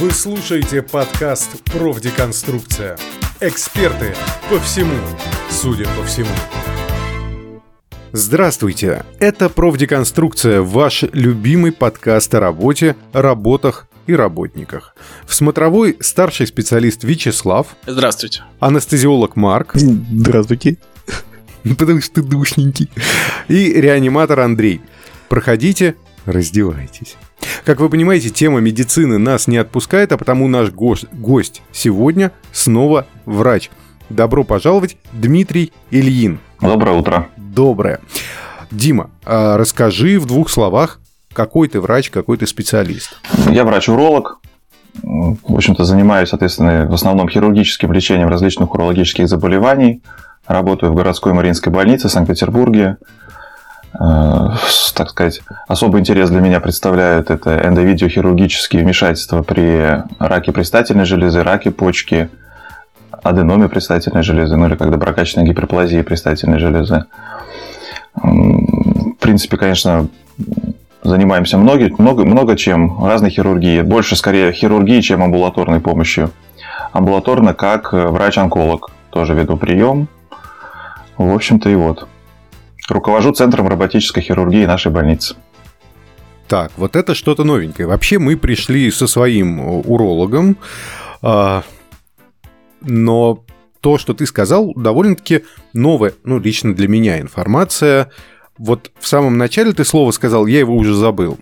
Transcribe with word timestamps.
Вы 0.00 0.12
слушаете 0.12 0.80
подкаст 0.82 1.60
«Профдеконструкция». 1.64 2.96
Эксперты 3.40 4.14
по 4.48 4.60
всему, 4.60 4.94
судя 5.50 5.86
по 5.96 6.04
всему. 6.04 6.28
Здравствуйте! 8.12 9.04
Это 9.18 9.48
«Профдеконструкция», 9.48 10.60
ваш 10.60 11.02
любимый 11.12 11.72
подкаст 11.72 12.32
о 12.36 12.38
работе, 12.38 12.94
работах 13.12 13.88
и 14.06 14.14
работниках. 14.14 14.94
В 15.26 15.34
смотровой 15.34 15.96
старший 15.98 16.46
специалист 16.46 17.02
Вячеслав. 17.02 17.66
Здравствуйте. 17.84 18.42
Анестезиолог 18.60 19.34
Марк. 19.34 19.72
Здравствуйте. 19.74 20.76
Потому 21.76 22.00
что 22.02 22.14
ты 22.14 22.22
душненький. 22.22 22.88
И 23.48 23.72
реаниматор 23.72 24.38
Андрей. 24.40 24.80
Проходите, 25.28 25.96
раздевайтесь. 26.32 27.16
Как 27.64 27.80
вы 27.80 27.88
понимаете, 27.88 28.30
тема 28.30 28.60
медицины 28.60 29.18
нас 29.18 29.46
не 29.46 29.56
отпускает, 29.56 30.12
а 30.12 30.18
потому 30.18 30.48
наш 30.48 30.70
гость, 30.70 31.06
гость 31.12 31.62
сегодня 31.72 32.32
снова 32.52 33.06
врач. 33.26 33.70
Добро 34.08 34.44
пожаловать, 34.44 34.96
Дмитрий 35.12 35.72
Ильин. 35.90 36.40
Доброе 36.60 36.96
утро. 36.96 37.28
Доброе. 37.36 38.00
Дима, 38.70 39.10
а 39.24 39.56
расскажи 39.56 40.18
в 40.18 40.26
двух 40.26 40.50
словах, 40.50 41.00
какой 41.32 41.68
ты 41.68 41.80
врач, 41.80 42.10
какой 42.10 42.36
ты 42.36 42.46
специалист. 42.46 43.18
Я 43.50 43.64
врач-уролог. 43.64 44.40
В 45.02 45.54
общем-то, 45.54 45.84
занимаюсь, 45.84 46.30
соответственно, 46.30 46.86
в 46.86 46.94
основном 46.94 47.28
хирургическим 47.28 47.92
лечением 47.92 48.28
различных 48.28 48.74
урологических 48.74 49.28
заболеваний. 49.28 50.02
Работаю 50.46 50.92
в 50.92 50.94
городской 50.94 51.32
Мариинской 51.32 51.72
больнице 51.72 52.08
в 52.08 52.10
Санкт-Петербурге. 52.10 52.96
Э, 54.00 54.48
так 54.94 55.10
сказать, 55.10 55.40
особый 55.66 56.00
интерес 56.00 56.30
для 56.30 56.40
меня 56.40 56.60
представляют 56.60 57.30
это 57.30 57.58
эндовидеохирургические 57.66 58.82
вмешательства 58.82 59.42
при 59.42 60.04
раке 60.18 60.52
предстательной 60.52 61.04
железы, 61.04 61.42
раке 61.42 61.70
почки, 61.70 62.28
аденоме 63.22 63.68
предстательной 63.68 64.22
железы, 64.22 64.56
ну 64.56 64.66
или 64.66 64.76
как 64.76 64.90
доброкачественной 64.90 65.48
гиперплазии 65.48 66.02
предстательной 66.02 66.58
железы. 66.58 67.04
В 68.14 69.14
принципе, 69.20 69.56
конечно, 69.56 70.08
занимаемся 71.02 71.58
много, 71.58 71.90
много, 71.98 72.24
много 72.24 72.56
чем, 72.56 73.04
разной 73.04 73.30
хирургии. 73.30 73.82
Больше, 73.82 74.16
скорее, 74.16 74.52
хирургии, 74.52 75.00
чем 75.00 75.22
амбулаторной 75.22 75.80
помощью. 75.80 76.30
Амбулаторно, 76.92 77.54
как 77.54 77.92
врач-онколог. 77.92 78.90
Тоже 79.10 79.34
веду 79.34 79.56
прием. 79.56 80.08
В 81.16 81.34
общем-то 81.34 81.68
и 81.68 81.74
вот. 81.74 82.06
Руковожу 82.88 83.32
Центром 83.32 83.68
роботической 83.68 84.22
хирургии 84.22 84.64
нашей 84.64 84.90
больницы. 84.90 85.36
Так, 86.48 86.72
вот 86.78 86.96
это 86.96 87.14
что-то 87.14 87.44
новенькое. 87.44 87.86
Вообще 87.86 88.18
мы 88.18 88.36
пришли 88.36 88.90
со 88.90 89.06
своим 89.06 89.60
э, 89.60 89.82
урологом, 89.84 90.56
а, 91.20 91.62
но 92.80 93.44
то, 93.80 93.98
что 93.98 94.14
ты 94.14 94.24
сказал, 94.26 94.72
довольно-таки 94.74 95.44
новая, 95.74 96.14
ну, 96.24 96.38
лично 96.38 96.74
для 96.74 96.88
меня 96.88 97.20
информация. 97.20 98.10
Вот 98.56 98.90
в 98.98 99.06
самом 99.06 99.36
начале 99.36 99.72
ты 99.72 99.84
слово 99.84 100.10
сказал, 100.10 100.46
я 100.46 100.60
его 100.60 100.74
уже 100.74 100.94
забыл. 100.94 101.38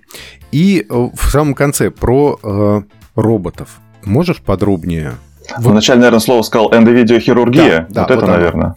И 0.51 0.81
э, 0.81 0.93
в 0.93 1.31
самом 1.31 1.55
конце 1.55 1.91
про 1.91 2.39
э, 2.43 2.83
роботов. 3.15 3.79
Можешь 4.05 4.43
подробнее? 4.43 5.15
Вначале, 5.57 6.01
наверное, 6.01 6.21
слово 6.21 6.43
сказал 6.43 6.73
эндовидеохирургия. 6.73 7.87
Да, 7.89 7.95
да, 7.95 8.03
вот, 8.03 8.11
вот 8.11 8.17
это, 8.17 8.25
оно. 8.27 8.33
наверное. 8.35 8.75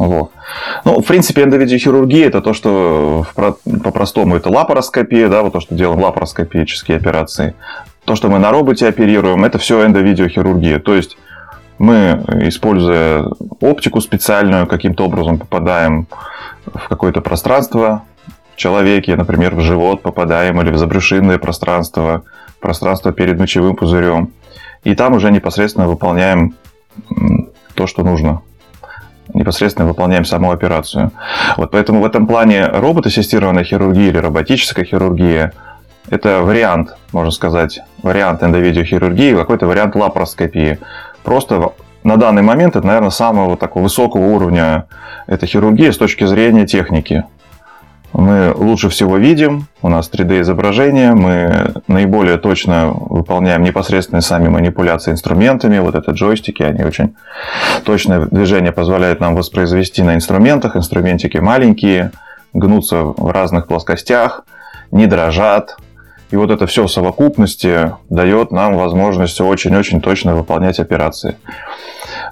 Вот. 0.00 0.30
Ну, 0.86 1.02
в 1.02 1.06
принципе, 1.06 1.42
эндовидеохирургия– 1.42 2.26
это 2.28 2.40
то, 2.40 2.54
что 2.54 3.26
по-простому 3.34 4.34
это 4.34 4.48
лапароскопия, 4.48 5.28
да, 5.28 5.42
вот 5.42 5.52
то, 5.52 5.60
что 5.60 5.74
делаем 5.74 6.00
лапароскопические 6.00 6.96
операции. 6.96 7.54
То, 8.06 8.16
что 8.16 8.30
мы 8.30 8.38
на 8.38 8.50
роботе 8.50 8.88
оперируем, 8.88 9.44
это 9.44 9.58
все 9.58 9.84
эндовидеохирургия. 9.84 10.78
То 10.78 10.94
есть 10.94 11.18
мы, 11.76 12.24
используя 12.46 13.26
оптику 13.60 14.00
специальную, 14.00 14.66
каким-то 14.66 15.04
образом 15.04 15.38
попадаем 15.38 16.06
в 16.64 16.88
какое-то 16.88 17.20
пространство 17.20 18.04
в 18.54 18.56
человеке, 18.56 19.16
например, 19.16 19.54
в 19.54 19.60
живот 19.60 20.00
попадаем 20.00 20.62
или 20.62 20.70
в 20.70 20.78
забрюшинное 20.78 21.36
пространство, 21.36 22.22
пространство 22.58 23.12
перед 23.12 23.38
мочевым 23.38 23.76
пузырем. 23.76 24.32
И 24.82 24.94
там 24.94 25.12
уже 25.12 25.30
непосредственно 25.30 25.88
выполняем 25.88 26.54
то, 27.74 27.86
что 27.86 28.02
нужно 28.02 28.40
непосредственно 29.34 29.88
выполняем 29.88 30.24
саму 30.24 30.50
операцию. 30.52 31.12
Вот 31.56 31.70
поэтому 31.70 32.00
в 32.00 32.04
этом 32.04 32.26
плане 32.26 32.66
роботассистированная 32.66 33.64
хирургия 33.64 34.08
или 34.08 34.18
роботическая 34.18 34.84
хирургия– 34.84 35.52
это 36.10 36.42
вариант, 36.42 36.96
можно 37.12 37.30
сказать, 37.30 37.80
вариант 38.02 38.42
эндовидеохирургии, 38.42 39.34
какой-то 39.34 39.66
вариант 39.66 39.94
лапароскопии. 39.94 40.78
Просто 41.22 41.72
на 42.02 42.16
данный 42.16 42.42
момент 42.42 42.76
это, 42.76 42.86
наверное, 42.86 43.10
самого 43.10 43.56
такого 43.56 43.84
высокого 43.84 44.26
уровня 44.26 44.86
эта 45.26 45.46
хирургия 45.46 45.92
с 45.92 45.98
точки 45.98 46.24
зрения 46.24 46.66
техники 46.66 47.24
мы 48.12 48.52
лучше 48.54 48.88
всего 48.88 49.16
видим, 49.16 49.66
у 49.82 49.88
нас 49.88 50.10
3D-изображение, 50.10 51.14
мы 51.14 51.74
наиболее 51.86 52.38
точно 52.38 52.88
выполняем 52.90 53.62
непосредственные 53.62 54.22
сами 54.22 54.48
манипуляции 54.48 55.12
инструментами, 55.12 55.78
вот 55.78 55.94
это 55.94 56.10
джойстики, 56.10 56.62
они 56.62 56.82
очень 56.82 57.14
точное 57.84 58.26
движение 58.26 58.72
позволяют 58.72 59.20
нам 59.20 59.36
воспроизвести 59.36 60.02
на 60.02 60.14
инструментах, 60.14 60.76
инструментики 60.76 61.38
маленькие, 61.38 62.10
гнутся 62.52 63.02
в 63.02 63.30
разных 63.30 63.68
плоскостях, 63.68 64.44
не 64.90 65.06
дрожат, 65.06 65.76
и 66.30 66.36
вот 66.36 66.50
это 66.50 66.66
все 66.66 66.86
в 66.86 66.90
совокупности 66.90 67.92
дает 68.08 68.52
нам 68.52 68.76
возможность 68.76 69.40
очень-очень 69.40 70.00
точно 70.00 70.34
выполнять 70.34 70.78
операции. 70.78 71.36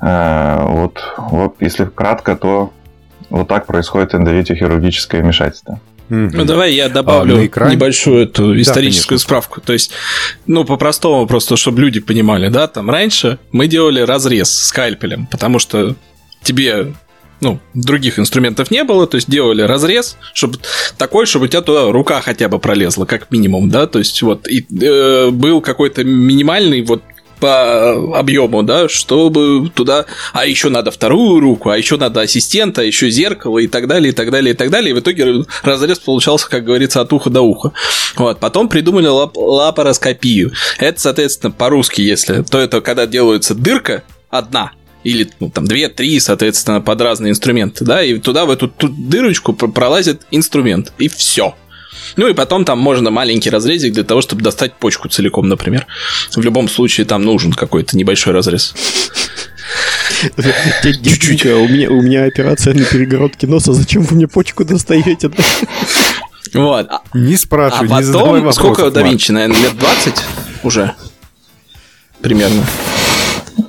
Э, 0.01 0.61
вот, 0.63 1.03
вот 1.17 1.57
если 1.61 1.85
кратко, 1.85 2.37
то 2.37 2.71
вот 3.31 3.49
так 3.49 3.67
происходит 3.67 4.15
эндовитиохирургическое 4.15 5.23
вмешательство. 5.23 5.81
Ну, 6.09 6.45
давай 6.45 6.73
я 6.73 6.89
добавлю 6.89 7.51
а, 7.57 7.71
небольшую 7.71 8.25
эту 8.25 8.59
историческую 8.59 9.19
да, 9.19 9.23
справку. 9.23 9.61
То 9.61 9.75
есть, 9.75 9.91
ну, 10.47 10.65
по-простому, 10.65 11.27
просто 11.27 11.57
чтобы 11.57 11.83
люди 11.83 12.01
понимали, 12.01 12.49
да, 12.49 12.67
там 12.67 12.89
раньше 12.89 13.39
мы 13.53 13.67
делали 13.67 14.01
разрез 14.01 14.51
скальпелем, 14.51 15.27
потому 15.27 15.59
что 15.59 15.97
тебе 16.43 16.95
ну, 17.41 17.61
других 17.75 18.19
инструментов 18.19 18.71
не 18.71 18.85
было, 18.85 19.07
то 19.07 19.17
есть 19.17 19.31
делали 19.31 19.63
разрез, 19.63 20.17
чтобы 20.35 20.59
такой, 20.97 21.27
чтобы 21.27 21.45
у 21.45 21.49
тебя 21.49 21.63
туда 21.63 21.93
рука 21.93 22.21
хотя 22.21 22.49
бы 22.49 22.59
пролезла, 22.59 23.05
как 23.05 23.31
минимум, 23.31 23.71
да, 23.71 23.87
то 23.87 23.99
есть 23.99 24.23
вот 24.23 24.49
и 24.49 24.67
э, 24.83 25.31
был 25.31 25.61
какой-то 25.61 26.05
минимальный 26.05 26.83
вот 26.83 27.03
по 27.41 28.19
объему, 28.19 28.63
да, 28.63 28.89
чтобы 28.89 29.71
туда, 29.75 30.07
а 30.33 30.47
еще 30.47 30.69
надо 30.69 30.91
вторую 30.91 31.41
руку, 31.41 31.71
а 31.71 31.79
еще 31.79 31.97
надо 31.97 32.21
ассистента, 32.21 32.83
еще 32.83 33.11
зеркало 33.11 33.59
и 33.59 33.67
так 33.67 33.87
далее, 33.87 34.13
и 34.13 34.15
так 34.15 34.31
далее, 34.31 34.55
и 34.55 34.57
так 34.57 34.71
далее. 34.71 34.91
И 34.91 34.95
в 34.95 35.01
итоге 35.01 35.45
разрез 35.63 35.99
получался, 35.99 36.49
как 36.49 36.65
говорится, 36.65 37.01
от 37.01 37.13
уха 37.13 37.31
до 37.31 37.43
уха. 37.43 37.73
Вот. 38.17 38.39
Потом 38.41 38.69
придумали 38.69 39.07
лап 39.07 39.37
лапароскопию. 39.37 40.53
Это, 40.79 41.01
соответственно, 41.01 41.51
по-русски, 41.51 42.01
если, 42.01 42.43
то 42.43 42.59
это 42.59 42.81
когда 42.81 43.07
делается 43.07 43.55
дырка 43.55 44.03
одна, 44.31 44.73
или 45.05 45.29
ну, 45.41 45.51
там 45.51 45.67
две, 45.67 45.89
три, 45.89 46.19
соответственно, 46.21 46.81
под 46.81 47.01
разные 47.01 47.31
инструменты, 47.31 47.85
да, 47.85 48.03
и 48.03 48.19
туда 48.19 48.45
в 48.45 48.51
эту 48.51 48.73
дырочку 48.79 49.53
пролазит 49.53 50.23
инструмент, 50.31 50.93
и 50.99 51.09
все. 51.09 51.55
Ну 52.17 52.29
и 52.29 52.35
потом 52.35 52.65
там 52.65 52.79
можно 52.79 53.11
маленький 53.11 53.51
разрезик 53.51 53.93
для 53.93 54.05
того, 54.05 54.21
чтобы 54.21 54.43
достать 54.43 54.75
почку 54.75 55.09
целиком, 55.09 55.49
например. 55.49 55.87
В 56.35 56.43
любом 56.43 56.69
случае 56.69 57.07
там 57.07 57.23
нужен 57.25 57.53
какой-то 57.53 57.97
небольшой 57.97 58.33
разрез. 58.33 58.75
Чуть-чуть. 60.83 61.47
У 61.47 61.69
меня, 61.69 61.91
у 61.91 62.03
меня 62.03 62.25
операция 62.25 62.75
на 62.75 62.85
перегородке 62.85 63.47
носа. 63.47 63.73
Зачем 63.73 64.03
вы 64.03 64.17
мне 64.17 64.29
почку 64.29 64.65
достаете? 64.65 65.31
Вот. 66.55 66.89
Не 67.15 67.37
спрашивай, 67.37 67.89
а 67.91 68.03
не 68.03 68.13
потом, 68.13 68.53
сколько 68.53 68.91
до 68.91 69.03
Винчи, 69.03 69.33
наверное, 69.33 69.61
лет 69.61 69.79
20 69.79 70.15
уже? 70.63 70.95
Примерно. 72.21 72.65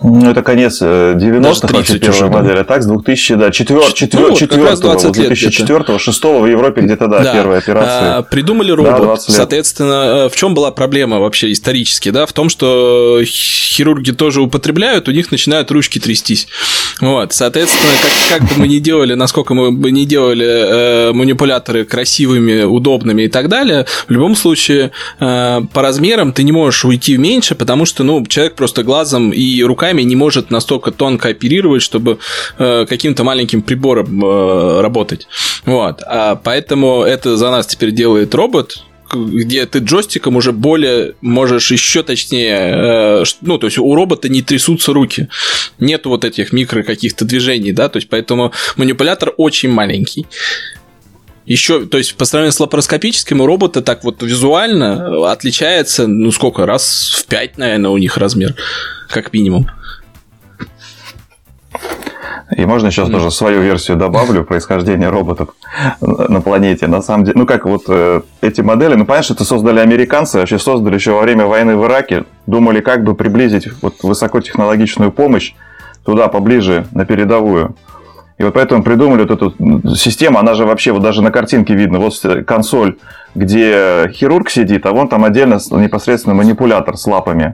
Ну, 0.02 0.30
это 0.30 0.42
конец 0.44 0.82
90-х, 0.82 1.68
э, 1.68 1.74
вообще 1.74 2.00
первая 2.00 2.32
модель. 2.32 2.60
А 2.60 2.64
так, 2.64 2.84
с 2.84 2.86
2004, 2.86 3.52
4, 3.52 3.94
4, 3.94 4.24
ну, 4.24 4.36
4, 4.36 5.12
2004 5.12 6.00
6 6.00 6.24
в 6.24 6.46
Европе 6.46 6.82
где-то, 6.82 7.08
да, 7.08 7.20
да. 7.20 7.34
первая 7.34 7.60
операция. 7.60 8.18
А, 8.18 8.22
придумали 8.22 8.72
робот. 8.72 9.02
Да, 9.02 9.18
Соответственно, 9.18 10.26
э, 10.26 10.30
в 10.30 10.36
чем 10.36 10.54
была 10.54 10.72
проблема 10.72 11.20
вообще 11.20 11.52
исторически, 11.52 12.12
да? 12.12 12.26
В 12.26 12.34
том, 12.34 12.50
что 12.50 13.20
хирурги 13.26 14.12
тоже 14.12 14.42
употребляют, 14.42 15.08
у 15.10 15.12
них 15.12 15.32
начинают 15.32 15.70
ручки 15.72 16.00
трястись. 16.00 16.48
Вот, 17.02 17.34
соответственно, 17.34 17.92
как, 18.30 18.40
как 18.40 18.50
бы 18.50 18.62
мы 18.62 18.68
ни 18.68 18.80
делали, 18.80 19.16
насколько 19.16 19.54
мы 19.54 19.72
бы 19.72 19.92
не 19.92 20.06
делали 20.06 20.48
э, 20.48 21.12
манипуляторы 21.14 21.86
красивыми, 21.86 22.64
удобными 22.64 23.24
и 23.24 23.28
так 23.28 23.50
далее, 23.50 23.86
в 24.08 24.12
любом 24.12 24.36
случае 24.36 24.92
э, 25.20 25.62
по 25.74 25.82
размерам 25.82 26.32
ты 26.32 26.44
не 26.44 26.52
можешь 26.52 26.86
уйти 26.86 27.18
меньше, 27.18 27.56
потому 27.56 27.86
что, 27.86 28.04
ну, 28.04 28.26
человек 28.26 28.56
просто 28.56 28.84
глазом 28.84 29.32
и 29.32 29.62
руками 29.64 29.89
не 29.98 30.16
может 30.16 30.52
настолько 30.52 30.92
тонко 30.92 31.30
оперировать, 31.30 31.82
чтобы 31.82 32.20
э, 32.58 32.86
каким-то 32.88 33.24
маленьким 33.24 33.62
прибором 33.62 34.24
э, 34.24 34.82
работать. 34.82 35.28
Вот, 35.66 36.02
а 36.06 36.36
поэтому 36.36 37.04
это 37.04 37.38
за 37.38 37.52
нас 37.52 37.68
теперь 37.68 37.92
делает 37.92 38.34
робот, 38.36 38.84
где 39.14 39.66
ты 39.66 39.80
джойстиком 39.80 40.36
уже 40.36 40.52
более 40.52 41.16
можешь 41.22 41.72
еще 41.72 42.04
точнее, 42.04 43.22
э, 43.22 43.24
ну, 43.42 43.58
то 43.58 43.68
есть 43.68 43.78
у 43.78 43.96
робота 43.96 44.30
не 44.30 44.42
трясутся 44.42 44.94
руки, 44.94 45.30
нет 45.80 46.06
вот 46.06 46.26
этих 46.26 46.54
микро 46.54 46.84
каких-то 46.84 47.26
движений, 47.26 47.72
да, 47.72 47.90
то 47.90 47.98
есть 47.98 48.10
поэтому 48.10 48.52
манипулятор 48.78 49.34
очень 49.38 49.70
маленький. 49.70 50.26
Еще, 51.46 51.88
то 51.88 51.98
есть 51.98 52.14
по 52.16 52.26
сравнению 52.26 52.54
с 52.54 52.60
лапароскопическим 52.60 53.42
у 53.42 53.48
робота 53.48 53.82
так 53.82 54.04
вот 54.04 54.22
визуально 54.22 55.32
отличается, 55.32 56.06
ну 56.06 56.32
сколько, 56.32 56.68
раз 56.68 57.16
в 57.18 57.26
пять, 57.26 57.58
наверное, 57.58 57.90
у 57.90 57.98
них 57.98 58.18
размер, 58.18 58.56
как 59.10 59.34
минимум. 59.34 59.68
И 62.56 62.66
можно 62.66 62.88
еще 62.88 63.04
mm. 63.04 63.12
тоже 63.12 63.32
свою 63.32 63.62
версию 63.62 63.98
добавлю 63.98 64.44
происхождения 64.44 65.10
роботов 65.10 65.50
на 66.02 66.42
планете. 66.42 66.88
На 66.88 67.02
самом 67.02 67.26
деле, 67.26 67.38
ну 67.38 67.46
как 67.46 67.66
вот 67.66 67.84
э, 67.88 68.22
эти 68.42 68.62
модели, 68.62 68.96
ну 68.96 69.06
понятно, 69.06 69.24
что 69.26 69.34
это 69.36 69.44
создали 69.44 69.80
американцы, 69.80 70.40
вообще 70.40 70.58
создали 70.58 70.96
еще 70.96 71.12
во 71.12 71.22
время 71.22 71.46
войны 71.46 71.76
в 71.76 71.86
Ираке, 71.86 72.26
думали, 72.48 72.80
как 72.80 73.04
бы 73.04 73.14
приблизить 73.14 73.70
вот 73.82 74.02
высокотехнологичную 74.02 75.12
помощь 75.12 75.54
туда 76.04 76.28
поближе 76.28 76.88
на 76.92 77.06
передовую. 77.06 77.76
И 78.40 78.44
вот 78.44 78.54
поэтому 78.54 78.84
придумали 78.84 79.26
вот 79.26 79.32
эту 79.32 79.96
систему, 79.96 80.40
она 80.40 80.56
же 80.56 80.66
вообще 80.66 80.92
вот 80.94 81.02
даже 81.02 81.22
на 81.22 81.30
картинке 81.30 81.76
видно, 81.76 82.00
вот 82.00 82.14
консоль, 82.48 82.96
где 83.36 84.10
хирург 84.14 84.50
сидит, 84.50 84.86
а 84.86 84.92
вон 84.92 85.10
там 85.10 85.26
отдельно 85.26 85.60
непосредственно 85.72 86.34
манипулятор 86.36 86.98
с 86.98 87.06
лапами. 87.06 87.54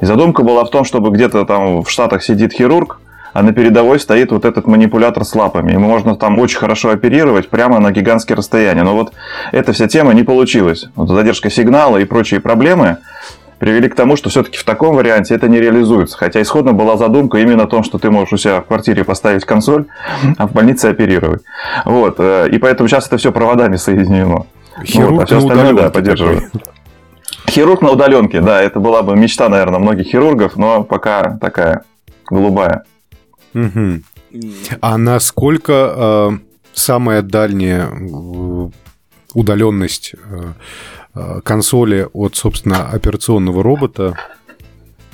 И 0.00 0.06
задумка 0.06 0.42
была 0.42 0.64
в 0.64 0.70
том, 0.70 0.84
чтобы 0.84 1.10
где-то 1.10 1.44
там 1.44 1.82
в 1.82 1.90
Штатах 1.90 2.24
сидит 2.24 2.54
хирург, 2.54 2.98
а 3.32 3.42
на 3.42 3.52
передовой 3.52 3.98
стоит 3.98 4.30
вот 4.30 4.44
этот 4.44 4.66
манипулятор 4.66 5.24
с 5.24 5.34
лапами. 5.34 5.72
Ему 5.72 5.88
можно 5.88 6.16
там 6.16 6.38
очень 6.38 6.58
хорошо 6.58 6.90
оперировать 6.90 7.48
прямо 7.48 7.78
на 7.78 7.90
гигантские 7.90 8.36
расстояния. 8.36 8.82
Но 8.82 8.94
вот 8.94 9.12
эта 9.52 9.72
вся 9.72 9.88
тема 9.88 10.12
не 10.12 10.22
получилась. 10.22 10.86
Вот 10.96 11.08
задержка 11.08 11.50
сигнала 11.50 11.98
и 11.98 12.04
прочие 12.04 12.40
проблемы 12.40 12.98
привели 13.58 13.88
к 13.88 13.94
тому, 13.94 14.16
что 14.16 14.28
все-таки 14.28 14.58
в 14.58 14.64
таком 14.64 14.96
варианте 14.96 15.34
это 15.34 15.48
не 15.48 15.60
реализуется. 15.60 16.18
Хотя 16.18 16.42
исходно 16.42 16.72
была 16.72 16.96
задумка 16.96 17.38
именно 17.38 17.62
о 17.62 17.66
том, 17.68 17.84
что 17.84 17.98
ты 17.98 18.10
можешь 18.10 18.32
у 18.32 18.36
себя 18.36 18.60
в 18.60 18.66
квартире 18.66 19.04
поставить 19.04 19.44
консоль, 19.44 19.86
а 20.36 20.48
в 20.48 20.52
больнице 20.52 20.86
оперировать. 20.86 21.42
Вот. 21.84 22.16
Э, 22.18 22.48
и 22.50 22.58
поэтому 22.58 22.88
сейчас 22.88 23.06
это 23.06 23.18
все 23.18 23.30
проводами 23.30 23.76
соединено. 23.76 24.46
Хирург 24.84 25.12
вот, 25.12 25.22
а 25.22 25.26
все 25.26 25.38
остальное, 25.38 25.74
да, 25.74 25.90
поддерживаю. 25.90 26.42
Хирург 27.48 27.82
на 27.82 27.90
удаленке, 27.90 28.40
да, 28.40 28.60
это 28.62 28.80
была 28.80 29.02
бы 29.02 29.14
мечта, 29.14 29.48
наверное, 29.48 29.78
многих 29.78 30.06
хирургов, 30.06 30.56
но 30.56 30.82
пока 30.82 31.38
такая 31.40 31.84
голубая. 32.28 32.84
Угу. 33.54 34.02
А 34.80 34.98
насколько 34.98 35.94
э, 36.32 36.38
самая 36.72 37.22
дальняя 37.22 37.88
э, 37.90 38.70
удаленность 39.34 40.14
э, 40.14 40.52
э, 41.14 41.40
консоли 41.44 42.08
от, 42.12 42.36
собственно, 42.36 42.88
операционного 42.88 43.62
робота 43.62 44.16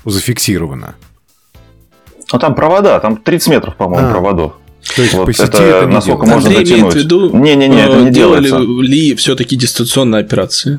зафиксирована? 0.04 0.94
Ну, 2.32 2.38
там 2.38 2.54
провода, 2.54 3.00
там 3.00 3.16
30 3.16 3.48
метров, 3.48 3.76
по-моему, 3.76 4.08
а. 4.08 4.10
проводов. 4.10 4.52
То 4.94 5.02
есть 5.02 5.14
вот 5.14 5.26
по 5.26 5.32
сети 5.32 5.44
это, 5.44 5.62
это 5.62 5.88
насколько 5.88 6.26
можно 6.26 6.48
Андрей 6.48 6.64
дотянуть. 6.64 6.80
имеет 6.80 6.94
в 6.94 6.96
виду, 6.96 7.36
не-не-не, 7.36 7.84
это 7.84 8.00
не 8.00 8.10
делали 8.10 8.48
делается. 8.48 8.82
ли 8.82 9.14
все-таки 9.16 9.56
дистанционные 9.56 10.20
операции? 10.20 10.78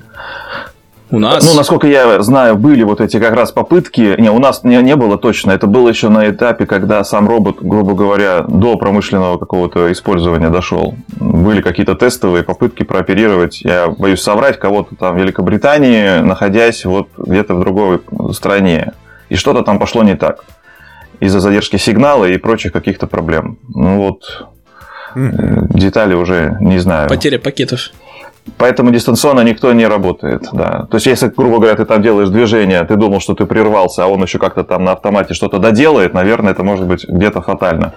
У 1.11 1.17
нас? 1.17 1.43
Ну, 1.43 1.57
насколько 1.57 1.87
я 1.87 2.21
знаю, 2.21 2.55
были 2.55 2.83
вот 2.83 3.01
эти 3.01 3.19
как 3.19 3.33
раз 3.33 3.51
попытки. 3.51 4.15
Не, 4.19 4.29
у 4.29 4.39
нас 4.39 4.63
не, 4.63 4.77
не 4.83 4.95
было 4.95 5.17
точно. 5.17 5.51
Это 5.51 5.65
было 5.65 5.89
еще 5.89 6.09
на 6.09 6.29
этапе, 6.29 6.67
когда 6.67 7.03
сам 7.03 7.27
робот, 7.27 7.57
грубо 7.61 7.95
говоря, 7.95 8.41
до 8.41 8.77
промышленного 8.77 9.37
какого-то 9.37 9.91
использования 9.91 10.49
дошел. 10.49 10.95
Были 11.19 11.61
какие-то 11.61 11.95
тестовые 11.95 12.43
попытки 12.43 12.83
прооперировать. 12.83 13.61
Я 13.61 13.87
боюсь 13.87 14.21
соврать 14.21 14.59
кого-то 14.59 14.95
там 14.95 15.15
в 15.15 15.19
Великобритании, 15.19 16.19
находясь 16.19 16.85
вот 16.85 17.07
где-то 17.17 17.55
в 17.55 17.59
другой 17.59 18.01
стране. 18.33 18.93
И 19.29 19.35
что-то 19.35 19.63
там 19.63 19.79
пошло 19.79 20.03
не 20.03 20.15
так. 20.15 20.43
Из-за 21.19 21.39
задержки 21.39 21.77
сигнала 21.77 22.25
и 22.25 22.37
прочих 22.37 22.71
каких-то 22.71 23.07
проблем. 23.07 23.57
Ну 23.67 23.97
вот, 23.97 24.47
детали 25.15 26.13
уже 26.13 26.57
не 26.61 26.77
знаю. 26.77 27.09
Потеря 27.09 27.39
пакетов. 27.39 27.91
Поэтому 28.57 28.91
дистанционно 28.91 29.41
никто 29.41 29.71
не 29.73 29.85
работает, 29.85 30.47
да. 30.51 30.87
То 30.89 30.95
есть, 30.95 31.05
если, 31.05 31.27
грубо 31.27 31.57
говоря, 31.57 31.75
ты 31.75 31.85
там 31.85 32.01
делаешь 32.01 32.29
движение, 32.29 32.83
ты 32.83 32.95
думал, 32.95 33.19
что 33.19 33.35
ты 33.35 33.45
прервался, 33.45 34.03
а 34.03 34.07
он 34.07 34.21
еще 34.21 34.39
как-то 34.39 34.63
там 34.63 34.83
на 34.83 34.93
автомате 34.93 35.33
что-то 35.33 35.59
доделает, 35.59 36.13
наверное, 36.13 36.51
это 36.51 36.63
может 36.63 36.85
быть 36.87 37.07
где-то 37.07 37.41
фатально. 37.41 37.93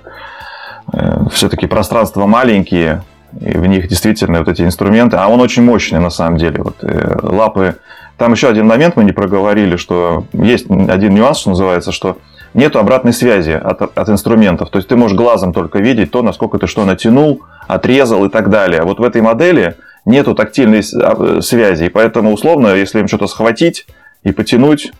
Э, 0.93 1.25
Все-таки 1.33 1.67
пространства 1.67 2.27
маленькие, 2.27 3.03
и 3.41 3.57
в 3.57 3.67
них 3.67 3.89
действительно 3.89 4.41
вот 4.41 4.49
эти 4.49 4.63
инструменты, 4.63 5.17
а 5.17 5.29
он 5.29 5.41
очень 5.41 5.63
мощный 5.63 6.01
на 6.01 6.11
самом 6.11 6.37
деле. 6.37 6.63
Вот, 6.63 6.77
э, 6.83 7.19
лапы. 7.23 7.77
Там 8.19 8.33
еще 8.33 8.49
один 8.49 8.67
момент 8.67 8.97
мы 8.97 9.05
не 9.05 9.13
проговорили, 9.13 9.77
что 9.77 10.27
есть 10.33 10.71
один 10.71 11.15
нюанс, 11.15 11.39
что 11.39 11.51
называется, 11.51 11.93
что 11.93 12.19
нету 12.55 12.79
обратной 12.79 13.13
связи 13.13 13.53
от, 13.53 13.83
от 13.83 14.09
инструментов. 14.09 14.71
То 14.71 14.77
есть 14.77 14.89
ты 14.89 14.97
можешь 14.97 15.17
глазом 15.17 15.53
только 15.53 15.79
видеть 15.79 16.11
то, 16.11 16.23
насколько 16.23 16.59
ты 16.59 16.67
что 16.67 16.85
натянул, 16.85 17.43
отрезал 17.67 18.25
и 18.27 18.29
так 18.29 18.51
далее. 18.51 18.83
Вот 18.83 19.01
в 19.01 19.03
этой 19.03 19.23
модели 19.23 19.77
нету 20.05 20.35
тактильной 20.35 20.83
а, 20.95 21.41
связи. 21.41 21.85
И 21.85 21.89
поэтому, 21.89 22.33
условно, 22.33 22.75
если 22.75 23.01
им 23.01 23.09
что-то 23.09 23.27
схватить 23.27 23.87
и 24.23 24.33
потянуть 24.33 24.93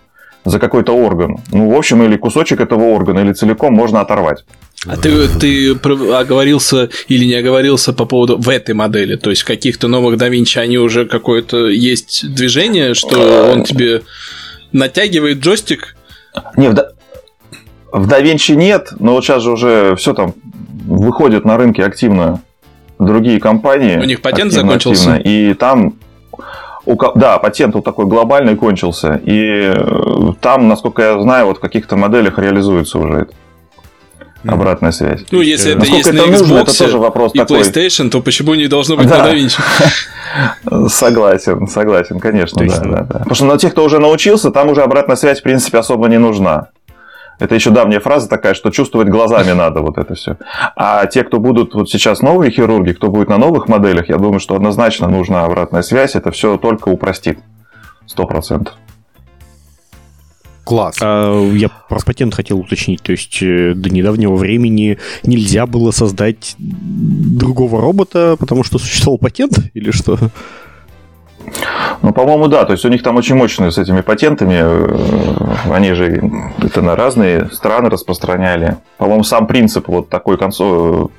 за 0.45 0.59
какой-то 0.59 0.93
орган, 0.93 1.39
ну, 1.51 1.71
в 1.71 1.77
общем, 1.77 2.03
или 2.03 2.17
кусочек 2.17 2.61
этого 2.61 2.85
органа, 2.85 3.21
или 3.21 3.33
целиком 3.33 3.75
можно 3.75 4.01
оторвать. 4.01 4.45
А 4.87 4.97
ты, 4.97 5.29
ты 5.29 5.71
оговорился 5.71 6.91
или 7.07 7.25
не 7.25 7.35
оговорился 7.35 7.93
по 7.93 8.05
поводу 8.05 8.37
в 8.39 8.49
этой 8.49 8.75
модели? 8.75 9.15
То 9.15 9.31
есть 9.31 9.43
в 9.43 9.45
каких-то 9.45 9.87
новых 9.87 10.17
Da 10.17 10.29
Vinci 10.29 10.59
они 10.59 10.79
уже 10.79 11.07
какое-то 11.07 11.69
есть 11.69 12.35
движение, 12.35 12.95
что 12.95 13.53
он 13.53 13.63
тебе 13.63 14.03
натягивает 14.73 15.39
джойстик? 15.39 15.95
Не, 16.57 16.71
в, 16.71 16.75
в 17.93 18.09
Da 18.09 18.21
Vinci 18.21 18.57
нет, 18.57 18.89
но 18.99 19.13
вот 19.13 19.25
сейчас 19.25 19.45
же 19.45 19.53
уже 19.53 19.95
все 19.95 20.15
там 20.15 20.35
выходит 20.85 21.45
на 21.45 21.57
рынке 21.57 21.85
активно 21.85 22.43
другие 23.07 23.41
компании. 23.41 23.99
У 23.99 24.05
них 24.05 24.21
патент 24.21 24.53
активно, 24.53 24.69
закончился. 24.69 25.15
Активно, 25.15 25.29
и 25.29 25.55
там 25.55 25.95
у, 26.85 26.97
да, 27.15 27.39
патент 27.39 27.75
вот 27.75 27.85
такой 27.85 28.07
глобальный 28.07 28.57
кончился. 28.57 29.21
И 29.25 29.73
э, 29.75 30.33
там, 30.41 30.69
насколько 30.69 31.03
я 31.03 31.21
знаю, 31.21 31.47
вот 31.47 31.59
в 31.59 31.61
каких-то 31.61 31.97
моделях 31.97 32.39
реализуется 32.39 32.99
уже 32.99 33.13
это. 33.15 33.35
Обратная 34.45 34.91
связь. 34.91 35.21
Ну, 35.31 35.41
если 35.41 35.77
это 35.77 35.87
есть 35.87 36.09
это 36.09 36.17
на 36.17 36.23
Xbox 36.23 36.39
нужно, 36.41 36.59
это 36.59 36.77
тоже 36.77 36.99
вопрос 36.99 37.31
и 37.33 37.39
такой. 37.39 37.61
PlayStation, 37.61 38.11
то 38.11 38.21
почему 38.21 38.55
не 38.57 38.67
должно 38.67 38.97
быть 38.97 39.07
да. 39.09 39.25
на 39.25 39.33
DaVinci? 39.33 39.61
Согласен, 40.89 41.69
согласен, 41.69 42.19
конечно, 42.19 42.67
да, 42.67 42.81
да, 42.81 43.03
да. 43.03 43.19
Потому 43.19 43.35
что 43.35 43.45
на 43.45 43.57
тех, 43.57 43.71
кто 43.71 43.85
уже 43.85 44.01
научился, 44.01 44.51
там 44.51 44.69
уже 44.69 44.83
обратная 44.83 45.15
связь, 45.15 45.39
в 45.39 45.43
принципе, 45.45 45.79
особо 45.79 46.09
не 46.09 46.19
нужна. 46.19 46.71
Это 47.43 47.57
еще 47.57 47.71
давняя 47.71 47.99
фраза 47.99 48.29
такая, 48.29 48.55
что 48.55 48.71
чувствовать 48.71 49.09
глазами 49.09 49.51
надо 49.51 49.81
вот 49.81 49.99
это 49.99 50.15
все. 50.15 50.37
А 50.77 51.07
те, 51.07 51.25
кто 51.25 51.41
будут 51.41 51.75
вот 51.75 51.91
сейчас 51.91 52.23
новые 52.23 52.53
хирурги, 52.53 52.93
кто 52.93 53.09
будет 53.09 53.29
на 53.29 53.37
новых 53.37 53.67
моделях, 53.67 54.09
я 54.09 54.17
думаю, 54.17 54.39
что 54.39 54.55
однозначно 54.55 55.09
нужна 55.09 55.45
обратная 55.45 55.83
связь. 55.83 56.15
Это 56.15 56.31
все 56.31 56.57
только 56.57 56.89
упростит. 56.89 57.41
Сто 58.07 58.27
процентов. 58.27 58.75
Класс. 60.63 60.99
А, 61.03 61.51
я 61.53 61.69
про 61.89 61.99
патент 62.07 62.33
хотел 62.33 62.61
уточнить. 62.61 63.03
То 63.03 63.11
есть 63.11 63.43
э, 63.43 63.75
до 63.75 63.91
недавнего 63.91 64.37
времени 64.37 64.99
нельзя 65.25 65.67
было 65.67 65.91
создать 65.91 66.55
другого 66.59 67.81
робота, 67.81 68.37
потому 68.39 68.63
что 68.63 68.79
существовал 68.79 69.19
патент 69.19 69.59
или 69.75 69.91
что? 69.91 70.17
Ну, 72.03 72.13
по-моему, 72.13 72.49
да. 72.49 72.65
То 72.65 72.73
есть 72.73 72.85
у 72.85 72.89
них 72.89 73.03
там 73.03 73.17
очень 73.17 73.37
мощные 73.37 73.71
с 73.71 73.79
этими 73.79 74.01
патентами. 74.01 74.59
Э, 74.61 75.73
они 75.73 75.93
же 75.95 76.21
это 76.61 76.83
на 76.83 76.97
разные 76.97 77.49
страны 77.53 77.89
распространяли. 77.91 78.79
По-моему, 78.99 79.23
сам 79.23 79.47
принцип 79.47 79.89
вот 79.89 80.09
такой 80.09 80.37
концов... 80.37 81.11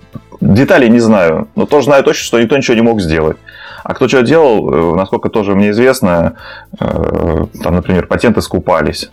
Деталей 0.42 0.90
не 0.90 1.00
знаю. 1.00 1.48
Но 1.56 1.66
тоже 1.66 1.86
знаю 1.86 2.04
точно, 2.04 2.24
что 2.24 2.40
никто 2.42 2.58
ничего 2.58 2.76
не 2.76 2.82
мог 2.82 3.00
сделать. 3.00 3.38
А 3.84 3.94
кто 3.94 4.10
что 4.10 4.24
делал, 4.24 4.94
э, 4.94 4.96
насколько 4.96 5.30
тоже 5.30 5.56
мне 5.56 5.72
известно, 5.72 6.36
э, 6.78 7.46
там, 7.64 7.76
например, 7.76 8.08
патенты 8.08 8.42
скупались. 8.42 9.10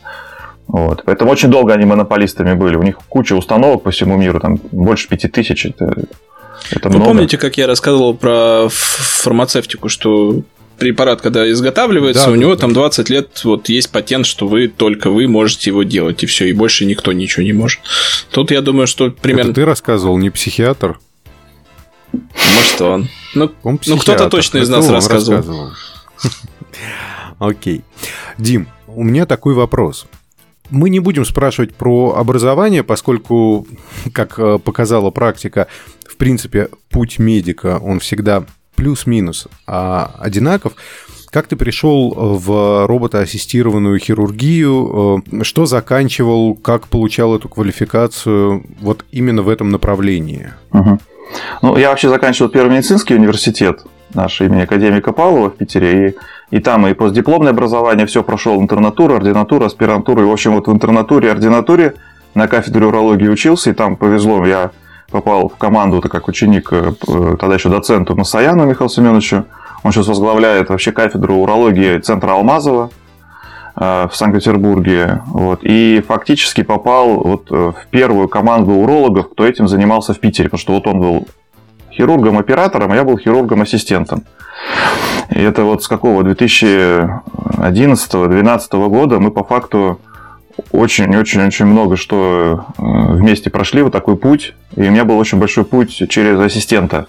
Вот. 0.67 1.05
Поэтому 1.05 1.31
очень 1.31 1.51
долго 1.51 1.73
они 1.73 1.85
монополистами 1.85 2.55
были. 2.55 2.75
У 2.77 2.83
них 2.83 2.99
куча 3.09 3.35
установок 3.35 3.85
по 3.85 3.93
всему 3.93 4.17
миру, 4.17 4.41
там 4.41 4.59
больше 4.73 5.09
пяти 5.09 5.29
тысяч. 5.29 5.67
Это, 5.67 5.95
это 6.73 6.89
Вы 6.89 6.97
много. 6.97 7.13
помните, 7.13 7.39
как 7.39 7.57
я 7.59 7.69
рассказывал 7.69 8.15
про 8.15 8.67
фармацевтику, 8.71 9.89
что 9.89 10.43
препарат, 10.81 11.21
когда 11.21 11.49
изготавливается, 11.49 12.27
да, 12.27 12.33
у 12.33 12.35
него 12.35 12.55
да. 12.55 12.63
там 12.63 12.73
20 12.73 13.09
лет 13.11 13.45
вот 13.45 13.69
есть 13.69 13.91
патент, 13.91 14.27
что 14.27 14.49
вы 14.49 14.67
только 14.67 15.11
вы 15.11 15.29
можете 15.29 15.71
его 15.71 15.85
делать, 15.85 16.25
и 16.25 16.27
все, 16.27 16.47
и 16.47 16.53
больше 16.53 16.87
никто 16.87 17.13
ничего 17.13 17.45
не 17.45 17.53
может. 17.53 17.79
Тут 18.31 18.51
я 18.51 18.63
думаю, 18.63 18.89
что 18.89 19.11
примерно... 19.11 19.51
Это 19.51 19.61
ты 19.61 19.65
рассказывал, 19.65 20.19
не 20.19 20.31
психиатр? 20.31 20.99
Может, 22.13 22.81
он. 22.81 23.09
Ну, 23.35 23.53
он 23.63 23.79
ну 23.87 23.99
кто-то 23.99 24.29
точно 24.29 24.59
из 24.59 24.69
нас 24.69 24.89
рассказывал. 24.89 25.37
рассказывал. 25.37 25.71
Окей. 27.39 27.83
Дим, 28.39 28.67
у 28.89 29.05
меня 29.05 29.27
такой 29.27 29.55
вопрос. 29.55 30.07
Мы 30.71 30.89
не 30.89 31.01
будем 31.01 31.25
спрашивать 31.25 31.75
про 31.75 32.15
образование, 32.17 32.83
поскольку, 32.83 33.67
как 34.13 34.39
э, 34.39 34.59
показала 34.59 35.11
практика, 35.11 35.67
в 36.09 36.17
принципе, 36.17 36.69
путь 36.91 37.19
медика, 37.19 37.79
он 37.79 37.99
всегда 37.99 38.47
плюс-минус 38.81 39.47
а 39.67 40.11
одинаков. 40.19 40.73
как 41.31 41.47
ты 41.47 41.57
пришел 41.57 42.15
в 42.17 42.87
роботоассистированную 42.87 43.99
хирургию, 43.99 45.23
что 45.43 45.67
заканчивал, 45.67 46.55
как 46.55 46.89
получал 46.89 47.37
эту 47.37 47.51
квалификацию 47.51 48.65
вот 48.81 49.05
именно 49.13 49.43
в 49.43 49.51
этом 49.51 49.69
направлении? 49.69 50.53
Угу. 50.73 50.99
Ну, 51.63 51.77
я 51.77 51.91
вообще 51.91 52.09
заканчивал 52.09 52.51
Первый 52.51 52.73
медицинский 52.73 53.15
университет 53.15 53.85
наш 54.15 54.41
имени 54.41 54.63
академика 54.63 55.13
Павлова 55.13 55.51
в 55.51 55.57
Питере, 55.57 56.09
и, 56.09 56.57
и 56.57 56.61
там 56.61 56.87
и 56.87 56.95
постдипломное 56.95 57.53
образование, 57.53 58.07
все 58.07 58.23
прошел, 58.25 58.61
интернатура, 58.61 59.17
ординатура, 59.17 59.67
аспирантура, 59.67 60.23
и, 60.23 60.27
в 60.27 60.33
общем, 60.33 60.55
вот 60.55 60.67
в 60.69 60.73
интернатуре 60.73 61.31
ординатуре 61.31 61.95
на 62.35 62.49
кафедре 62.49 62.87
урологии 62.87 63.29
учился, 63.29 63.71
и 63.71 63.73
там 63.75 63.97
повезло, 63.97 64.45
я 64.47 64.71
попал 65.11 65.49
в 65.49 65.57
команду 65.57 66.01
как 66.01 66.29
ученик, 66.29 66.73
э, 66.73 66.93
тогда 67.39 67.55
еще 67.55 67.69
доценту 67.69 68.17
Масаяну 68.17 68.65
Михаилу 68.65 68.89
Семеновичу, 68.89 69.45
он 69.83 69.93
сейчас 69.93 70.09
возглавляет 70.09 70.69
вообще 70.69 70.93
кафедру 70.93 71.37
урологии 71.37 71.99
Центра 71.99 72.33
Алмазова 72.33 72.91
э, 73.77 74.09
в 74.11 74.15
Санкт-Петербурге. 74.15 75.23
Вот, 75.27 75.61
и 75.63 76.05
фактически 76.07 76.63
попал 76.63 77.21
вот 77.21 77.47
э, 77.51 77.55
в 77.55 77.87
первую 77.91 78.29
команду 78.29 78.73
урологов, 78.73 79.31
кто 79.31 79.47
этим 79.47 79.69
занимался 79.69 80.15
в 80.15 80.21
Питере, 80.21 80.49
потому 80.49 80.61
что 80.61 80.75
вот 80.75 80.87
он 80.87 81.01
был 81.01 81.29
хирургом-оператором, 81.93 82.93
а 82.93 82.97
я 82.97 83.05
был 83.05 83.19
хирургом-ассистентом. 83.19 84.25
И 85.31 85.41
это 85.41 85.65
вот 85.65 85.83
с 85.83 85.89
какого 85.89 86.23
2011-2012 86.23 88.89
года 88.89 89.19
мы 89.19 89.31
по 89.31 89.45
факту 89.45 89.99
очень-очень-очень 90.73 91.67
много 91.67 91.97
что 91.97 92.67
вместе 92.77 93.51
прошли, 93.51 93.83
вот 93.83 93.93
такой 93.93 94.17
путь. 94.17 94.55
И 94.77 94.81
у 94.83 94.91
меня 94.91 95.05
был 95.05 95.19
очень 95.19 95.39
большой 95.39 95.65
путь 95.65 96.03
через 96.09 96.39
ассистента 96.39 97.07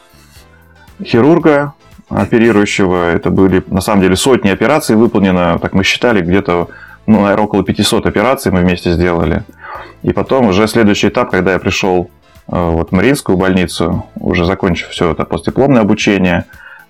хирурга, 1.03 1.74
оперирующего. 2.10 3.12
Это 3.12 3.29
были, 3.29 3.63
на 3.67 3.81
самом 3.81 4.01
деле, 4.01 4.15
сотни 4.15 4.50
операций 4.50 4.95
выполнено. 4.95 5.57
Так 5.60 5.74
мы 5.74 5.83
считали, 5.83 6.21
где-то, 6.21 6.69
ну, 7.07 7.21
наверное, 7.21 7.45
около 7.45 7.63
500 7.63 8.05
операций 8.05 8.51
мы 8.51 8.62
вместе 8.62 8.91
сделали. 8.91 9.43
И 10.03 10.13
потом 10.13 10.48
уже 10.48 10.67
следующий 10.67 11.10
этап, 11.10 11.31
когда 11.31 11.53
я 11.53 11.60
пришел 11.60 12.10
э, 12.48 12.69
вот, 12.69 12.89
в 12.89 12.91
Мариинскую 12.91 13.38
больницу, 13.38 14.05
уже 14.15 14.45
закончив 14.45 14.89
все 14.89 15.12
это 15.12 15.25
постдипломное 15.25 15.81
обучение, 15.81 16.45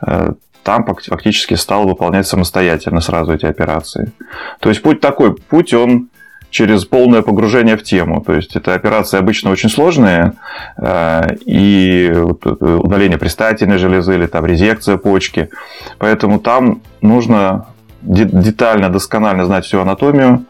э, 0.05 0.33
там 0.63 0.85
фактически 0.85 1.55
стал 1.55 1.87
выполнять 1.87 2.27
самостоятельно 2.27 3.01
сразу 3.01 3.33
эти 3.33 3.45
операции. 3.45 4.11
То 4.59 4.69
есть 4.69 4.81
путь 4.81 5.01
такой, 5.01 5.33
путь 5.33 5.73
он 5.73 6.09
через 6.51 6.85
полное 6.85 7.23
погружение 7.23 7.77
в 7.77 7.83
тему. 7.83 8.21
То 8.21 8.33
есть 8.33 8.55
это 8.55 8.75
операции 8.75 9.17
обычно 9.17 9.49
очень 9.49 9.69
сложные, 9.69 10.33
э, 10.77 11.35
и 11.45 12.13
удаление 12.59 13.17
предстательной 13.17 13.79
железы 13.79 14.13
или 14.15 14.27
там 14.27 14.45
резекция 14.45 14.97
почки. 14.97 15.49
Поэтому 15.97 16.39
там 16.39 16.81
нужно 17.01 17.65
детально, 18.01 18.89
досконально 18.89 19.45
знать 19.45 19.65
всю 19.65 19.79
анатомию 19.79 20.45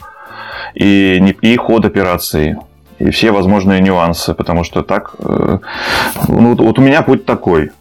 и, 0.73 1.35
и 1.41 1.55
ход 1.57 1.85
операции 1.85 2.57
и 2.99 3.09
все 3.09 3.31
возможные 3.31 3.81
нюансы, 3.81 4.33
потому 4.33 4.63
что 4.63 4.83
так, 4.83 5.15
э, 5.19 5.57
ну, 6.27 6.55
вот 6.55 6.77
у 6.77 6.81
меня 6.81 7.01
путь 7.01 7.25
такой. 7.25 7.71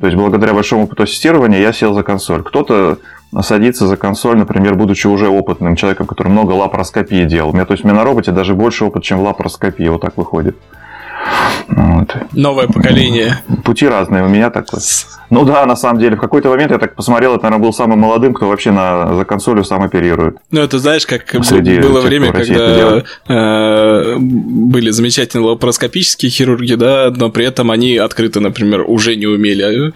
То 0.00 0.06
есть 0.06 0.18
благодаря 0.18 0.52
большому 0.52 0.84
опыту 0.84 1.04
ассистирования 1.04 1.60
я 1.60 1.72
сел 1.72 1.94
за 1.94 2.02
консоль. 2.02 2.42
Кто-то 2.42 2.98
садиться 3.42 3.86
за 3.86 3.96
консоль, 3.96 4.38
например, 4.38 4.74
будучи 4.74 5.06
уже 5.06 5.28
опытным 5.28 5.76
человеком, 5.76 6.06
который 6.06 6.28
много 6.28 6.52
лапароскопии 6.52 7.24
делал. 7.24 7.50
У 7.50 7.52
меня, 7.52 7.64
то 7.64 7.72
есть, 7.72 7.84
у 7.84 7.88
меня 7.88 7.96
на 7.96 8.04
роботе 8.04 8.32
даже 8.32 8.54
больше 8.54 8.84
опыт, 8.84 9.02
чем 9.02 9.18
в 9.18 9.22
лапароскопии. 9.22 9.88
Вот 9.88 10.02
так 10.02 10.16
выходит. 10.16 10.56
Вот. 11.68 12.14
Новое 12.32 12.66
поколение. 12.66 13.38
Пути 13.64 13.88
разные 13.88 14.22
у 14.22 14.28
меня 14.28 14.50
такое. 14.50 14.80
Ну 15.30 15.44
да, 15.44 15.64
на 15.64 15.76
самом 15.76 15.98
деле, 15.98 16.16
в 16.16 16.20
какой-то 16.20 16.50
момент 16.50 16.70
я 16.70 16.78
так 16.78 16.94
посмотрел, 16.94 17.34
это, 17.34 17.44
наверное, 17.44 17.64
был 17.64 17.72
самым 17.72 18.00
молодым, 18.00 18.34
кто 18.34 18.48
вообще 18.48 18.70
на, 18.70 19.14
за 19.14 19.24
консолью 19.24 19.64
сам 19.64 19.82
оперирует. 19.82 20.36
Ну, 20.50 20.60
это 20.60 20.78
знаешь, 20.78 21.06
как 21.06 21.24
Среди 21.42 21.80
было 21.80 22.00
тех, 22.00 22.08
время, 22.08 22.32
когда 22.32 23.02
э, 23.28 24.16
были 24.18 24.90
замечательные 24.90 25.48
лапароскопические 25.48 26.30
хирурги, 26.30 26.74
да, 26.74 27.12
но 27.14 27.30
при 27.30 27.46
этом 27.46 27.70
они 27.70 27.96
открыто, 27.96 28.40
например, 28.40 28.84
уже 28.86 29.16
не 29.16 29.26
умели 29.26 29.92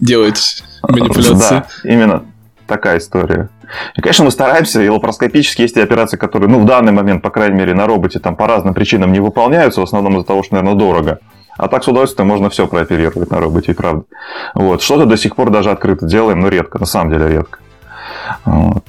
делать 0.00 0.62
манипуляции. 0.82 1.34
Да, 1.34 1.66
именно 1.84 2.24
такая 2.66 2.98
история. 2.98 3.48
И, 3.96 4.00
конечно, 4.00 4.24
мы 4.24 4.30
стараемся, 4.30 4.82
и 4.82 4.88
лапароскопически 4.88 5.62
есть 5.62 5.76
и 5.76 5.80
операции, 5.80 6.16
которые, 6.16 6.48
ну, 6.48 6.60
в 6.60 6.64
данный 6.64 6.92
момент, 6.92 7.22
по 7.22 7.30
крайней 7.30 7.56
мере, 7.56 7.74
на 7.74 7.86
роботе 7.86 8.18
там 8.18 8.36
по 8.36 8.46
разным 8.46 8.74
причинам 8.74 9.12
не 9.12 9.20
выполняются, 9.20 9.80
в 9.80 9.84
основном 9.84 10.16
из-за 10.16 10.26
того, 10.26 10.42
что, 10.42 10.54
наверное, 10.54 10.78
дорого. 10.78 11.18
А 11.58 11.68
так 11.68 11.84
с 11.84 11.88
удовольствием 11.88 12.28
можно 12.28 12.50
все 12.50 12.66
прооперировать 12.66 13.30
на 13.30 13.40
роботе, 13.40 13.72
и 13.72 13.74
правда. 13.74 14.04
Вот. 14.54 14.82
Что-то 14.82 15.06
до 15.06 15.16
сих 15.16 15.36
пор 15.36 15.50
даже 15.50 15.70
открыто 15.70 16.06
делаем, 16.06 16.40
но 16.40 16.48
редко, 16.48 16.78
на 16.78 16.86
самом 16.86 17.12
деле 17.12 17.28
редко. 17.28 17.58
Вот. 18.44 18.84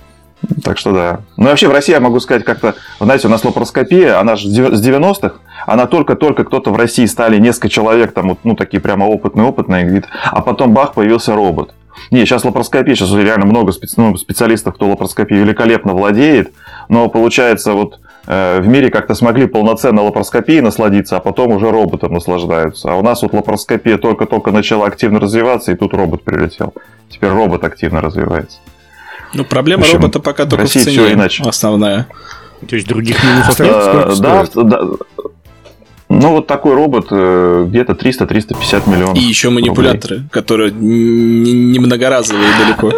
Так 0.64 0.78
что 0.78 0.92
да. 0.92 1.20
Ну 1.36 1.46
и 1.46 1.50
вообще 1.50 1.68
в 1.68 1.72
России 1.72 1.94
я 1.94 2.00
могу 2.00 2.20
сказать 2.20 2.44
как-то, 2.44 2.76
знаете, 3.00 3.28
у 3.28 3.32
нас 3.32 3.44
лапароскопия, 3.44 4.20
она 4.20 4.36
же 4.36 4.48
с 4.50 4.88
90-х, 4.88 5.36
она 5.66 5.88
только-только 5.88 6.44
кто-то 6.44 6.72
в 6.72 6.78
России 6.78 7.06
стали 7.06 7.40
несколько 7.40 7.70
человек, 7.70 8.14
там, 8.14 8.38
ну, 8.44 8.56
такие 8.56 8.80
прямо 8.80 9.06
опытные-опытные, 9.06 10.04
а 10.26 10.42
потом 10.42 10.74
бах, 10.74 10.94
появился 10.94 11.36
робот. 11.36 11.74
Не, 12.12 12.26
сейчас 12.26 12.46
лапароскопия, 12.46 12.96
сейчас 12.96 13.12
реально 13.12 13.46
много 13.46 13.72
специ... 13.72 13.96
ну, 13.98 14.16
специалистов, 14.18 14.76
кто 14.76 14.88
лапароскопией 14.88 15.42
великолепно 15.42 15.94
владеет, 15.94 16.54
но 16.90 17.10
получается 17.10 17.74
вот 17.74 18.00
э, 18.28 18.60
в 18.62 18.68
мире 18.68 18.90
как-то 18.90 19.14
смогли 19.16 19.48
полноценно 19.48 20.04
лапароскопией 20.04 20.62
насладиться, 20.62 21.18
а 21.18 21.20
потом 21.20 21.52
уже 21.52 21.70
роботом 21.72 22.14
наслаждаются. 22.14 22.92
А 22.92 22.96
у 22.96 23.04
нас 23.04 23.22
вот 23.22 23.34
лапароскопия 23.34 23.98
только-только 23.98 24.52
начала 24.52 24.88
активно 24.88 25.20
развиваться, 25.20 25.72
и 25.72 25.76
тут 25.76 25.94
робот 25.94 26.24
прилетел. 26.24 26.74
Теперь 27.10 27.32
робот 27.32 27.64
активно 27.64 28.02
развивается. 28.02 28.58
Ну, 29.34 29.44
проблема 29.44 29.84
общем, 29.84 29.96
робота 29.96 30.20
пока 30.20 30.46
только 30.46 30.66
в, 30.66 30.70
в 30.70 30.74
цене 30.74 30.86
все 30.86 31.14
иначе. 31.14 31.44
основная. 31.44 32.08
То 32.68 32.76
есть 32.76 32.88
других 32.88 33.24
минусов 33.24 33.60
нет? 33.60 33.72
Э, 33.72 34.14
да, 34.18 34.46
да, 34.56 34.80
ну, 36.10 36.32
вот 36.32 36.48
такой 36.48 36.74
робот 36.74 37.08
э, 37.12 37.66
где-то 37.68 37.94
300-350 37.94 38.90
миллионов. 38.90 39.18
И 39.18 39.22
еще 39.22 39.50
манипуляторы, 39.50 40.16
рублей. 40.16 40.30
которые 40.32 40.72
не 40.72 41.80
многоразовые 41.80 42.50
далеко. 42.60 42.92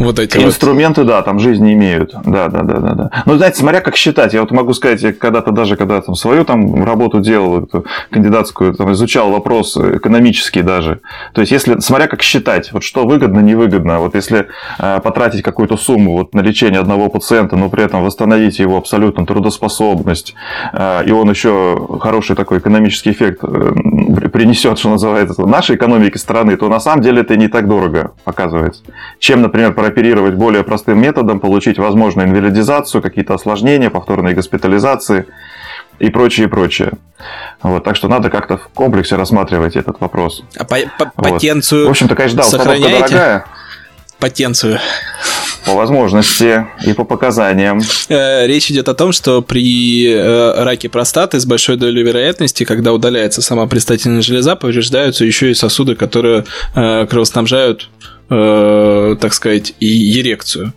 Вот 0.00 0.18
эти 0.18 0.38
Инструменты, 0.38 1.02
вот. 1.02 1.08
да, 1.08 1.22
там 1.22 1.38
жизни 1.38 1.74
имеют. 1.74 2.12
Да, 2.24 2.48
да, 2.48 2.62
да, 2.62 2.78
да, 2.78 2.94
да. 2.94 3.10
Но, 3.26 3.36
знаете, 3.36 3.58
смотря 3.58 3.80
как 3.82 3.96
считать, 3.96 4.32
я 4.32 4.40
вот 4.40 4.50
могу 4.50 4.72
сказать, 4.72 5.02
я 5.02 5.12
когда-то 5.12 5.52
даже, 5.52 5.76
когда 5.76 6.00
там 6.00 6.14
свою 6.14 6.44
там 6.44 6.82
работу 6.84 7.20
делал, 7.20 7.64
эту 7.64 7.84
кандидатскую, 8.10 8.74
там, 8.74 8.92
изучал 8.92 9.30
вопрос 9.30 9.76
экономический 9.76 10.62
даже. 10.62 11.00
То 11.34 11.42
есть, 11.42 11.52
если, 11.52 11.78
смотря 11.80 12.06
как 12.06 12.22
считать, 12.22 12.72
вот 12.72 12.82
что 12.82 13.06
выгодно, 13.06 13.40
невыгодно. 13.40 14.00
Вот 14.00 14.14
если 14.14 14.48
э, 14.78 15.00
потратить 15.00 15.42
какую-то 15.42 15.76
сумму 15.76 16.12
вот, 16.12 16.34
на 16.34 16.40
лечение 16.40 16.80
одного 16.80 17.10
пациента, 17.10 17.56
но 17.56 17.68
при 17.68 17.84
этом 17.84 18.02
восстановить 18.02 18.58
его 18.58 18.78
абсолютно 18.78 19.26
трудоспособность, 19.26 20.34
э, 20.72 21.04
и 21.06 21.12
он 21.12 21.28
еще 21.28 21.98
хороший 22.00 22.36
такой 22.36 22.58
экономический 22.58 23.10
эффект 23.10 23.40
э, 23.42 24.28
принесет, 24.32 24.78
что 24.78 24.88
называется, 24.88 25.46
нашей 25.46 25.76
экономике 25.76 26.18
страны, 26.18 26.56
то 26.56 26.68
на 26.68 26.80
самом 26.80 27.02
деле 27.02 27.20
это 27.20 27.36
не 27.36 27.48
так 27.48 27.68
дорого 27.68 28.12
оказывается. 28.24 28.82
Чем, 29.18 29.42
например, 29.42 29.74
прооперировать 29.90 30.34
более 30.34 30.62
простым 30.62 31.00
методом, 31.00 31.40
получить 31.40 31.78
возможную 31.78 32.28
инвалидизацию, 32.28 33.02
какие-то 33.02 33.34
осложнения, 33.34 33.90
повторные 33.90 34.34
госпитализации 34.34 35.26
и 35.98 36.10
прочее, 36.10 36.48
прочее. 36.48 36.92
Вот, 37.62 37.84
так 37.84 37.96
что 37.96 38.08
надо 38.08 38.30
как-то 38.30 38.56
в 38.56 38.68
комплексе 38.68 39.16
рассматривать 39.16 39.76
этот 39.76 40.00
вопрос. 40.00 40.42
А 40.56 40.64
по, 40.64 40.76
по, 40.98 41.12
вот. 41.16 41.32
потенцию 41.32 41.86
В 41.86 41.90
общем-то, 41.90 42.14
конечно, 42.14 42.38
да, 42.38 42.44
установка 42.44 42.88
дорогая. 42.88 43.44
Потенцию. 44.20 44.78
По 45.64 45.72
возможности 45.72 46.66
и 46.86 46.92
по 46.92 47.04
показаниям. 47.04 47.80
Э, 48.08 48.46
речь 48.46 48.70
идет 48.70 48.88
о 48.88 48.94
том, 48.94 49.12
что 49.12 49.40
при 49.40 50.06
э, 50.06 50.62
раке 50.62 50.90
простаты 50.90 51.40
с 51.40 51.46
большой 51.46 51.76
долей 51.76 52.02
вероятности, 52.02 52.64
когда 52.64 52.92
удаляется 52.92 53.40
сама 53.40 53.66
предстательная 53.66 54.20
железа, 54.20 54.56
повреждаются 54.56 55.24
еще 55.24 55.50
и 55.50 55.54
сосуды, 55.54 55.96
которые 55.96 56.44
э, 56.74 57.06
кровоснабжают 57.06 57.88
э, 58.30 59.16
так 59.20 59.34
сказать, 59.34 59.74
и 59.80 60.20
эрекцию. 60.20 60.72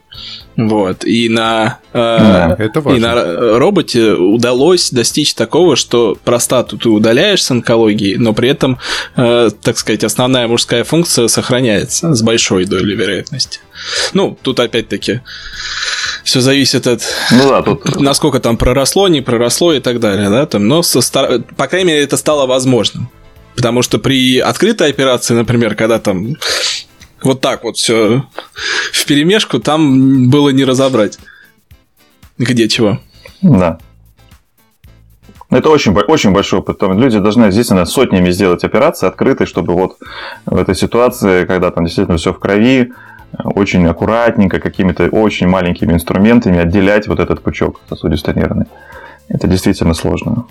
Вот. 0.56 1.06
И 1.06 1.30
на, 1.30 1.80
э, 1.94 1.94
да, 1.94 2.56
это 2.60 2.80
и 2.92 3.00
на 3.00 3.58
роботе 3.58 4.14
удалось 4.14 4.92
достичь 4.92 5.34
такого, 5.34 5.76
что 5.76 6.18
простату 6.24 6.78
ты 6.78 6.90
удаляешь 6.90 7.44
с 7.44 7.50
онкологией, 7.50 8.18
но 8.18 8.34
при 8.34 8.50
этом, 8.50 8.78
э, 9.16 9.50
так 9.62 9.78
сказать, 9.78 10.04
основная 10.04 10.48
мужская 10.48 10.84
функция 10.84 11.28
сохраняется 11.28 12.14
с 12.14 12.22
большой 12.22 12.66
долей 12.66 12.96
вероятности. 12.96 13.60
Ну, 14.14 14.38
тут 14.40 14.60
опять-таки 14.60 15.22
все 16.24 16.42
зависит 16.42 16.86
от 16.88 17.02
ну 17.32 17.50
да, 17.50 17.62
тут... 17.64 18.00
насколько 18.00 18.40
там 18.40 18.58
проросло, 18.58 19.08
не 19.08 19.22
проросло 19.22 19.74
и 19.74 19.80
так 19.80 20.00
далее, 20.00 20.30
да, 20.30 20.46
там, 20.46 20.68
но 20.68 20.84
со 20.84 21.02
стар... 21.02 21.40
по 21.58 21.68
крайней 21.68 21.90
мере 21.90 22.04
это 22.04 22.18
стало 22.18 22.46
возможным. 22.46 23.10
Потому 23.56 23.84
что 23.84 24.00
при 24.00 24.40
открытой 24.40 24.90
операции, 24.90 25.34
например, 25.36 25.76
когда 25.76 26.00
там 26.00 26.38
вот 27.26 27.42
так 27.42 27.64
вот 27.64 27.78
все 27.78 28.24
в 28.92 29.06
перемешку, 29.06 29.60
там 29.60 30.30
было 30.30 30.50
не 30.50 30.66
разобрать, 30.66 31.20
где 32.38 32.68
чего. 32.68 33.00
Да. 33.42 33.80
Это 35.50 35.70
очень, 35.70 35.96
очень 35.96 36.32
большой 36.32 36.60
опыт. 36.60 36.80
Там 36.80 36.98
люди 36.98 37.20
должны 37.20 37.46
действительно 37.46 37.86
сотнями 37.86 38.32
сделать 38.32 38.64
операции 38.64 39.06
открытой, 39.06 39.46
чтобы 39.46 39.74
вот 39.74 39.98
в 40.46 40.56
этой 40.56 40.76
ситуации, 40.76 41.46
когда 41.46 41.70
там 41.70 41.86
действительно 41.86 42.18
все 42.18 42.34
в 42.34 42.40
крови, 42.40 42.92
очень 43.44 43.86
аккуратненько, 43.86 44.60
какими-то 44.60 45.08
очень 45.10 45.48
маленькими 45.48 45.94
инструментами 45.94 46.60
отделять 46.60 47.08
вот 47.08 47.20
этот 47.20 47.42
пучок 47.42 47.82
сосудисто-нервный. 47.90 48.66
Это 49.28 49.48
действительно 49.48 49.94
сложно. 49.94 50.46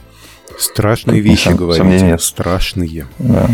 Страшные 0.58 1.20
вещи, 1.20 1.48
Сом, 1.48 1.56
говорите. 1.56 1.82
Сомнения. 1.82 2.18
Страшные. 2.18 3.06
Да. 3.18 3.48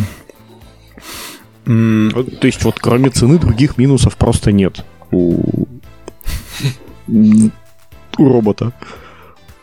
То 1.68 2.46
есть 2.46 2.64
вот 2.64 2.78
кроме 2.80 3.10
цены 3.10 3.38
других 3.38 3.76
минусов 3.76 4.16
просто 4.16 4.52
нет 4.52 4.84
у, 5.10 5.42
у 7.06 7.50
робота. 8.16 8.72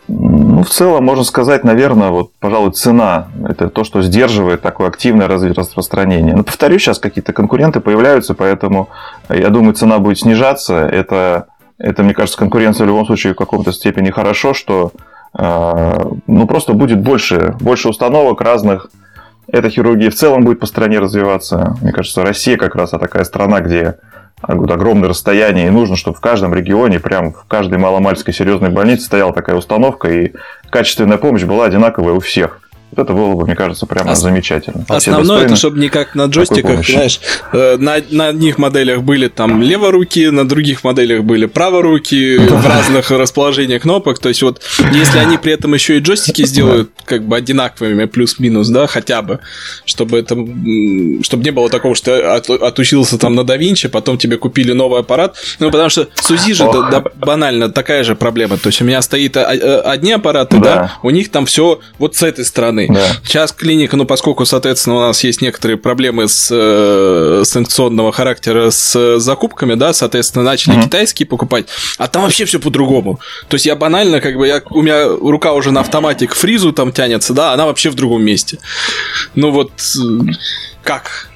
Ну, 0.08 0.62
в 0.64 0.70
целом, 0.70 1.04
можно 1.04 1.24
сказать, 1.24 1.64
наверное, 1.64 2.10
вот, 2.10 2.32
пожалуй, 2.40 2.74
цена– 2.74 3.30
это 3.50 3.70
то, 3.70 3.84
что 3.84 4.04
сдерживает 4.04 4.62
такое 4.62 4.88
активное 4.88 5.28
распространение. 5.28 6.36
Но, 6.36 6.44
повторюсь, 6.44 6.84
сейчас 6.84 7.00
какие-то 7.00 7.34
конкуренты 7.34 7.80
появляются, 7.80 8.36
поэтому, 8.36 8.90
я 9.30 9.50
думаю, 9.50 9.74
цена 9.74 9.98
будет 9.98 10.20
снижаться. 10.20 10.76
Это, 10.76 11.48
это 11.80 12.04
мне 12.04 12.14
кажется, 12.14 12.38
конкуренция 12.38 12.86
в 12.86 12.88
любом 12.88 13.08
случае 13.08 13.34
в 13.34 13.38
каком-то 13.38 13.74
степени 13.74 14.12
хорошо, 14.12 14.54
что 14.54 14.92
э, 15.36 16.12
ну, 16.28 16.46
просто 16.46 16.74
будет 16.74 17.02
больше, 17.02 17.56
больше 17.60 17.90
установок 17.90 18.42
разных. 18.42 18.92
Эта 19.48 19.70
хирургия 19.70 20.10
в 20.10 20.16
целом 20.16 20.44
будет 20.44 20.60
по 20.60 20.66
стране 20.66 21.00
развиваться. 21.00 21.78
Мне 21.82 21.92
кажется, 21.92 22.24
Россия 22.24 22.58
как 22.58 22.76
раз 22.76 22.92
такая 22.92 23.24
страна, 23.24 23.62
где 23.62 23.96
огромное 24.42 25.10
расстояние, 25.10 25.68
и 25.68 25.72
нужно, 25.72 25.96
чтобы 25.96 26.18
в 26.18 26.22
каждом 26.22 26.54
регионе, 26.54 27.00
прям 27.00 27.34
в 27.34 27.46
каждой 27.48 27.78
маломальской 27.78 28.34
серьезной 28.34 28.70
больнице 28.70 29.06
стояла 29.06 29.34
такая 29.34 29.56
установка, 29.56 30.10
и 30.10 30.34
качественная 30.70 31.18
помощь 31.18 31.44
была 31.44 31.66
одинаковая 31.66 32.14
у 32.14 32.20
всех. 32.20 32.60
Вот 32.96 33.04
это 33.04 33.14
было 33.14 33.34
бы, 33.34 33.46
мне 33.46 33.56
кажется, 33.56 33.86
прямо 33.86 34.12
Ос... 34.12 34.20
замечательно. 34.20 34.86
Основное 34.88 35.46
это, 35.46 35.56
чтобы 35.56 35.80
не 35.80 35.90
как 35.90 36.16
на 36.16 36.26
джойстиках, 36.26 36.88
знаешь, 36.88 37.20
э, 37.52 37.76
на, 37.78 37.98
на 38.10 38.28
одних 38.28 38.58
моделях 38.58 39.02
были 39.02 39.28
там 39.28 39.62
леворуки, 39.62 40.28
на 40.30 40.48
других 40.48 40.84
моделях 40.84 41.24
были 41.24 41.46
праворуки 41.46 42.38
в 42.50 42.66
разных 42.66 43.12
расположениях 43.12 43.82
кнопок. 43.82 44.20
То 44.20 44.30
есть 44.30 44.42
вот, 44.44 44.62
если 44.94 45.20
они 45.20 45.38
при 45.38 45.54
этом 45.54 45.74
еще 45.74 45.98
и 45.98 46.00
джойстики 46.00 46.46
сделают 46.46 46.92
как 47.04 47.26
бы 47.26 47.36
одинаковыми 47.36 48.06
плюс-минус, 48.06 48.70
да, 48.70 48.88
хотя 48.88 49.22
бы, 49.22 49.40
чтобы 49.86 50.20
это, 50.20 50.36
чтобы 50.36 51.44
не 51.44 51.52
было 51.52 51.70
такого, 51.70 51.96
что 51.96 52.06
ты 52.06 52.22
от, 52.22 52.50
отучился 52.50 53.18
там 53.18 53.36
на 53.36 53.42
DaVinci, 53.42 53.90
потом 53.90 54.18
тебе 54.18 54.38
купили 54.38 54.72
новый 54.72 55.02
аппарат. 55.02 55.36
Ну, 55.60 55.70
потому 55.70 55.90
что 55.90 56.08
с 56.16 56.32
УЗИ 56.32 56.54
же 56.54 56.66
да, 56.72 56.90
да, 56.90 57.04
банально 57.16 57.70
такая 57.70 58.04
же 58.04 58.16
проблема. 58.16 58.58
То 58.58 58.68
есть 58.68 58.82
у 58.82 58.86
меня 58.86 59.02
стоит 59.02 59.36
а, 59.36 59.54
э, 59.54 59.80
одни 59.82 60.14
аппараты, 60.14 60.58
да, 60.58 60.76
да 60.76 60.92
у 61.04 61.10
них 61.10 61.30
там 61.30 61.46
все 61.46 61.80
вот 62.00 62.16
с 62.16 62.24
этой 62.24 62.46
стороны 62.46 62.85
Да. 62.90 63.06
Сейчас 63.24 63.52
клиника, 63.52 63.98
ну, 63.98 64.06
поскольку, 64.06 64.46
соответственно, 64.46 64.98
у 64.98 65.00
нас 65.00 65.24
есть 65.24 65.42
некоторые 65.42 65.78
проблемы 65.78 66.28
с 66.28 66.50
э, 66.52 67.44
санкционного 67.46 68.12
характера 68.12 68.70
с 68.70 69.20
закупками, 69.20 69.76
да, 69.76 69.94
соответственно, 69.94 70.44
начали 70.44 70.78
mm-hmm. 70.78 70.84
китайские 70.84 71.28
покупать, 71.28 71.68
а 71.98 72.08
там 72.08 72.24
вообще 72.24 72.46
все 72.46 72.60
по-другому. 72.60 73.20
То 73.48 73.56
есть 73.56 73.66
я 73.66 73.76
банально, 73.76 74.22
как 74.22 74.38
бы, 74.38 74.48
я, 74.48 74.62
у 74.70 74.82
меня 74.82 75.08
рука 75.08 75.54
уже 75.54 75.72
на 75.72 75.82
автомате 75.82 76.28
к 76.28 76.36
фризу 76.36 76.74
там 76.74 76.92
тянется, 76.92 77.34
да, 77.34 77.54
она 77.54 77.66
вообще 77.66 77.90
в 77.90 77.96
другом 77.96 78.24
месте. 78.24 78.60
Ну 79.36 79.52
вот, 79.52 79.72
э, 79.72 80.32
как? 80.84 81.30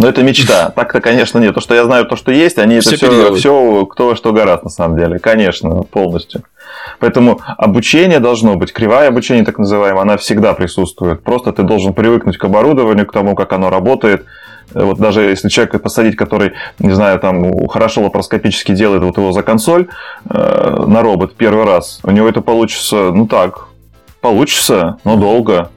Ну, 0.00 0.06
это 0.06 0.22
мечта. 0.22 0.70
Так-то, 0.70 1.02
конечно, 1.02 1.38
нет. 1.38 1.54
То, 1.54 1.60
что 1.60 1.74
я 1.74 1.84
знаю, 1.84 2.06
то, 2.06 2.16
что 2.16 2.32
есть, 2.32 2.58
они 2.58 2.80
все 2.80 2.94
это 2.94 3.10
все, 3.10 3.34
все 3.34 3.86
кто 3.86 4.14
что 4.14 4.32
гораздо, 4.32 4.64
на 4.64 4.70
самом 4.70 4.98
деле. 4.98 5.18
Конечно, 5.18 5.82
полностью. 5.82 6.42
Поэтому 6.98 7.40
обучение 7.56 8.20
должно 8.20 8.56
быть, 8.56 8.72
кривая 8.72 9.08
обучение, 9.08 9.44
так 9.44 9.58
называемая, 9.58 10.02
она 10.02 10.16
всегда 10.16 10.54
присутствует. 10.54 11.22
Просто 11.22 11.52
ты 11.52 11.62
должен 11.62 11.94
привыкнуть 11.94 12.36
к 12.36 12.44
оборудованию, 12.44 13.06
к 13.06 13.12
тому, 13.12 13.34
как 13.34 13.52
оно 13.52 13.70
работает. 13.70 14.24
Вот 14.72 14.98
даже 14.98 15.22
если 15.22 15.48
человека 15.48 15.78
посадить, 15.78 16.16
который, 16.16 16.52
не 16.78 16.92
знаю, 16.92 17.18
там 17.18 17.66
хорошо 17.68 18.02
лапароскопически 18.02 18.72
делает 18.72 19.02
вот 19.02 19.16
его 19.16 19.32
за 19.32 19.42
консоль 19.42 19.88
э, 20.28 20.84
на 20.86 21.02
робот 21.02 21.34
первый 21.34 21.64
раз, 21.64 22.00
у 22.04 22.10
него 22.12 22.28
это 22.28 22.40
получится, 22.40 23.10
ну 23.12 23.26
так, 23.26 23.66
получится, 24.20 24.98
но 25.04 25.16
долго, 25.16 25.70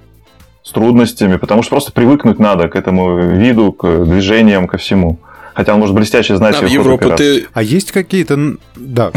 с 0.64 0.72
трудностями, 0.72 1.36
потому 1.36 1.62
что 1.62 1.72
просто 1.72 1.92
привыкнуть 1.92 2.40
надо 2.40 2.70
к 2.70 2.76
этому 2.76 3.18
виду, 3.18 3.74
к 3.74 4.06
движениям, 4.06 4.68
ко 4.68 4.78
всему. 4.78 5.20
Хотя 5.54 5.74
он 5.74 5.80
может 5.80 5.96
блестяще 5.96 6.36
знать... 6.36 6.56
А 6.56 6.66
в 6.66 6.70
Европу 6.70 7.12
ты... 7.16 7.48
А 7.54 7.62
есть 7.62 7.92
какие-то... 7.92 8.56
Да, 8.76 9.12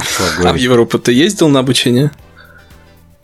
А 0.45 0.53
в 0.53 0.57
Европу 0.57 0.99
ты 0.99 1.13
ездил 1.13 1.49
на 1.49 1.61
обучение? 1.61 2.11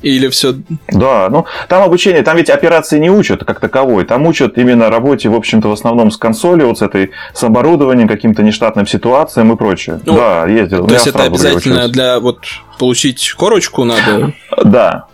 Или 0.02 0.28
все? 0.28 0.54
Да, 0.88 1.28
ну 1.30 1.46
там 1.68 1.82
обучение, 1.82 2.22
там 2.22 2.36
ведь 2.36 2.50
операции 2.50 2.98
не 2.98 3.08
учат 3.08 3.44
как 3.44 3.60
таковой, 3.60 4.04
там 4.04 4.26
учат 4.26 4.58
именно 4.58 4.90
работе, 4.90 5.28
в 5.28 5.34
общем-то, 5.34 5.68
в 5.68 5.72
основном 5.72 6.10
с 6.10 6.16
консолью, 6.16 6.68
вот 6.68 6.78
с 6.78 6.82
этой, 6.82 7.12
с 7.32 7.44
оборудованием, 7.44 8.08
каким-то 8.08 8.42
нештатным 8.42 8.86
ситуациям 8.86 9.52
и 9.52 9.56
прочее. 9.56 10.00
Ну, 10.04 10.14
да, 10.14 10.46
ездил. 10.46 10.88
То 10.88 10.94
есть 10.94 11.06
это 11.06 11.22
обязательно 11.22 11.88
для 11.88 12.18
вот 12.18 12.40
получить 12.78 13.32
корочку 13.38 13.84
надо? 13.84 14.34
Да, 14.64 15.06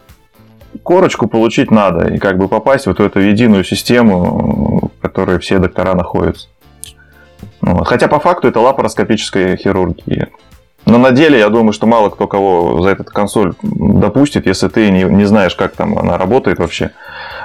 корочку 0.82 1.26
получить 1.26 1.70
надо 1.70 2.08
и 2.08 2.18
как 2.18 2.38
бы 2.38 2.48
попасть 2.48 2.84
в 2.84 2.88
вот 2.88 3.00
эту 3.00 3.20
единую 3.20 3.64
систему, 3.64 4.90
в 4.96 5.02
которой 5.02 5.38
все 5.38 5.58
доктора 5.58 5.94
находятся. 5.94 6.48
Вот. 7.60 7.86
Хотя 7.86 8.08
по 8.08 8.20
факту 8.20 8.48
это 8.48 8.60
лапароскопическая 8.60 9.56
хирургия. 9.56 10.28
Но 10.86 10.96
на 10.96 11.10
деле 11.10 11.38
я 11.38 11.50
думаю, 11.50 11.72
что 11.72 11.86
мало 11.86 12.08
кто 12.08 12.26
кого 12.26 12.82
за 12.82 12.90
этот 12.90 13.10
консоль 13.10 13.52
допустит, 13.62 14.46
если 14.46 14.68
ты 14.68 14.90
не, 14.90 15.04
не 15.04 15.26
знаешь, 15.26 15.54
как 15.54 15.74
там 15.74 15.98
она 15.98 16.16
работает 16.16 16.58
вообще, 16.58 16.92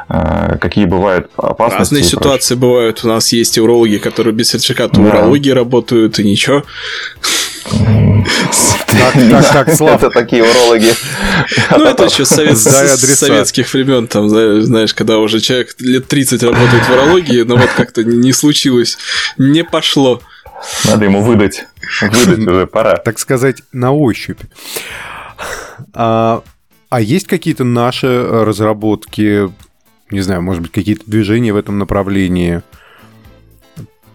э, 0.08 0.58
какие 0.62 0.86
бывают 0.86 1.30
опасности. 1.36 1.96
Разные 1.96 2.04
ситуации 2.04 2.56
бывают. 2.56 3.04
У 3.04 3.08
нас 3.10 3.34
есть 3.34 3.58
урологи, 3.58 3.98
которые 3.98 4.34
без 4.34 4.50
сертификата 4.50 4.96
да. 4.96 5.08
урологии 5.08 5.50
работают, 5.50 6.20
и 6.20 6.24
ничего. 6.24 6.64
Так, 7.64 9.14
так, 9.14 9.54
так, 9.54 9.76
Слав. 9.76 10.04
Это 10.04 10.10
такие 10.10 10.44
урологи. 10.44 10.94
Ну, 11.72 11.86
это 11.86 12.06
еще 12.06 12.26
с 12.26 13.16
советских 13.16 13.74
времен, 13.74 14.08
там, 14.08 14.30
знаешь, 14.30 14.94
когда 14.94 15.18
уже 15.18 15.40
человек 15.40 15.76
лет 15.80 16.08
30 16.08 16.44
работает 16.44 16.84
в 16.84 16.92
урологии, 16.92 17.42
но 17.44 17.56
вот 17.56 17.70
как-то 17.76 18.04
не 18.04 18.34
случилось, 18.34 18.98
не 19.38 19.64
пошло. 19.64 20.22
Надо 20.86 21.06
ему 21.06 21.22
выдать. 21.22 21.66
Выдать 22.02 22.48
уже 22.48 22.68
пора. 22.68 22.98
Так 22.98 23.20
сказать, 23.20 23.64
на 23.72 23.92
ощупь. 23.92 24.40
А, 25.94 26.44
а 26.90 27.02
есть 27.02 27.28
какие-то 27.28 27.64
наши 27.64 28.28
разработки, 28.28 29.50
не 30.10 30.22
знаю, 30.22 30.42
может 30.42 30.62
быть, 30.62 30.72
какие-то 30.72 31.04
движения 31.06 31.54
в 31.54 31.58
этом 31.58 31.80
направлении 31.80 32.62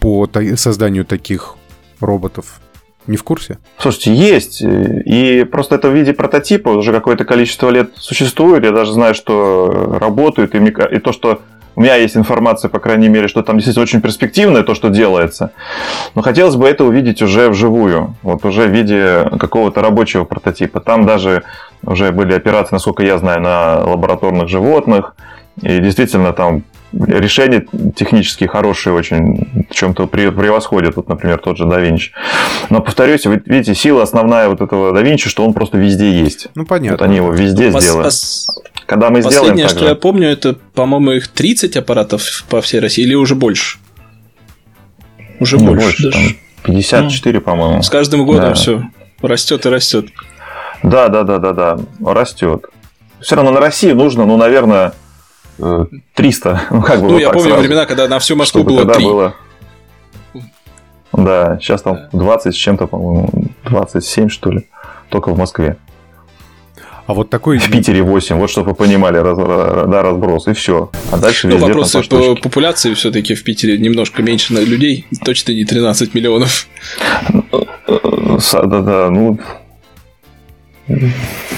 по 0.00 0.30
созданию 0.56 1.04
таких 1.04 1.56
роботов? 2.00 2.60
Не 3.08 3.16
в 3.16 3.24
курсе? 3.24 3.58
Слушайте, 3.78 4.14
есть. 4.14 4.62
И 4.62 5.44
просто 5.50 5.76
это 5.76 5.88
в 5.88 5.94
виде 5.94 6.12
прототипа 6.12 6.68
уже 6.68 6.92
какое-то 6.92 7.24
количество 7.24 7.70
лет 7.70 7.90
существует. 7.96 8.64
Я 8.64 8.70
даже 8.70 8.92
знаю, 8.92 9.14
что 9.14 9.96
работают. 9.98 10.54
И, 10.54 10.58
и 10.58 10.98
то, 10.98 11.12
что 11.12 11.40
у 11.74 11.80
меня 11.80 11.94
есть 11.94 12.16
информация, 12.16 12.68
по 12.68 12.80
крайней 12.80 13.08
мере, 13.08 13.26
что 13.26 13.42
там 13.42 13.56
действительно 13.56 13.84
очень 13.84 14.02
перспективное 14.02 14.62
то, 14.62 14.74
что 14.74 14.90
делается. 14.90 15.52
Но 16.14 16.22
хотелось 16.22 16.56
бы 16.56 16.68
это 16.68 16.84
увидеть 16.84 17.22
уже 17.22 17.48
вживую, 17.48 18.16
вот 18.22 18.44
уже 18.44 18.66
в 18.66 18.72
виде 18.72 19.30
какого-то 19.38 19.80
рабочего 19.80 20.24
прототипа. 20.24 20.80
Там 20.80 21.06
даже 21.06 21.44
уже 21.82 22.12
были 22.12 22.34
операции, 22.34 22.74
насколько 22.74 23.02
я 23.04 23.16
знаю, 23.18 23.40
на 23.40 23.84
лабораторных 23.84 24.48
животных. 24.48 25.14
И 25.62 25.78
действительно 25.78 26.32
там 26.32 26.64
решения 26.92 27.64
технические 27.94 28.48
хорошие 28.48 28.94
очень, 28.94 29.66
в 29.70 29.74
чем-то 29.74 30.06
превосходят, 30.06 30.96
вот, 30.96 31.08
например, 31.08 31.38
тот 31.38 31.58
же 31.58 31.66
да 31.66 31.78
Винчи. 31.78 32.12
Но, 32.70 32.80
повторюсь, 32.80 33.26
вы 33.26 33.42
видите, 33.44 33.74
сила 33.74 34.02
основная 34.02 34.48
вот 34.48 34.60
этого 34.60 34.92
да 34.92 35.02
Винчи, 35.02 35.28
что 35.28 35.44
он 35.44 35.52
просто 35.52 35.78
везде 35.78 36.10
есть. 36.10 36.48
Ну, 36.54 36.64
понятно. 36.64 36.96
Вот 36.96 37.02
они 37.02 37.16
его 37.16 37.32
везде 37.32 37.70
ну, 37.70 37.80
сделали. 37.80 38.10
Когда 38.86 39.10
мы 39.10 39.20
сделаем 39.20 39.40
Последнее, 39.40 39.68
что 39.68 39.80
же... 39.80 39.84
я 39.86 39.94
помню, 39.94 40.28
это, 40.30 40.54
по-моему, 40.74 41.12
их 41.12 41.28
30 41.28 41.76
аппаратов 41.76 42.44
по 42.48 42.62
всей 42.62 42.80
России 42.80 43.02
или 43.02 43.14
уже 43.14 43.34
больше? 43.34 43.78
Уже 45.40 45.58
ну, 45.58 45.66
больше, 45.66 45.84
больше 45.84 46.02
даже. 46.04 46.36
54, 46.64 47.38
ну, 47.38 47.44
по-моему. 47.44 47.82
С 47.82 47.90
каждым 47.90 48.24
годом 48.24 48.50
да. 48.50 48.54
все 48.54 48.82
растет 49.20 49.66
и 49.66 49.68
растет. 49.68 50.06
Да, 50.82 51.08
да, 51.08 51.22
да, 51.22 51.38
да, 51.38 51.52
да, 51.52 51.78
растет. 52.04 52.66
Все 53.20 53.36
равно 53.36 53.50
на 53.50 53.60
России 53.60 53.92
нужно, 53.92 54.24
ну, 54.24 54.36
наверное, 54.36 54.94
300. 56.14 56.62
Ну, 56.70 56.82
как 56.82 57.00
бы 57.00 57.06
ну 57.06 57.12
вот 57.14 57.20
я 57.20 57.30
помню 57.30 57.48
сразу, 57.48 57.62
времена, 57.62 57.86
когда 57.86 58.08
на 58.08 58.18
всю 58.18 58.36
Москву 58.36 58.62
было 58.62 58.84
3. 58.84 59.04
Было... 59.04 59.34
Да, 61.12 61.58
сейчас 61.60 61.82
там 61.82 62.08
20 62.12 62.54
с 62.54 62.56
чем-то, 62.56 62.86
по-моему, 62.86 63.30
27, 63.64 64.28
что 64.28 64.50
ли, 64.50 64.68
только 65.08 65.30
в 65.30 65.38
Москве. 65.38 65.76
А 67.06 67.14
вот 67.14 67.30
такой... 67.30 67.58
В 67.58 67.70
Питере 67.70 68.02
8, 68.02 68.36
вот 68.36 68.50
чтобы 68.50 68.70
вы 68.70 68.74
понимали, 68.74 69.16
раз, 69.16 69.38
да, 69.38 70.02
разброс, 70.02 70.46
и 70.46 70.52
все. 70.52 70.90
А 71.10 71.16
дальше 71.16 71.48
ну, 71.48 71.54
везде 71.54 71.66
вопросы 71.68 72.02
по 72.02 72.34
популяции 72.36 72.92
все-таки 72.92 73.34
в 73.34 73.42
Питере 73.44 73.78
немножко 73.78 74.22
меньше 74.22 74.52
людей, 74.52 75.06
точно 75.24 75.52
не 75.52 75.64
13 75.64 76.12
миллионов. 76.14 76.68
Да-да, 78.52 79.08
ну, 79.08 79.38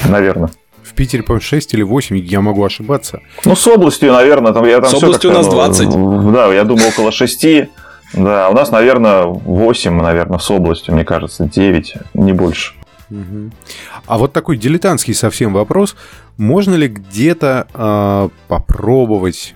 наверное. 0.09 0.51
Питере, 1.01 1.23
по-моему, 1.23 1.41
6 1.41 1.73
или 1.73 1.83
8, 1.83 2.19
я 2.19 2.43
могу 2.43 2.63
ошибаться. 2.63 3.21
Ну, 3.47 3.57
с 3.57 3.67
областью, 3.67 4.13
наверное, 4.13 4.53
там 4.53 4.67
я 4.67 4.83
там 4.83 4.91
С 4.91 4.95
областью 4.95 5.31
у 5.31 5.33
нас 5.33 5.49
20. 5.49 5.87
Ну, 5.87 6.31
да, 6.31 6.53
я 6.53 6.65
думаю, 6.65 6.89
около 6.91 7.11
6. 7.11 7.47
Да, 8.13 8.51
у 8.51 8.53
нас, 8.53 8.71
наверное, 8.71 9.25
8, 9.25 10.03
наверное, 10.03 10.39
с 10.39 10.51
областью, 10.51 10.93
мне 10.93 11.07
кажется, 11.07 11.45
9, 11.45 11.95
не 12.13 12.35
больше. 12.35 12.75
А 14.07 14.19
вот 14.19 14.35
такой 14.35 14.59
дилетантский 14.59 15.15
совсем 15.15 15.55
вопрос. 15.55 15.97
Можно 16.37 16.75
ли 16.75 16.89
где-то 16.89 17.67
э, 17.73 18.29
попробовать 18.49 19.55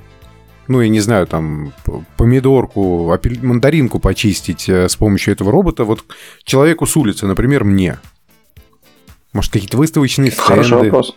ну, 0.67 0.81
я 0.81 0.89
не 0.89 1.01
знаю, 1.01 1.27
там, 1.27 1.75
помидорку, 2.17 3.15
мандаринку 3.43 3.99
почистить 3.99 4.67
э, 4.67 4.89
с 4.89 4.97
помощью 4.97 5.35
этого 5.35 5.53
робота, 5.53 5.85
вот 5.85 6.03
человеку 6.43 6.87
с 6.87 6.97
улицы, 6.97 7.27
например, 7.27 7.65
мне? 7.65 7.99
Может, 9.35 9.53
какие-то 9.53 9.77
выставочные 9.77 10.31
стенды? 10.31 10.49
Хороший 10.49 10.77
вопрос. 10.79 11.15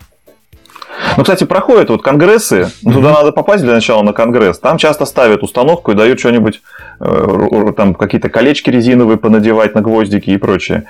Ну, 1.16 1.24
кстати, 1.24 1.44
проходят 1.44 1.90
вот 1.90 2.02
конгрессы. 2.02 2.70
Ну, 2.84 2.94
туда 2.94 3.12
надо 3.12 3.32
попасть 3.32 3.64
для 3.64 3.74
начала 3.74 4.02
на 4.04 4.14
конгресс. 4.14 4.60
Там 4.60 4.78
часто 4.78 5.06
ставят 5.06 5.44
установку 5.44 5.92
и 5.92 5.96
дают 5.96 6.20
что-нибудь, 6.20 6.62
э, 7.00 7.72
там 7.76 7.94
какие-то 7.94 8.30
колечки 8.30 8.70
резиновые 8.70 9.18
понадевать 9.18 9.76
на 9.76 9.82
гвоздики 9.82 10.30
и 10.32 10.38
прочее. 10.38 10.86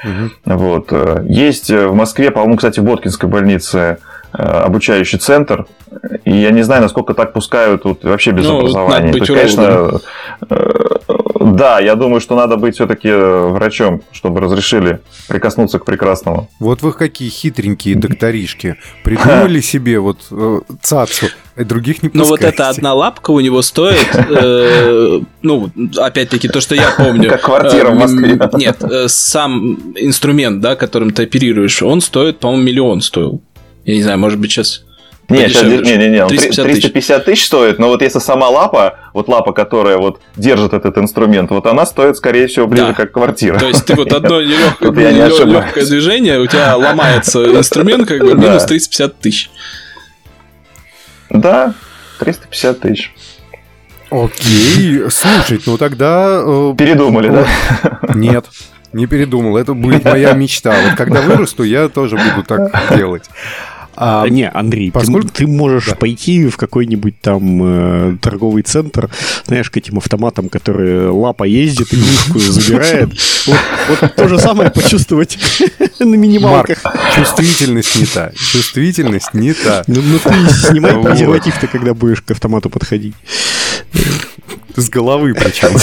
Вот. 0.46 0.88
Э, 0.91 1.24
есть 1.28 1.70
в 1.70 1.93
Москве, 1.93 2.32
по-моему, 2.32 2.58
кстати, 2.58 2.80
в 2.80 2.84
Боткинской 2.84 3.30
больнице 3.30 3.98
обучающий 4.34 5.17
центр. 5.17 5.65
И 6.26 6.36
я 6.36 6.52
не 6.52 6.62
знаю, 6.62 6.82
насколько 6.82 7.13
так 7.13 7.34
пускают 7.34 7.84
тут 7.84 8.04
вообще 8.04 8.32
без 8.32 8.46
ну, 8.46 8.60
образования. 8.60 9.13
Есть, 9.13 9.28
конечно, 9.28 10.00
да, 10.41 10.58
я 11.80 11.95
думаю, 11.95 12.21
что 12.21 12.36
надо 12.36 12.58
быть 12.58 12.76
все-таки 12.76 13.10
э, 13.10 13.47
врачом, 13.47 14.02
чтобы 14.12 14.39
разрешили 14.39 15.00
прикоснуться 15.28 15.80
к 15.80 15.86
прекрасному. 15.86 16.50
Вот 16.60 16.82
вы 16.82 16.93
какие 16.93 17.30
хитренькие 17.30 17.95
докторишки. 17.95 18.76
Придумали 19.04 19.62
себе 19.62 20.00
вот 20.00 20.19
э, 20.32 20.60
цацу, 20.82 21.28
и 21.56 21.63
других 21.63 22.04
не 22.04 22.10
пускаете. 22.10 22.30
Ну 22.30 22.30
вот 22.30 22.43
эта 22.43 22.69
одна 22.69 22.93
лапка 22.93 23.32
у 23.32 23.39
него 23.39 23.62
стоит, 23.62 24.08
э, 24.15 25.21
ну, 25.41 25.69
опять-таки, 25.97 26.47
то, 26.47 26.62
что 26.62 26.76
я 26.76 26.91
помню. 26.97 27.30
Как 27.30 27.41
квартира 27.41 27.91
в 27.91 27.95
Москве. 27.95 28.39
Нет, 28.54 28.84
сам 29.08 29.93
инструмент, 29.95 30.62
да, 30.62 30.76
которым 30.76 31.12
ты 31.12 31.23
оперируешь, 31.23 31.82
он 31.82 32.02
стоит, 32.02 32.39
по-моему, 32.39 32.63
миллион 32.63 33.02
стоил. 33.02 33.41
Я 33.86 33.95
не 33.95 34.04
знаю, 34.04 34.19
может 34.19 34.39
быть, 34.39 34.52
сейчас 34.52 34.84
не, 35.30 35.50
сейчас, 35.50 35.63
не, 35.63 35.98
не, 35.98 36.08
не, 36.10 36.26
350, 36.26 36.66
350 36.66 37.26
тысяч 37.26 37.46
стоит, 37.46 37.80
но 37.80 37.88
вот 37.88 38.02
если 38.02 38.20
сама 38.20 38.48
лапа, 38.48 38.98
вот 39.13 39.28
лапа, 39.28 39.52
которая 39.52 39.98
вот 39.98 40.22
держит 40.38 40.74
этот 40.74 40.98
инструмент, 40.98 41.50
вот 41.50 41.66
она 41.66 41.86
стоит, 41.86 42.16
скорее 42.16 42.48
всего, 42.48 42.66
ближе 42.66 42.88
да. 42.88 42.94
как 42.94 43.12
квартира. 43.12 43.60
То 43.60 43.68
есть 43.68 43.86
ты 43.86 43.96
вот 43.96 44.13
одно 44.13 44.40
легкое, 44.40 45.12
легкое 45.12 45.86
движение, 45.86 46.40
у 46.40 46.48
тебя 46.48 46.78
ломается 46.78 47.44
инструмент, 47.58 48.08
как 48.08 48.22
бы 48.22 48.36
минус 48.36 48.63
350 48.63 49.20
тысяч. 49.20 49.52
Да, 51.30 51.74
350 52.20 52.80
тысяч. 52.80 53.13
Окей, 54.10 55.10
слушай, 55.10 55.62
ну 55.66 55.78
тогда... 55.78 56.42
Э, 56.42 56.74
Передумали, 56.78 57.30
да? 57.30 58.00
Нет, 58.16 58.46
не 58.94 59.06
передумал. 59.06 59.58
Это 59.58 59.74
будет 59.74 60.06
моя 60.06 60.32
мечта. 60.32 60.74
Вот 60.86 60.96
когда 60.96 61.22
вырасту, 61.22 61.63
я 61.63 61.90
тоже 61.90 62.16
буду 62.16 62.48
так 62.48 62.72
делать. 62.96 63.26
А, 64.00 64.28
не, 64.28 64.48
Андрей, 64.48 64.92
поскольку... 64.92 65.30
ты, 65.30 65.34
ты 65.34 65.48
можешь 65.48 65.88
да. 65.88 65.96
пойти 65.96 66.48
в 66.50 66.56
какой-нибудь 66.56 67.20
там 67.20 68.14
э, 68.14 68.18
торговый 68.22 68.62
центр, 68.62 69.10
знаешь, 69.48 69.72
к 69.72 69.78
этим 69.78 69.98
автоматам, 69.98 70.50
которые 70.50 71.10
лапа 71.10 71.46
ездит, 71.46 71.92
и 71.92 71.96
игрушку 71.96 72.38
забирает. 72.40 73.10
Вот, 73.48 74.16
то 74.16 74.28
же 74.28 74.38
самое 74.38 74.70
почувствовать 74.70 75.40
на 76.00 76.14
минималках. 76.14 76.84
Марк, 76.84 77.00
чувствительность 77.16 77.96
не 77.96 78.06
та. 78.06 78.32
Чувствительность 78.36 79.34
не 79.34 79.54
та. 79.54 79.84
Ну, 79.88 80.00
ну 80.04 80.20
ты 80.20 80.50
снимай 80.54 81.02
презерватив-то, 81.02 81.66
когда 81.66 81.96
будешь 81.96 82.22
к 82.22 82.30
автомату 82.30 82.70
подходить. 82.70 83.16
С 84.76 84.90
головы 84.90 85.34
причем. 85.34 85.76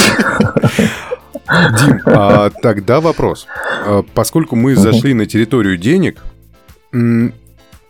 Дим, 1.80 2.00
а 2.06 2.50
тогда 2.62 3.00
вопрос. 3.00 3.48
А, 3.84 4.04
поскольку 4.14 4.54
мы 4.54 4.76
зашли 4.76 5.14
на 5.14 5.26
территорию 5.26 5.76
денег, 5.76 6.22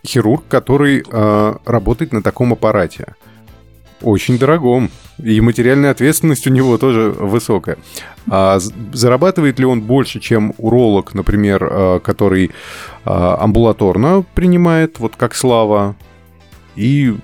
хирург, 0.07 0.45
который 0.49 1.05
э, 1.09 1.55
работает 1.65 2.13
на 2.13 2.23
таком 2.23 2.53
аппарате. 2.53 3.15
Очень 4.03 4.39
дорогом. 4.39 4.91
И 5.23 5.41
материальная 5.41 5.91
ответственность 5.91 6.47
у 6.47 6.51
него 6.51 6.77
тоже 6.77 7.11
высокая. 7.11 7.79
А 8.29 8.59
зарабатывает 8.93 9.59
ли 9.59 9.65
он 9.65 9.81
больше, 9.81 10.21
чем 10.21 10.55
уролог, 10.59 11.15
например, 11.15 11.69
э, 11.71 12.01
который 12.01 12.47
э, 12.47 12.51
амбулаторно 13.05 14.25
принимает, 14.35 14.99
вот 14.99 15.15
как 15.17 15.35
Слава, 15.35 15.95
и 16.77 17.15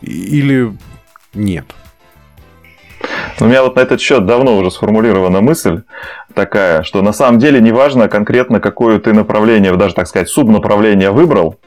или 0.00 0.72
нет? 1.34 1.66
У 3.40 3.46
меня 3.46 3.62
вот 3.62 3.76
на 3.76 3.80
этот 3.80 4.00
счет 4.00 4.26
давно 4.26 4.56
уже 4.56 4.70
сформулирована 4.70 5.40
мысль 5.40 5.82
такая, 6.34 6.82
что 6.84 7.02
на 7.02 7.12
самом 7.12 7.38
деле 7.38 7.60
неважно 7.60 8.08
конкретно, 8.08 8.60
какое 8.60 8.98
ты 8.98 9.12
направление, 9.12 9.76
даже 9.76 9.94
так 9.94 10.06
сказать, 10.06 10.28
субнаправление 10.28 11.10
выбрал, 11.10 11.58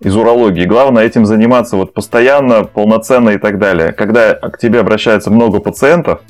из 0.00 0.16
урологии. 0.16 0.64
Главное 0.64 1.04
этим 1.04 1.26
заниматься 1.26 1.76
вот 1.76 1.92
постоянно, 1.92 2.64
полноценно 2.64 3.30
и 3.30 3.38
так 3.38 3.58
далее. 3.58 3.92
Когда 3.92 4.34
к 4.34 4.58
тебе 4.58 4.80
обращается 4.80 5.30
много 5.30 5.60
пациентов, 5.60 6.20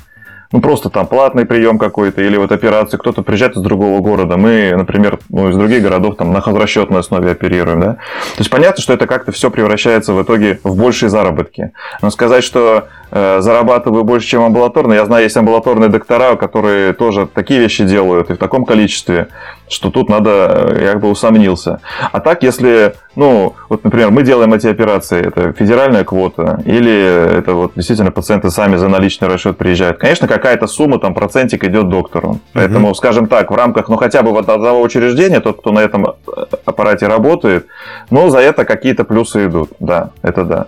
ну, 0.51 0.63
просто 0.63 0.89
там 0.89 1.07
платный 1.07 1.45
прием 1.45 1.79
какой-то 1.79 2.23
или 2.23 2.39
вот 2.39 2.53
операцию, 2.53 2.99
кто-то 2.99 3.23
приезжает 3.23 3.57
из 3.57 3.61
другого 3.61 4.01
города, 4.01 4.39
мы, 4.39 4.73
например, 4.75 5.19
ну, 5.29 5.51
из 5.51 5.57
других 5.57 5.83
городов 5.83 6.17
там 6.17 6.33
на 6.33 6.41
хозрасчетной 6.41 7.01
основе 7.01 7.31
оперируем, 7.31 7.81
да. 7.81 7.93
То 7.95 8.39
есть 8.39 8.51
понятно, 8.51 8.83
что 8.83 8.95
это 8.95 9.07
как-то 9.07 9.31
все 9.31 9.51
превращается 9.51 10.15
в 10.15 10.23
итоге 10.23 10.59
в 10.65 10.75
большие 10.81 11.11
заработки. 11.11 11.73
Но 12.01 12.11
сказать, 12.11 12.45
что 12.45 12.89
зарабатываю 13.11 14.05
больше, 14.05 14.29
чем 14.29 14.43
амбулаторно, 14.43 14.93
я 14.93 15.05
знаю, 15.07 15.25
есть 15.25 15.37
амбулаторные 15.37 15.89
доктора, 15.89 16.37
которые 16.37 16.93
тоже 16.93 17.27
такие 17.27 17.61
вещи 17.61 17.85
делают 17.85 18.31
и 18.31 18.35
в 18.35 18.39
таком 18.39 18.65
количестве, 18.65 19.29
что 19.69 19.91
тут 19.91 20.09
надо, 20.09 20.77
я 20.81 20.93
как 20.93 21.01
бы 21.01 21.11
усомнился. 21.11 21.81
А 22.13 22.21
так, 22.21 22.43
если, 22.43 22.95
ну, 23.17 23.55
вот, 23.69 23.85
например, 23.85 24.11
мы 24.11 24.23
делаем 24.23 24.53
эти 24.55 24.67
операции, 24.67 25.27
это 25.27 25.53
федеральная 25.53 26.05
квота, 26.05 26.61
или 26.65 27.39
это 27.39 27.55
вот 27.55 27.73
действительно 27.75 28.11
пациенты 28.11 28.51
сами 28.51 28.77
за 28.77 28.89
наличный 28.89 29.29
расчет 29.29 29.57
приезжают, 29.57 29.99
конечно, 29.99 30.29
какая-то 30.29 30.67
сумма, 30.67 30.99
там, 30.99 31.15
процентик 31.15 31.65
идет 31.65 31.89
доктору. 31.89 32.41
Поэтому, 32.53 32.95
скажем 32.95 33.27
так, 33.27 33.51
в 33.51 33.55
рамках, 33.55 33.89
ну, 33.89 33.97
хотя 33.97 34.23
бы 34.23 34.31
вот 34.31 34.49
одного 34.49 34.81
учреждения, 34.81 35.41
тот, 35.41 35.61
кто 35.61 35.73
на 35.73 35.81
этом 35.81 36.07
э, 36.07 36.45
аппарате 36.65 37.07
работает, 37.07 37.67
ну, 38.11 38.31
за 38.31 38.39
это 38.39 38.65
какие-то 38.65 39.05
плюсы 39.05 39.47
идут. 39.47 39.71
Да, 39.81 40.11
это 40.23 40.45
да. 40.45 40.67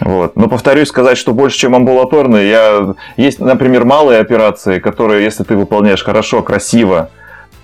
Вот. 0.00 0.36
Но 0.36 0.48
повторюсь, 0.48 0.88
сказать, 0.88 1.18
что 1.18 1.32
больше, 1.32 1.58
чем 1.58 1.74
амбулаторные, 1.74 2.48
я... 2.48 2.94
есть, 3.16 3.40
например, 3.40 3.84
малые 3.84 4.20
операции, 4.20 4.78
которые, 4.78 5.24
если 5.24 5.44
ты 5.44 5.56
выполняешь 5.56 6.02
хорошо, 6.02 6.42
красиво, 6.42 7.10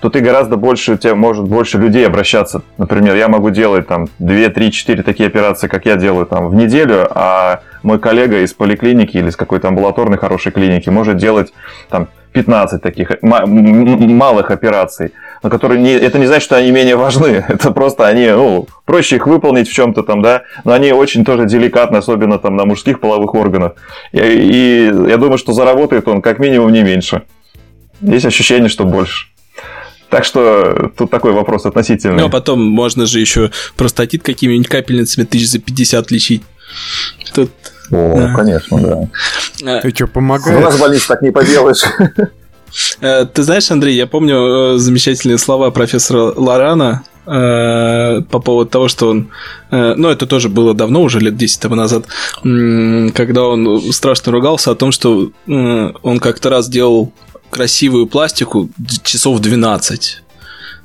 то 0.01 0.11
ты 0.11 0.21
гораздо 0.21 0.57
больше, 0.57 0.93
у 0.93 0.97
тебя 0.99 1.15
может 1.15 1.45
больше 1.45 1.79
людей 1.79 2.07
обращаться. 2.07 2.61
Например, 2.77 3.15
я 3.17 3.29
могу 3.29 3.49
делать 3.49 3.87
там 3.87 4.09
2, 4.19 4.51
3, 4.51 4.71
4 4.71 5.03
такие 5.03 5.27
операции, 5.27 5.67
как 5.67 5.87
я 5.87 5.97
делаю 5.97 6.27
там 6.27 6.49
в 6.49 6.55
неделю, 6.55 7.07
а 7.11 7.61
мой 7.83 7.99
коллега 7.99 8.43
из 8.43 8.53
поликлиники 8.53 9.17
или 9.17 9.29
из 9.29 9.37
какой-то 9.37 9.69
амбулаторной 9.69 10.19
хорошей 10.19 10.53
клиники 10.53 10.91
может 10.91 11.17
делать 11.17 11.55
там 11.89 12.09
15 12.35 12.83
таких 12.83 13.13
малых 13.23 14.51
операций, 14.51 15.13
но 15.43 15.51
которые 15.51 15.81
не, 15.81 15.93
это 15.93 16.19
не 16.19 16.27
значит, 16.27 16.45
что 16.45 16.57
они 16.57 16.73
менее 16.73 16.97
важны. 16.97 17.45
Это 17.49 17.71
просто 17.71 18.07
они, 18.07 18.29
ну, 18.29 18.67
проще 18.85 19.17
их 19.17 19.27
выполнить 19.27 19.69
в 19.69 19.73
чем-то 19.73 20.03
там, 20.03 20.21
да, 20.21 20.43
но 20.65 20.73
они 20.73 20.93
очень 20.93 21.25
тоже 21.25 21.47
деликатны, 21.47 21.97
особенно 21.97 22.39
там 22.39 22.57
на 22.57 22.65
мужских 22.65 23.01
половых 23.01 23.35
органах. 23.35 23.75
И, 24.13 24.19
и 24.19 24.85
я 25.09 25.17
думаю, 25.17 25.39
что 25.39 25.53
заработает 25.53 26.09
он 26.09 26.21
как 26.21 26.39
минимум 26.41 26.73
не 26.73 26.83
меньше. 26.83 27.23
Есть 28.01 28.27
ощущение, 28.27 28.69
что 28.69 28.85
больше. 28.85 29.29
Так 30.11 30.25
что 30.25 30.93
тут 30.97 31.11
такой 31.11 31.33
вопрос 31.33 31.67
относительный. 31.67 32.19
Ну, 32.19 32.27
а 32.27 32.31
потом 32.31 32.63
можно 32.63 33.07
же 33.07 33.21
еще 33.21 33.51
простатит 33.77 34.23
какими-нибудь 34.23 34.69
капельницами 34.69 35.25
тысяч 35.25 35.51
за 35.51 35.59
50 35.61 36.11
лечить. 36.11 36.43
Тут... 37.35 37.51
О, 37.91 38.17
да. 38.17 38.35
конечно, 38.35 38.81
да. 38.81 39.79
А, 39.79 39.81
Ты 39.81 39.91
что, 39.91 40.07
помогаешь? 40.07 40.57
У 40.57 40.61
нас 40.61 40.75
в 40.75 40.81
больнице 40.81 41.09
так 41.09 41.23
не 41.23 41.31
поделаешь. 41.31 41.83
Э, 43.01 43.25
ты 43.25 43.43
знаешь, 43.43 43.71
Андрей, 43.71 43.95
я 43.97 44.07
помню 44.07 44.75
э, 44.75 44.79
замечательные 44.79 45.39
слова 45.39 45.71
профессора 45.71 46.33
Лорана 46.37 47.03
э, 47.27 48.23
по 48.23 48.41
поводу 48.41 48.71
того, 48.71 48.89
что 48.89 49.11
он... 49.11 49.31
Ну, 49.71 50.09
это 50.09 50.27
тоже 50.27 50.49
было 50.49 50.73
давно, 50.73 51.03
уже 51.03 51.19
лет 51.19 51.37
10 51.37 51.61
тому 51.61 51.75
назад, 51.75 52.05
когда 52.43 53.43
он 53.43 53.93
страшно 53.93 54.31
ругался 54.31 54.71
о 54.71 54.77
том, 54.77 54.93
что 54.93 55.33
он 55.47 56.21
как-то 56.21 56.49
раз 56.49 56.69
делал 56.69 57.13
красивую 57.51 58.07
пластику 58.07 58.69
часов 59.03 59.41
12. 59.41 60.23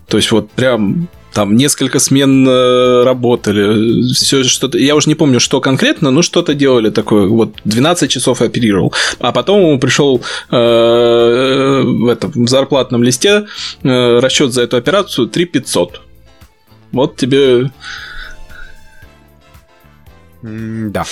То 0.07 0.17
есть 0.17 0.31
вот 0.31 0.49
прям 0.49 1.07
там 1.33 1.55
несколько 1.55 1.99
смен 1.99 2.47
э, 2.47 3.03
работали, 3.03 4.13
все 4.13 4.43
что-то, 4.43 4.77
я 4.77 4.95
уже 4.95 5.09
не 5.09 5.15
помню, 5.15 5.39
что 5.39 5.61
конкретно, 5.61 6.11
но 6.11 6.21
что-то 6.21 6.53
делали 6.53 6.89
такое, 6.89 7.27
вот 7.27 7.55
12 7.65 8.09
часов 8.09 8.41
оперировал, 8.41 8.93
а 9.19 9.31
потом 9.31 9.61
ему 9.61 9.79
пришел 9.79 10.21
э, 10.51 11.81
в 11.83 12.07
этом 12.07 12.31
в 12.31 12.47
зарплатном 12.47 13.03
листе 13.03 13.45
э, 13.83 14.19
расчет 14.19 14.53
за 14.53 14.63
эту 14.63 14.77
операцию 14.77 15.27
3 15.27 15.45
500. 15.45 16.01
Вот 16.91 17.15
тебе... 17.17 17.71
Да. 20.41 21.05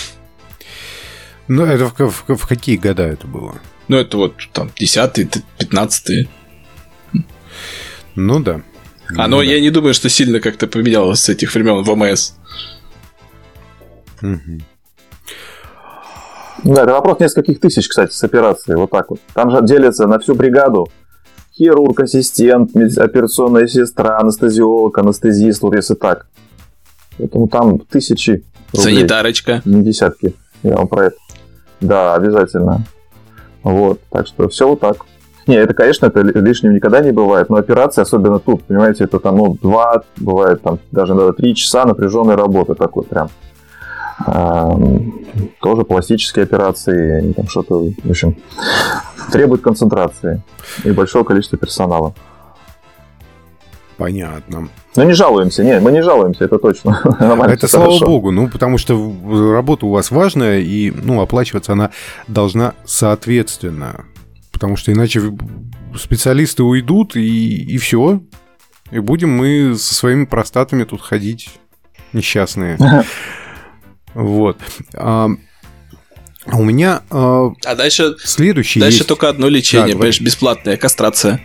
Ну, 1.47 1.65
это 1.65 1.85
в, 1.85 1.99
в, 1.99 2.37
в 2.37 2.47
какие 2.47 2.77
года 2.77 3.03
это 3.03 3.27
было? 3.27 3.55
Ну, 3.87 3.97
это 3.97 4.17
вот 4.17 4.33
там 4.53 4.71
10 4.75 5.43
15 5.59 6.27
Ну 8.15 8.39
да. 8.39 8.61
Оно, 9.15 9.37
ну, 9.37 9.41
я 9.41 9.59
не 9.59 9.69
думаю, 9.69 9.93
что 9.93 10.09
сильно 10.09 10.39
как-то 10.39 10.67
поменялось 10.67 11.21
с 11.21 11.29
этих 11.29 11.53
времен 11.53 11.83
в 11.83 11.95
МС. 11.95 12.33
Угу. 14.21 14.61
Да, 16.63 16.83
это 16.83 16.91
вопрос 16.91 17.19
нескольких 17.19 17.59
тысяч, 17.59 17.87
кстати, 17.87 18.11
с 18.11 18.23
операцией. 18.23 18.77
Вот 18.77 18.91
так 18.91 19.09
вот. 19.09 19.19
Там 19.33 19.51
же 19.51 19.61
делится 19.61 20.07
на 20.07 20.19
всю 20.19 20.35
бригаду. 20.35 20.89
Хирург, 21.55 21.99
ассистент, 21.99 22.75
операционная 22.75 23.67
сестра, 23.67 24.19
анестезиолог, 24.19 24.97
анестезист, 24.97 25.61
вот 25.61 25.75
если 25.75 25.95
так. 25.95 26.27
Поэтому 27.17 27.47
там 27.47 27.79
тысячи 27.79 28.43
рублей. 28.73 28.83
Санитарочка. 28.83 29.61
Не 29.65 29.81
десятки. 29.81 30.33
Я 30.63 30.75
вам 30.75 30.87
про 30.87 31.07
это. 31.07 31.15
Да, 31.81 32.15
обязательно. 32.15 32.83
Вот, 33.63 33.99
так 34.09 34.27
что 34.27 34.49
все 34.49 34.67
вот 34.67 34.79
так. 34.79 34.97
Не, 35.47 35.55
это, 35.55 35.73
конечно, 35.73 36.07
это 36.07 36.19
лишним 36.21 36.73
никогда 36.73 36.99
не 36.99 37.11
бывает, 37.11 37.49
но 37.49 37.55
операции, 37.55 38.01
особенно 38.01 38.39
тут, 38.39 38.65
понимаете, 38.65 39.05
это 39.05 39.19
там, 39.19 39.37
ну, 39.37 39.57
два, 39.61 40.03
бывает 40.17 40.61
там 40.61 40.79
даже 40.91 41.13
надо 41.13 41.31
три 41.33 41.55
часа 41.55 41.85
напряженной 41.85 42.35
работы 42.35 42.75
такой 42.75 43.03
прям. 43.03 43.29
тоже 45.61 45.83
пластические 45.83 46.43
операции, 46.43 47.31
там 47.33 47.47
что-то, 47.47 47.79
в 48.03 48.09
общем, 48.09 48.35
требует 49.31 49.61
концентрации 49.61 50.43
и 50.83 50.91
большого 50.91 51.23
количества 51.23 51.57
персонала. 51.57 52.13
Понятно. 53.97 54.69
Ну, 54.95 55.03
не 55.03 55.13
жалуемся, 55.13 55.63
нет, 55.63 55.81
мы 55.81 55.91
не 55.91 56.03
жалуемся, 56.03 56.43
это 56.43 56.59
точно. 56.59 56.99
это 57.47 57.67
слава 57.67 57.85
хорошо. 57.85 58.05
богу, 58.05 58.31
ну, 58.31 58.49
потому 58.49 58.77
что 58.77 59.11
работа 59.53 59.85
у 59.85 59.91
вас 59.91 60.11
важная, 60.11 60.59
и, 60.59 60.91
ну, 60.91 61.21
оплачиваться 61.21 61.71
она 61.71 61.91
должна 62.27 62.73
соответственно. 62.85 64.05
Потому 64.57 64.75
что 64.75 64.91
иначе 64.91 65.21
специалисты 65.95 66.63
уйдут, 66.63 67.15
и, 67.15 67.57
и 67.57 67.77
все. 67.77 68.23
И 68.89 68.97
будем 68.97 69.29
мы 69.29 69.75
со 69.77 69.93
своими 69.93 70.25
простатами 70.25 70.83
тут 70.83 70.99
ходить 70.99 71.49
несчастные. 72.11 72.77
Вот. 74.13 74.57
А, 74.95 75.27
у 76.47 76.63
меня 76.63 77.03
а, 77.11 77.51
а 77.65 77.75
дальше, 77.75 78.15
следующий 78.17 78.79
Дальше 78.79 78.99
есть... 78.99 79.07
только 79.07 79.29
одно 79.29 79.47
лечение, 79.47 79.89
да, 79.89 79.93
понимаешь, 79.93 80.19
бесплатное, 80.19 80.75
кастрация. 80.75 81.39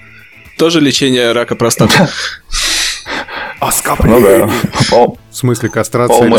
Тоже 0.57 0.81
лечение 0.81 1.33
рака 1.33 1.55
простаты. 1.55 1.93
Оскопление. 3.61 4.51
Ну, 4.91 5.19
В 5.31 5.37
смысле 5.37 5.69
кастрация 5.69 6.31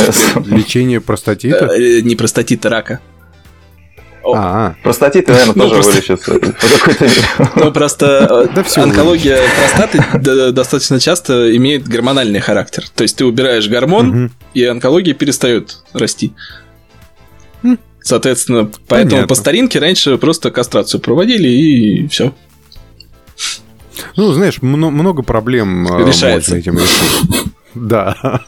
лечение 0.44 1.02
простатита? 1.02 1.68
Э, 1.68 2.02
не 2.02 2.16
простатита, 2.16 2.68
рака. 2.70 3.00
А, 4.26 4.76
простатит, 4.84 5.28
наверное, 5.28 5.54
ну, 5.56 5.70
тоже 5.70 5.82
вылечится. 5.82 6.40
Ну, 7.56 7.72
просто 7.72 8.48
э, 8.56 8.82
онкология 8.82 9.40
простаты 9.60 10.52
достаточно 10.52 11.00
часто 11.00 11.56
имеет 11.58 11.88
гормональный 11.88 12.40
характер. 12.40 12.86
То 12.96 13.04
есть 13.04 13.18
ты 13.18 13.26
убираешь 13.26 13.68
гормон, 13.68 14.32
и 14.54 14.64
онкология 14.64 15.14
перестает 15.14 15.80
расти. 15.94 16.34
Соответственно, 18.02 18.70
поэтому 18.88 19.28
по 19.28 19.36
старинке 19.36 19.80
раньше 19.80 20.18
просто 20.18 20.52
кастрацию 20.52 21.00
проводили 21.00 21.48
и 21.48 22.08
все. 22.08 22.34
Ну, 24.16 24.32
знаешь, 24.34 24.62
много 24.62 25.24
проблем 25.24 25.88
э, 25.88 26.08
Решается. 26.08 26.52
можно 26.52 26.62
этим 26.62 26.78
решить. 26.78 27.52
Да. 27.76 28.42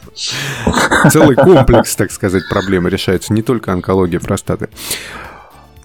Целый 1.10 1.34
комплекс, 1.34 1.96
так 1.96 2.12
сказать, 2.12 2.42
проблем 2.48 2.86
решается. 2.86 3.32
Не 3.32 3.42
только 3.42 3.72
онкология 3.72 4.20
простаты. 4.20 4.68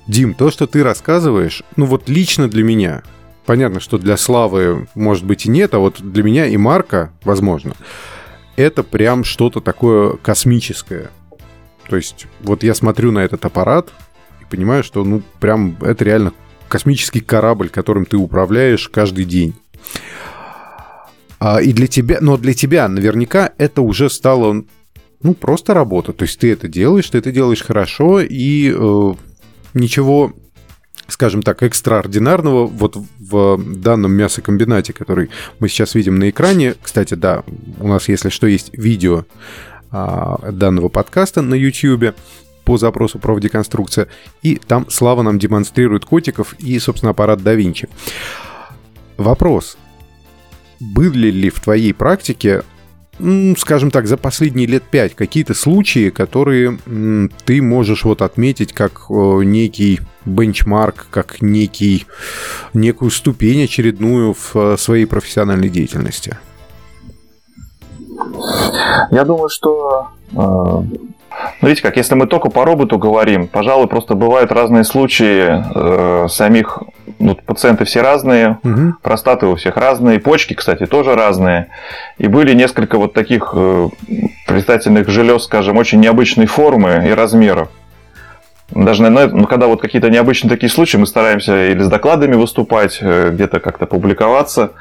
Дим, 0.08 0.34
то, 0.34 0.52
что 0.52 0.68
ты 0.68 0.84
рассказываешь, 0.84 1.64
ну 1.76 1.86
вот 1.86 2.10
лично 2.10 2.50
для 2.50 2.64
меня, 2.64 3.04
понятно, 3.46 3.80
что 3.80 3.98
для 3.98 4.18
Славы, 4.18 4.88
может 4.96 5.26
быть, 5.26 5.46
и 5.46 5.50
нет, 5.50 5.74
а 5.74 5.80
вот 5.80 6.02
для 6.02 6.24
меня 6.24 6.48
и 6.48 6.58
Марка, 6.58 7.12
возможно, 7.24 7.74
это 8.56 8.84
прям 8.84 9.24
что-то 9.24 9.62
такое 9.62 10.18
космическое. 10.18 11.12
То 11.88 11.96
есть 11.96 12.28
вот 12.42 12.64
я 12.64 12.74
смотрю 12.74 13.12
на 13.12 13.20
этот 13.20 13.46
аппарат 13.46 13.90
и 14.42 14.46
понимаю, 14.46 14.84
что 14.84 15.04
ну 15.04 15.22
прям 15.40 15.78
это 15.82 16.04
реально 16.04 16.34
космический 16.68 17.20
корабль, 17.20 17.70
которым 17.70 18.06
ты 18.06 18.18
управляешь 18.18 18.88
каждый 18.88 19.26
день. 19.26 19.54
А, 21.40 21.60
и 21.62 21.74
для 21.74 21.88
тебя, 21.88 22.20
но 22.22 22.38
для 22.38 22.54
тебя 22.54 22.88
наверняка 22.88 23.52
это 23.58 23.82
уже 23.82 24.10
стало 24.10 24.64
ну 25.24 25.34
просто 25.34 25.74
работа. 25.74 26.14
То 26.14 26.24
есть 26.24 26.40
ты 26.40 26.52
это 26.52 26.68
делаешь, 26.68 27.10
ты 27.10 27.18
это 27.18 27.32
делаешь 27.32 27.64
хорошо 27.64 28.22
и 28.22 28.74
э, 28.74 29.14
ничего 29.74 30.34
скажем 31.08 31.42
так, 31.44 31.62
экстраординарного 31.62 32.68
вот 32.68 32.96
в 32.96 33.58
данном 33.58 34.14
мясокомбинате, 34.14 34.94
который 34.94 35.30
мы 35.60 35.68
сейчас 35.68 35.94
видим 35.94 36.18
на 36.18 36.30
экране. 36.30 36.76
Кстати, 36.82 37.16
да, 37.16 37.44
у 37.80 37.88
нас, 37.88 38.08
если 38.08 38.30
что, 38.30 38.48
есть 38.48 38.70
видео 38.74 39.26
а, 39.92 40.52
данного 40.52 40.90
подкаста 40.90 41.42
на 41.42 41.54
YouTube 41.54 42.16
по 42.64 42.78
запросу 42.78 43.20
профдеконструкция, 43.20 44.08
и 44.42 44.56
там 44.56 44.90
Слава 44.90 45.22
нам 45.22 45.40
демонстрирует 45.40 46.06
котиков 46.06 46.54
и, 46.60 46.78
собственно, 46.80 47.12
аппарат 47.12 47.40
Da 47.40 47.58
Vinci. 47.58 47.90
Вопрос. 49.18 49.78
Были 50.80 51.30
ли 51.30 51.50
в 51.50 51.60
твоей 51.60 51.94
практике 51.94 52.64
скажем 53.58 53.92
так, 53.92 54.08
за 54.08 54.18
последние 54.18 54.68
лет 54.68 54.84
пять 54.84 55.16
какие-то 55.16 55.54
случаи, 55.54 56.10
которые 56.10 56.80
ты 57.46 57.62
можешь 57.62 58.04
вот 58.04 58.22
отметить 58.22 58.74
как 58.74 59.06
некий 59.10 60.00
бенчмарк, 60.26 61.08
как 61.10 61.42
некий, 61.42 62.06
некую 62.74 63.12
ступень 63.12 63.64
очередную 63.64 64.34
в 64.34 64.56
э, 64.56 64.78
своей 64.78 65.06
профессиональной 65.06 65.70
деятельности? 65.70 66.38
Я 69.10 69.26
думаю, 69.26 69.50
что 69.50 70.10
э, 70.32 70.36
ну, 70.36 71.68
видите 71.68 71.82
как, 71.82 71.98
если 71.98 72.16
мы 72.16 72.28
только 72.28 72.50
по 72.50 72.66
роботу 72.66 72.98
говорим, 72.98 73.48
пожалуй, 73.48 73.88
просто 73.88 74.16
бывают 74.16 74.52
разные 74.52 74.84
случаи 74.84 75.64
э, 75.74 76.28
самих 76.28 76.80
ну, 77.22 77.36
пациенты 77.36 77.86
все 77.86 78.02
разные, 78.02 78.60
угу. 78.64 78.96
простаты 79.02 79.46
у 79.46 79.56
всех 79.56 79.78
разные, 79.78 80.20
почки, 80.20 80.54
кстати, 80.54 80.86
тоже 80.86 81.16
разные. 81.16 81.68
И 82.18 82.28
были 82.28 82.54
несколько 82.54 82.98
вот 82.98 83.14
таких 83.14 83.52
э, 83.54 83.90
предстательных 84.48 85.10
желез, 85.10 85.44
скажем, 85.44 85.78
очень 85.78 86.00
необычной 86.00 86.46
формы 86.46 87.06
и 87.08 87.12
размеров. 87.12 87.70
Даже, 88.72 89.10
ну, 89.10 89.46
когда 89.48 89.68
вот 89.68 89.82
какие-то 89.82 90.10
необычные 90.10 90.50
такие 90.50 90.70
случаи, 90.70 90.98
мы 90.98 91.06
стараемся 91.06 91.72
или 91.72 91.82
с 91.82 91.88
докладами 91.88 92.36
выступать, 92.36 93.00
э, 93.02 93.30
где-то 93.32 93.60
как-то 93.60 93.86
публиковаться. 93.86 94.72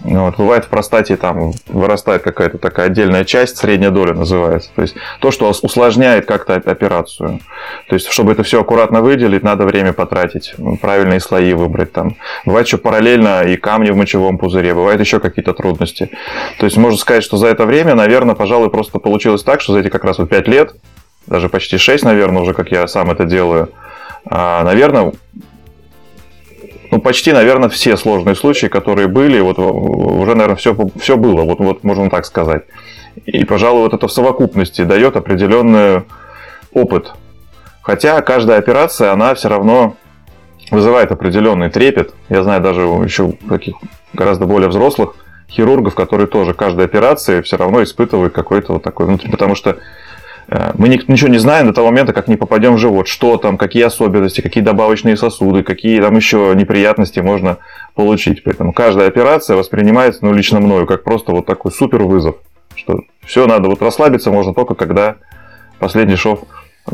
Вот, 0.00 0.36
бывает 0.36 0.66
в 0.66 0.68
простате 0.68 1.16
там 1.16 1.52
вырастает 1.66 2.22
какая-то 2.22 2.58
такая 2.58 2.86
отдельная 2.86 3.24
часть, 3.24 3.56
средняя 3.56 3.90
доля 3.90 4.12
называется. 4.12 4.70
То 4.74 4.82
есть 4.82 4.94
то, 5.20 5.30
что 5.30 5.48
усложняет 5.48 6.26
как-то 6.26 6.54
операцию. 6.54 7.40
То 7.88 7.94
есть, 7.94 8.10
чтобы 8.10 8.32
это 8.32 8.42
все 8.42 8.60
аккуратно 8.60 9.00
выделить, 9.00 9.42
надо 9.42 9.64
время 9.64 9.92
потратить, 9.92 10.54
ну, 10.58 10.76
правильные 10.76 11.20
слои 11.20 11.54
выбрать 11.54 11.92
там. 11.92 12.16
Бывает 12.44 12.66
еще 12.66 12.76
параллельно 12.76 13.44
и 13.44 13.56
камни 13.56 13.90
в 13.90 13.96
мочевом 13.96 14.36
пузыре, 14.36 14.74
бывают 14.74 15.00
еще 15.00 15.20
какие-то 15.20 15.54
трудности. 15.54 16.10
То 16.58 16.66
есть 16.66 16.76
можно 16.76 16.98
сказать, 16.98 17.24
что 17.24 17.38
за 17.38 17.46
это 17.46 17.64
время, 17.64 17.94
наверное, 17.94 18.34
пожалуй, 18.34 18.70
просто 18.70 18.98
получилось 18.98 19.42
так, 19.42 19.62
что 19.62 19.72
за 19.72 19.80
эти 19.80 19.88
как 19.88 20.04
раз 20.04 20.18
вот 20.18 20.28
5 20.28 20.48
лет, 20.48 20.74
даже 21.26 21.48
почти 21.48 21.78
6, 21.78 22.04
наверное, 22.04 22.42
уже 22.42 22.52
как 22.52 22.70
я 22.70 22.86
сам 22.88 23.10
это 23.10 23.24
делаю, 23.24 23.70
а, 24.26 24.64
наверное, 24.64 25.12
ну, 26.94 27.00
почти, 27.00 27.32
наверное, 27.32 27.68
все 27.68 27.96
сложные 27.96 28.36
случаи, 28.36 28.66
которые 28.68 29.08
были, 29.08 29.40
вот 29.40 29.58
уже, 29.58 30.34
наверное, 30.36 30.54
все, 30.54 30.76
все 30.96 31.16
было, 31.16 31.42
вот, 31.42 31.58
вот 31.58 31.82
можно 31.82 32.08
так 32.08 32.24
сказать. 32.24 32.66
И, 33.26 33.44
пожалуй, 33.44 33.82
вот 33.82 33.94
это 33.94 34.06
в 34.06 34.12
совокупности 34.12 34.84
дает 34.84 35.16
определенный 35.16 36.02
опыт. 36.72 37.12
Хотя 37.82 38.22
каждая 38.22 38.58
операция, 38.60 39.10
она 39.10 39.34
все 39.34 39.48
равно 39.48 39.96
вызывает 40.70 41.10
определенный 41.10 41.68
трепет. 41.68 42.14
Я 42.28 42.44
знаю 42.44 42.62
даже 42.62 42.82
еще 42.82 43.32
таких 43.48 43.74
гораздо 44.12 44.46
более 44.46 44.68
взрослых 44.68 45.16
хирургов, 45.50 45.96
которые 45.96 46.28
тоже 46.28 46.54
каждой 46.54 46.84
операции 46.84 47.42
все 47.42 47.56
равно 47.56 47.82
испытывают 47.82 48.32
какой-то 48.32 48.74
вот 48.74 48.84
такой 48.84 49.06
внутренний, 49.06 49.32
потому 49.32 49.56
что 49.56 49.78
Э, 49.78 50.13
мы 50.48 50.88
ничего 50.88 51.28
не 51.28 51.38
знаем 51.38 51.66
до 51.66 51.72
того 51.72 51.88
момента, 51.88 52.12
как 52.12 52.28
не 52.28 52.36
попадем 52.36 52.74
в 52.74 52.78
живот. 52.78 53.08
Что 53.08 53.36
там, 53.38 53.56
какие 53.56 53.82
особенности, 53.82 54.40
какие 54.40 54.62
добавочные 54.62 55.16
сосуды, 55.16 55.62
какие 55.62 56.00
там 56.00 56.16
еще 56.16 56.52
неприятности 56.54 57.20
можно 57.20 57.58
получить. 57.94 58.44
Поэтому 58.44 58.72
каждая 58.72 59.08
операция 59.08 59.56
воспринимается, 59.56 60.24
ну, 60.24 60.32
лично 60.32 60.60
мною, 60.60 60.86
как 60.86 61.04
просто 61.04 61.32
вот 61.32 61.46
такой 61.46 61.72
супер 61.72 62.02
вызов. 62.02 62.36
Что 62.76 63.00
все 63.24 63.46
надо, 63.46 63.68
вот 63.68 63.82
расслабиться 63.82 64.30
можно 64.30 64.52
только 64.52 64.74
когда 64.74 65.16
последний 65.78 66.16
шов 66.16 66.40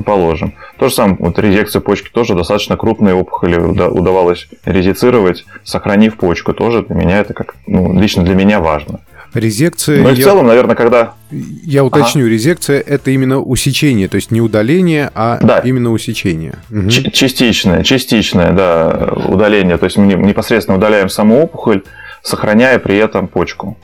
положим. 0.05 0.55
То 0.79 0.89
же 0.89 0.95
самое, 0.95 1.17
вот 1.19 1.39
резекция 1.39 1.81
почки 1.81 2.11
тоже 2.11 2.35
достаточно 2.35 2.77
крупные 2.77 3.15
опухоли 3.15 3.57
удавалось 3.57 4.49
резицировать, 4.65 5.45
сохранив 5.65 6.17
почку. 6.17 6.53
Тоже 6.53 6.83
для 6.83 6.95
меня 6.95 7.19
это 7.19 7.35
как, 7.35 7.57
ну, 7.67 7.99
лично 7.99 8.23
для 8.23 8.35
меня 8.35 8.61
важно. 8.61 9.01
Резекция... 9.35 10.03
Ну 10.03 10.11
и 10.11 10.15
в 10.15 10.23
целом, 10.23 10.47
наверное, 10.47 10.75
когда... 10.75 11.15
Я 11.31 11.85
уточню, 11.85 12.25
ага. 12.25 12.33
резекция– 12.33 12.81
это 12.87 13.11
именно 13.11 13.41
усечение, 13.41 14.09
то 14.09 14.17
есть 14.17 14.31
не 14.31 14.41
удаление, 14.41 15.11
а 15.15 15.39
да. 15.41 15.61
именно 15.61 15.93
усечение. 15.93 16.55
Угу. 16.71 16.89
Частичное, 16.89 17.85
частичное, 17.85 18.53
да, 18.53 19.13
удаление. 19.29 19.77
То 19.77 19.85
есть 19.85 19.97
мы 19.97 20.13
непосредственно 20.15 20.79
удаляем 20.79 21.09
саму 21.09 21.43
опухоль, 21.43 21.83
сохраняя 22.23 22.79
при 22.79 22.97
этом 22.97 23.29
почку. 23.29 23.79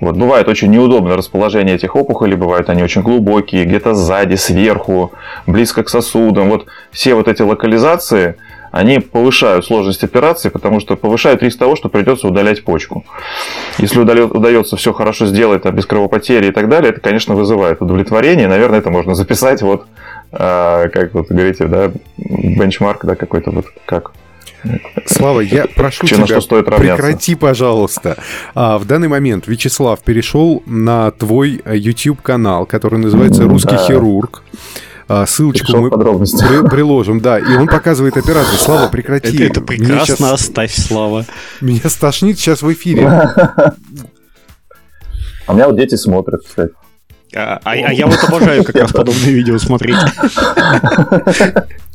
Вот, 0.00 0.16
бывает 0.16 0.48
очень 0.48 0.70
неудобное 0.70 1.16
расположение 1.16 1.74
этих 1.74 1.96
опухолей, 1.96 2.36
бывают 2.36 2.68
они 2.68 2.82
очень 2.82 3.02
глубокие, 3.02 3.64
где-то 3.64 3.94
сзади, 3.94 4.36
сверху, 4.36 5.12
близко 5.46 5.82
к 5.82 5.88
сосудам. 5.88 6.50
Вот 6.50 6.66
все 6.90 7.14
вот 7.14 7.28
эти 7.28 7.42
локализации– 7.42 8.36
они 8.70 8.98
повышают 8.98 9.64
сложность 9.64 10.04
операции, 10.04 10.48
потому 10.48 10.80
что 10.80 10.96
повышают 10.96 11.42
риск 11.42 11.58
того, 11.58 11.76
что 11.76 11.88
придется 11.88 12.28
удалять 12.28 12.64
почку. 12.64 13.04
Если 13.78 13.98
удается 14.00 14.76
все 14.76 14.92
хорошо 14.92 15.26
сделать, 15.26 15.62
там, 15.62 15.74
без 15.74 15.86
кровопотери 15.86 16.48
и 16.48 16.52
так 16.52 16.68
далее, 16.68 16.90
это, 16.90 17.00
конечно, 17.00 17.34
вызывает 17.34 17.80
удовлетворение. 17.80 18.48
Наверное, 18.48 18.80
это 18.80 18.90
можно 18.90 19.14
записать 19.14 19.62
вот, 19.62 19.86
а, 20.32 20.88
как 20.88 21.14
вот 21.14 21.28
говорите, 21.28 21.66
да, 21.66 21.90
бенчмарк, 22.16 23.04
да, 23.04 23.14
какой-то 23.14 23.50
вот 23.50 23.66
как 23.86 24.12
Слава, 25.06 25.40
я 25.40 25.66
прошу 25.66 26.06
Че, 26.06 26.16
тебя, 26.16 26.26
что 26.26 26.40
стоит 26.40 26.66
прекрати, 26.66 27.34
пожалуйста. 27.34 28.16
А, 28.54 28.78
в 28.78 28.86
данный 28.86 29.08
момент 29.08 29.46
Вячеслав 29.46 30.00
перешел 30.00 30.62
на 30.66 31.10
твой 31.12 31.62
YouTube-канал, 31.64 32.66
который 32.66 32.98
называется 32.98 33.44
«Русский 33.44 33.76
да. 33.76 33.86
хирург». 33.86 34.42
А, 35.08 35.24
ссылочку 35.26 35.74
мы 35.76 35.90
при, 35.90 36.68
приложим, 36.68 37.20
да. 37.20 37.38
И 37.38 37.56
он 37.56 37.66
показывает 37.66 38.16
операцию. 38.16 38.58
Слава, 38.58 38.88
прекрати. 38.88 39.34
Это, 39.36 39.44
это 39.44 39.60
прекрасно, 39.62 40.16
сейчас... 40.16 40.32
оставь, 40.32 40.74
Слава. 40.74 41.24
Меня 41.62 41.88
стошнит 41.88 42.38
сейчас 42.38 42.62
в 42.62 42.72
эфире. 42.72 43.10
А 45.46 45.52
у 45.52 45.54
меня 45.54 45.66
вот 45.66 45.78
дети 45.78 45.94
смотрят, 45.94 46.42
кстати. 46.46 46.74
А, 47.34 47.58
а, 47.64 47.70
а 47.70 47.90
я 47.90 48.06
вот 48.06 48.22
обожаю 48.22 48.64
как 48.64 48.76
раз 48.76 48.92
подобные 48.92 49.32
видео 49.32 49.56
смотреть. 49.56 49.96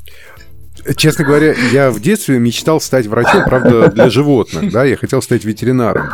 Честно 0.96 1.24
говоря, 1.24 1.54
я 1.72 1.92
в 1.92 2.02
детстве 2.02 2.40
мечтал 2.40 2.82
стать 2.82 3.08
врачом, 3.08 3.44
правда, 3.46 3.90
для 3.90 4.10
животных, 4.10 4.72
да, 4.72 4.84
я 4.84 4.98
хотел 4.98 5.22
стать 5.22 5.46
ветеринаром. 5.46 6.10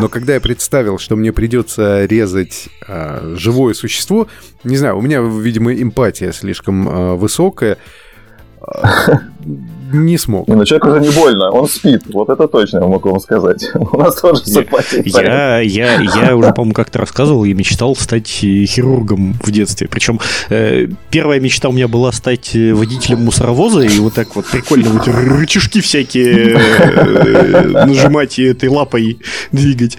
Но 0.00 0.08
когда 0.08 0.34
я 0.34 0.40
представил, 0.40 0.98
что 0.98 1.16
мне 1.16 1.32
придется 1.32 2.06
резать 2.06 2.68
э, 2.88 3.34
живое 3.36 3.74
существо, 3.74 4.28
не 4.64 4.76
знаю, 4.76 4.98
у 4.98 5.02
меня, 5.02 5.20
видимо, 5.20 5.74
эмпатия 5.74 6.32
слишком 6.32 6.88
э, 6.88 7.14
высокая, 7.16 7.78
не 9.94 10.18
смог. 10.18 10.48
Не, 10.48 10.54
ну 10.54 10.64
человеку 10.64 10.88
уже 10.88 11.00
не 11.00 11.10
больно, 11.10 11.50
он 11.50 11.68
спит. 11.68 12.02
Вот 12.12 12.28
это 12.28 12.48
точно 12.48 12.78
я 12.78 12.86
могу 12.86 13.10
вам 13.10 13.20
сказать. 13.20 13.68
У 13.74 13.96
нас 13.96 14.16
тоже 14.16 14.44
симпатия. 14.44 15.02
Я, 15.04 15.60
я, 15.60 16.00
я 16.00 16.36
уже, 16.36 16.52
по-моему, 16.52 16.74
как-то 16.74 16.98
рассказывал, 16.98 17.44
я 17.44 17.54
мечтал 17.54 17.96
стать 17.96 18.28
хирургом 18.28 19.34
в 19.42 19.50
детстве. 19.50 19.88
Причем 19.88 20.20
э, 20.50 20.88
первая 21.10 21.40
мечта 21.40 21.68
у 21.68 21.72
меня 21.72 21.88
была 21.88 22.12
стать 22.12 22.54
э, 22.54 22.72
водителем 22.72 23.24
мусоровоза 23.24 23.80
и 23.80 23.98
вот 23.98 24.14
так 24.14 24.34
вот 24.36 24.46
прикольно 24.46 24.90
вот 24.90 25.06
рычажки 25.06 25.80
всякие 25.80 26.58
э, 26.58 27.86
нажимать 27.86 28.38
и 28.38 28.44
этой 28.44 28.68
лапой 28.68 29.18
двигать. 29.52 29.98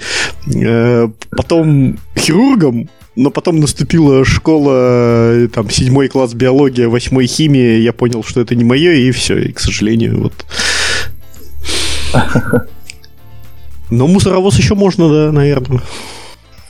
Э, 0.53 1.07
потом 1.31 1.97
хирургом, 2.17 2.89
но 3.15 3.31
потом 3.31 3.59
наступила 3.59 4.25
школа, 4.25 4.71
э, 5.33 5.47
там, 5.53 5.69
седьмой 5.69 6.07
класс 6.07 6.33
биология, 6.33 6.89
восьмой 6.89 7.27
химия, 7.27 7.77
я 7.77 7.93
понял, 7.93 8.23
что 8.23 8.41
это 8.41 8.55
не 8.55 8.63
мое, 8.63 8.93
и 8.93 9.11
все, 9.11 9.37
и, 9.37 9.51
к 9.51 9.59
сожалению, 9.59 10.21
вот. 10.21 10.45
Но 13.89 14.07
мусоровоз 14.07 14.57
еще 14.57 14.75
можно, 14.75 15.09
да, 15.09 15.31
наверное. 15.31 15.81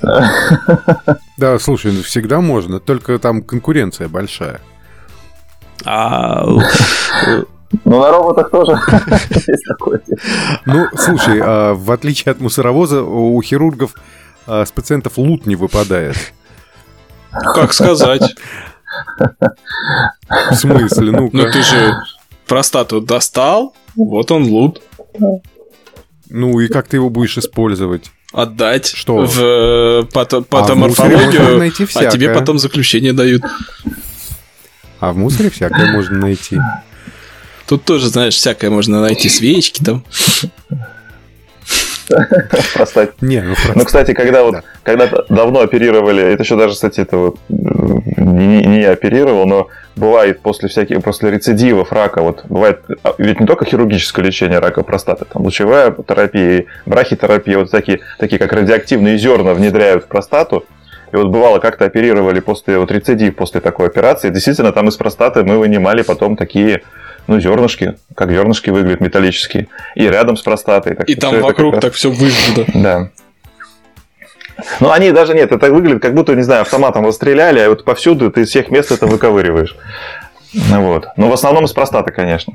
Да, 1.37 1.59
слушай, 1.59 1.91
ну 1.91 2.01
всегда 2.01 2.39
можно, 2.39 2.79
только 2.79 3.19
там 3.19 3.41
конкуренция 3.41 4.07
большая. 4.07 4.61
А... 5.83 6.45
Ну, 7.83 7.99
на 7.99 8.09
роботах 8.09 8.51
тоже 8.51 8.71
есть 9.29 9.65
такое. 9.67 9.99
Ну, 10.65 10.85
слушай, 10.97 11.41
а 11.43 11.73
в 11.73 11.91
отличие 11.91 12.31
от 12.31 12.39
мусоровоза, 12.39 13.01
у 13.03 13.41
хирургов 13.41 13.95
а 14.47 14.65
с 14.65 14.71
пациентов 14.71 15.17
лут 15.17 15.45
не 15.45 15.55
выпадает. 15.55 16.17
Как 17.31 17.73
сказать? 17.73 18.35
В 20.51 20.55
смысле? 20.55 21.11
Ну, 21.11 21.29
ну 21.31 21.51
ты 21.51 21.63
же 21.63 21.95
простату 22.47 23.01
достал, 23.01 23.75
вот 23.95 24.31
он 24.31 24.43
лут. 24.43 24.81
Ну 26.29 26.59
и 26.59 26.67
как 26.67 26.87
ты 26.87 26.97
его 26.97 27.09
будешь 27.09 27.37
использовать? 27.37 28.11
Отдать 28.33 28.87
Что? 28.87 29.25
в 29.25 29.39
э, 29.39 30.03
пато- 30.11 30.43
патоморфологию, 30.43 31.61
а, 31.61 31.99
а 31.99 32.05
тебе 32.11 32.33
потом 32.33 32.59
заключение 32.59 33.13
дают. 33.13 33.43
А 34.99 35.13
в 35.13 35.17
мусоре 35.17 35.49
всякое 35.49 35.91
можно 35.91 36.17
найти. 36.17 36.59
Тут 37.67 37.83
тоже, 37.85 38.09
знаешь, 38.09 38.35
всякое 38.35 38.69
можно 38.69 39.01
найти, 39.01 39.29
свечки 39.29 39.83
там. 39.83 40.03
Простать. 42.73 43.11
Не, 43.21 43.41
ну, 43.41 43.55
просто... 43.55 43.73
ну, 43.75 43.85
кстати, 43.85 44.13
когда 44.13 44.43
вот, 44.43 44.63
когда 44.83 45.07
давно 45.29 45.61
оперировали, 45.61 46.23
это 46.23 46.43
еще 46.43 46.55
даже, 46.55 46.73
кстати, 46.73 47.01
это 47.01 47.17
вот 47.17 47.37
не, 47.49 48.63
не 48.63 48.81
я 48.81 48.91
оперировал, 48.91 49.45
но 49.45 49.67
бывает 49.95 50.41
после 50.41 50.69
всяких, 50.69 51.01
после 51.01 51.31
рецидивов 51.31 51.91
рака, 51.91 52.21
вот 52.21 52.45
бывает, 52.47 52.81
а, 53.03 53.15
ведь 53.17 53.39
не 53.39 53.47
только 53.47 53.65
хирургическое 53.65 54.25
лечение 54.25 54.59
рака 54.59 54.83
простаты, 54.83 55.25
там 55.25 55.43
лучевая 55.43 55.91
терапия, 55.91 56.65
брахитерапия, 56.85 57.57
вот 57.57 57.71
такие, 57.71 58.01
такие 58.19 58.39
как 58.39 58.51
радиоактивные 58.53 59.17
зерна 59.17 59.53
внедряют 59.53 60.05
в 60.05 60.07
простату, 60.07 60.65
и 61.11 61.15
вот 61.15 61.27
бывало, 61.27 61.59
как-то 61.59 61.85
оперировали 61.85 62.39
после 62.39 62.77
вот 62.77 62.91
рецидив, 62.91 63.35
после 63.35 63.61
такой 63.61 63.87
операции, 63.87 64.29
действительно 64.29 64.71
там 64.71 64.89
из 64.89 64.95
простаты 64.95 65.43
мы 65.43 65.57
вынимали 65.57 66.01
потом 66.01 66.35
такие 66.35 66.81
ну, 67.27 67.39
зернышки, 67.39 67.95
как 68.15 68.31
зернышки 68.31 68.69
выглядят 68.69 69.01
металлические, 69.01 69.67
и 69.95 70.07
рядом 70.07 70.37
с 70.37 70.41
простатой. 70.41 70.95
Так 70.95 71.09
и 71.09 71.15
там 71.15 71.39
вокруг 71.41 71.79
так 71.79 71.93
все 71.93 72.09
выжжено. 72.11 72.65
Да. 72.73 73.09
Ну, 74.79 74.89
они 74.91 75.11
даже 75.11 75.33
нет, 75.33 75.51
это 75.51 75.69
выглядит, 75.71 76.01
как 76.01 76.13
будто, 76.13 76.33
не 76.33 76.43
знаю, 76.43 76.61
автоматом 76.61 77.05
расстреляли, 77.05 77.59
а 77.59 77.69
вот 77.69 77.83
повсюду 77.83 78.31
ты 78.31 78.41
из 78.41 78.49
всех 78.49 78.69
мест 78.69 78.91
это 78.91 79.05
выковыриваешь. 79.05 79.75
Ну, 80.53 80.81
вот. 80.81 81.07
Но 81.17 81.29
в 81.29 81.33
основном 81.33 81.65
из 81.65 81.73
простаты, 81.73 82.11
конечно. 82.11 82.53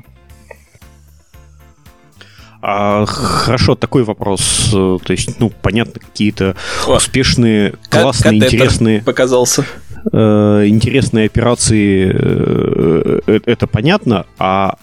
А, 2.63 3.05
хорошо, 3.05 3.75
такой 3.75 4.03
вопрос. 4.03 4.69
То 4.71 4.99
есть, 5.09 5.39
ну, 5.39 5.51
понятно, 5.61 5.99
какие-то 5.99 6.55
успешные, 6.87 7.73
классные, 7.89 8.37
интересные... 8.37 9.01
показался. 9.01 9.65
Э, 10.11 10.63
интересные 10.65 11.27
операции, 11.27 12.11
э, 12.13 13.19
э, 13.27 13.39
это 13.45 13.67
понятно, 13.67 14.25
а 14.39 14.75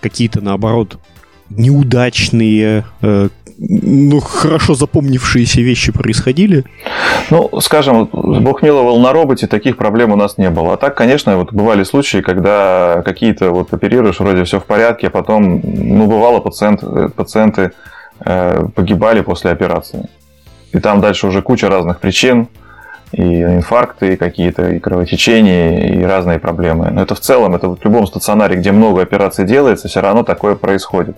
какие-то, 0.00 0.40
наоборот, 0.40 0.98
неудачные, 1.50 2.84
ну, 3.58 4.20
хорошо 4.20 4.74
запомнившиеся 4.74 5.60
вещи 5.60 5.92
происходили? 5.92 6.64
Ну, 7.30 7.50
скажем, 7.60 8.08
Бог 8.12 8.62
миловал 8.62 9.00
на 9.00 9.12
роботе, 9.12 9.46
таких 9.46 9.76
проблем 9.76 10.12
у 10.12 10.16
нас 10.16 10.38
не 10.38 10.48
было. 10.48 10.74
А 10.74 10.76
так, 10.76 10.96
конечно, 10.96 11.36
вот 11.36 11.52
бывали 11.52 11.82
случаи, 11.82 12.18
когда 12.18 13.02
какие-то 13.04 13.50
вот 13.50 13.74
оперируешь, 13.74 14.20
вроде 14.20 14.44
все 14.44 14.60
в 14.60 14.64
порядке, 14.64 15.08
а 15.08 15.10
потом, 15.10 15.60
ну, 15.62 16.06
бывало, 16.06 16.38
пациент, 16.40 16.84
пациенты 17.14 17.72
погибали 18.20 19.20
после 19.22 19.50
операции. 19.50 20.08
И 20.72 20.78
там 20.78 21.00
дальше 21.00 21.26
уже 21.26 21.42
куча 21.42 21.68
разных 21.68 21.98
причин, 21.98 22.48
и 23.12 23.42
инфаркты 23.42 24.16
какие-то, 24.16 24.70
и 24.70 24.78
кровотечения, 24.78 25.94
и 25.94 26.02
разные 26.02 26.38
проблемы. 26.38 26.90
Но 26.90 27.02
это 27.02 27.14
в 27.14 27.20
целом, 27.20 27.54
это 27.54 27.68
в 27.68 27.84
любом 27.84 28.06
стационаре, 28.06 28.56
где 28.56 28.72
много 28.72 29.02
операций 29.02 29.44
делается, 29.44 29.88
все 29.88 30.00
равно 30.00 30.22
такое 30.22 30.54
происходит. 30.54 31.16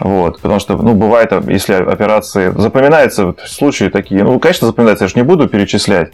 Вот, 0.00 0.40
потому 0.40 0.60
что, 0.60 0.76
ну, 0.76 0.94
бывает, 0.94 1.32
если 1.48 1.74
операции... 1.74 2.52
Запоминаются 2.56 3.34
случаи 3.46 3.88
такие, 3.88 4.24
ну, 4.24 4.38
конечно, 4.38 4.66
запоминается, 4.66 5.04
я 5.04 5.08
же 5.08 5.14
не 5.16 5.22
буду 5.22 5.48
перечислять, 5.48 6.10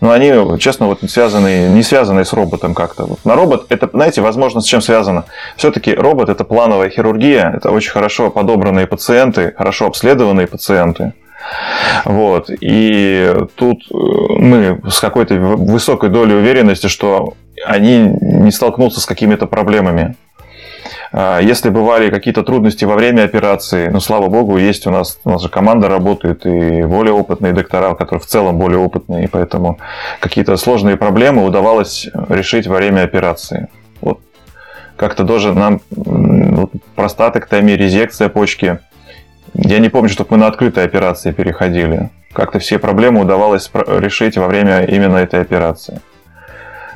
но 0.00 0.10
они, 0.10 0.32
честно, 0.58 0.86
вот 0.86 0.98
связаны, 1.08 1.68
не 1.68 1.82
связаны 1.82 2.24
с 2.24 2.32
роботом 2.32 2.74
как-то. 2.74 3.04
Вот. 3.04 3.24
На 3.24 3.36
робот, 3.36 3.66
это, 3.68 3.88
знаете, 3.92 4.20
возможно, 4.20 4.60
с 4.60 4.64
чем 4.64 4.80
связано? 4.80 5.24
Все-таки 5.56 5.94
робот– 5.94 6.28
это 6.30 6.44
плановая 6.44 6.90
хирургия, 6.90 7.52
это 7.56 7.70
очень 7.70 7.92
хорошо 7.92 8.30
подобранные 8.30 8.86
пациенты, 8.86 9.54
хорошо 9.56 9.86
обследованные 9.86 10.48
пациенты. 10.48 11.12
Вот. 12.04 12.50
И 12.60 13.34
тут 13.54 13.82
э, 13.90 13.94
мы 13.94 14.80
с 14.88 15.00
какой-то 15.00 15.34
высокой 15.34 16.10
долей 16.10 16.34
уверенности, 16.34 16.86
что 16.86 17.34
они 17.64 18.16
не 18.20 18.50
столкнутся 18.50 19.00
с 19.00 19.06
какими-то 19.06 19.46
проблемами. 19.46 20.16
А 21.12 21.40
если 21.40 21.68
бывали 21.68 22.10
какие-то 22.10 22.42
трудности 22.42 22.86
во 22.86 22.94
время 22.94 23.24
операции, 23.24 23.88
ну, 23.88 24.00
слава 24.00 24.28
богу, 24.28 24.56
есть 24.56 24.86
у 24.86 24.90
нас, 24.90 25.18
у 25.24 25.30
нас 25.30 25.42
же 25.42 25.48
команда 25.50 25.88
работает, 25.88 26.46
и 26.46 26.82
более 26.82 27.12
опытные 27.12 27.52
доктора, 27.52 27.94
которые 27.94 28.20
в 28.20 28.26
целом 28.26 28.58
более 28.58 28.78
опытные, 28.78 29.28
поэтому 29.28 29.78
какие-то 30.20 30.56
сложные 30.56 30.96
проблемы 30.96 31.44
удавалось 31.44 32.08
решить 32.30 32.66
во 32.66 32.76
время 32.76 33.02
операции. 33.02 33.68
Вот 34.00 34.20
как-то 34.96 35.26
тоже 35.26 35.52
нам 35.52 35.82
вот, 35.90 36.70
простатоктомия, 36.96 37.76
резекция 37.76 38.30
почки– 38.30 38.78
я 39.54 39.78
не 39.78 39.88
помню, 39.88 40.08
чтобы 40.08 40.32
мы 40.32 40.36
на 40.38 40.46
открытые 40.46 40.84
операции 40.84 41.32
переходили. 41.32 42.10
как-то 42.32 42.58
все 42.58 42.78
проблемы 42.78 43.20
удавалось 43.20 43.70
решить 43.74 44.36
во 44.38 44.46
время 44.46 44.84
именно 44.84 45.18
этой 45.18 45.40
операции. 45.40 46.00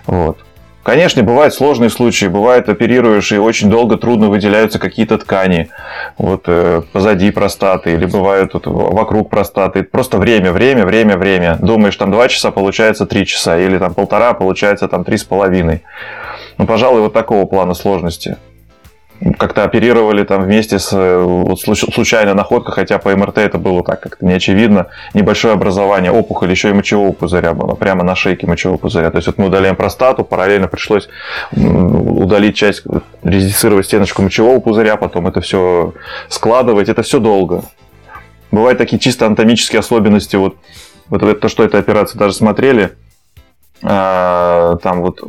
Вот. 0.07 0.39
Конечно, 0.87 1.25
бывают 1.25 1.53
сложные 1.53 1.91
случаи, 1.91 2.27
бывает 2.27 2.69
оперируешь 2.69 3.33
и 3.33 3.39
очень 3.39 3.69
долго 3.69 3.97
трудно 3.97 4.29
выделяются 4.29 4.79
какие-то 4.79 5.19
ткани 5.19 5.69
вот 6.17 6.45
э, 6.47 6.83
позади 6.93 7.33
простаты 7.33 7.95
или 7.95 8.07
бывают 8.07 8.55
вот, 8.55 8.67
вокруг 8.67 9.29
простаты. 9.29 9.83
Просто 9.83 10.17
время, 10.19 10.53
время, 10.53 10.87
время, 10.87 11.17
время. 11.17 11.59
Думаешь, 11.61 11.97
там 11.97 12.13
два 12.13 12.29
часа, 12.29 12.53
получается 12.53 13.05
три 13.05 13.27
часа, 13.27 13.59
или 13.59 13.79
там 13.79 13.95
полтора, 13.95 14.33
получается 14.33 14.87
там 14.87 15.03
три 15.03 15.17
с 15.17 15.25
половиной. 15.25 15.83
Ну, 16.57 16.67
пожалуй, 16.67 17.01
вот 17.01 17.13
такого 17.13 17.47
плана 17.47 17.75
сложности 17.75 18.37
как-то 19.39 19.65
оперировали 19.65 20.25
там 20.25 20.43
вместе 20.43 20.79
с 20.79 20.93
вот, 20.93 21.61
случайной 21.61 22.35
находкой, 22.35 22.75
хотя 22.75 22.99
по 22.99 23.15
МРТ 23.17 23.39
это 23.39 23.59
было 23.59 23.83
так 23.83 24.01
как-то 24.01 24.25
не. 24.25 24.37
Небольшое 25.15 25.55
образование, 25.55 26.13
опухоль 26.13 26.51
еще 26.51 26.71
и 26.71 26.73
мочевого 26.73 27.13
пузыря 27.13 27.55
было, 27.55 27.75
прямо 27.75 28.05
на 28.05 28.15
шейке 28.15 28.47
мочевого 28.47 28.79
пузыря. 28.79 29.11
То 29.11 29.17
есть 29.17 29.27
вот 29.27 29.39
мы 29.39 29.47
удаляем 29.47 29.77
простату, 29.77 30.25
параллельно 30.25 30.69
пришлось 30.69 31.09
удалить 31.53 32.57
часть, 32.57 32.85
резицировать 33.23 33.87
стеночку 33.87 34.23
мочевого 34.23 34.61
пузыря, 34.61 34.97
потом 34.97 35.27
это 35.27 35.41
все 35.41 35.95
складывать, 36.29 36.89
это 36.89 37.03
все 37.03 37.19
долго. 37.19 37.63
Бывают 38.51 38.79
такие 38.79 38.99
чисто 38.99 39.27
анатомические 39.27 39.81
особенности, 39.81 40.37
вот, 40.37 40.57
вот 41.09 41.41
то, 41.41 41.49
что 41.49 41.65
эта 41.65 41.79
операция 41.79 42.19
даже 42.19 42.35
смотрели– 42.35 42.93
а, 43.83 44.77
там 44.83 45.03
вот 45.03 45.21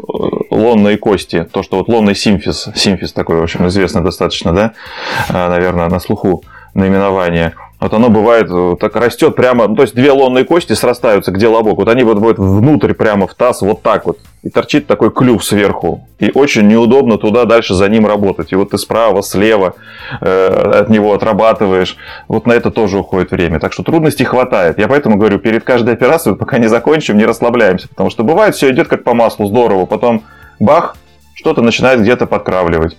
лонные 0.50 0.98
кости, 0.98 1.48
то, 1.52 1.64
что 1.64 1.78
вот 1.78 1.88
лонный 1.88 2.16
симфиз, 2.16 2.70
симфиз 2.76 3.14
такой, 3.14 3.40
в 3.40 3.44
общем, 3.44 3.68
известный 3.68 4.02
достаточно, 4.02 4.54
да, 4.54 4.74
а, 5.30 5.50
наверное, 5.50 5.90
на 5.90 6.00
слуху 6.00 6.44
наименование– 6.74 7.54
вот 7.80 7.94
оно 7.94 8.10
бывает, 8.10 8.48
э, 8.50 8.76
так 8.80 8.96
растет 8.96 9.36
прямо, 9.36 9.68
ну, 9.68 9.76
то 9.76 9.84
есть 9.84 9.94
две 9.94 10.12
лонные 10.12 10.46
кости 10.46 10.74
срастаются, 10.74 11.32
где 11.32 11.48
лобок. 11.48 11.78
Вот 11.78 11.90
они 11.90 12.04
вот 12.04 12.18
будут 12.18 12.40
внутрь 12.40 12.94
прямо 12.94 13.28
в 13.28 13.36
таз, 13.36 13.62
вот 13.62 13.84
так 13.84 14.08
вот. 14.08 14.18
И 14.42 14.50
торчит 14.50 14.88
такой 14.88 15.12
клюв 15.12 15.44
сверху. 15.44 16.08
И 16.18 16.32
очень 16.34 16.68
неудобно 16.68 17.20
туда 17.20 17.46
дальше 17.46 17.76
за 17.76 17.88
ним 17.88 18.08
работать. 18.08 18.52
И 18.52 18.56
вот 18.56 18.72
ты 18.72 18.80
справа, 18.80 19.22
слева 19.22 19.76
э, 20.22 20.48
от 20.80 20.90
него 20.90 21.14
отрабатываешь. 21.14 21.98
Вот 22.28 22.48
на 22.48 22.54
это 22.54 22.72
тоже 22.72 22.98
уходит 22.98 23.30
время. 23.30 23.60
Так 23.60 23.74
что 23.74 23.84
трудностей 23.84 24.24
хватает. 24.24 24.80
Я 24.80 24.88
поэтому 24.88 25.18
говорю, 25.18 25.38
перед 25.38 25.64
каждой 25.64 25.94
операцией, 25.94 26.36
пока 26.36 26.58
не 26.58 26.68
закончим, 26.68 27.18
не 27.18 27.26
расслабляемся. 27.26 27.90
Потому 27.90 28.10
что 28.10 28.24
бывает, 28.24 28.56
все 28.56 28.72
идет 28.72 28.88
как 28.88 29.04
по 29.04 29.14
маслу, 29.14 29.46
здорово. 29.46 29.86
Потом 29.86 30.24
бах, 30.60 30.96
что-то 31.34 31.62
начинает 31.62 32.02
где-то 32.02 32.26
подкравливать. 32.26 32.98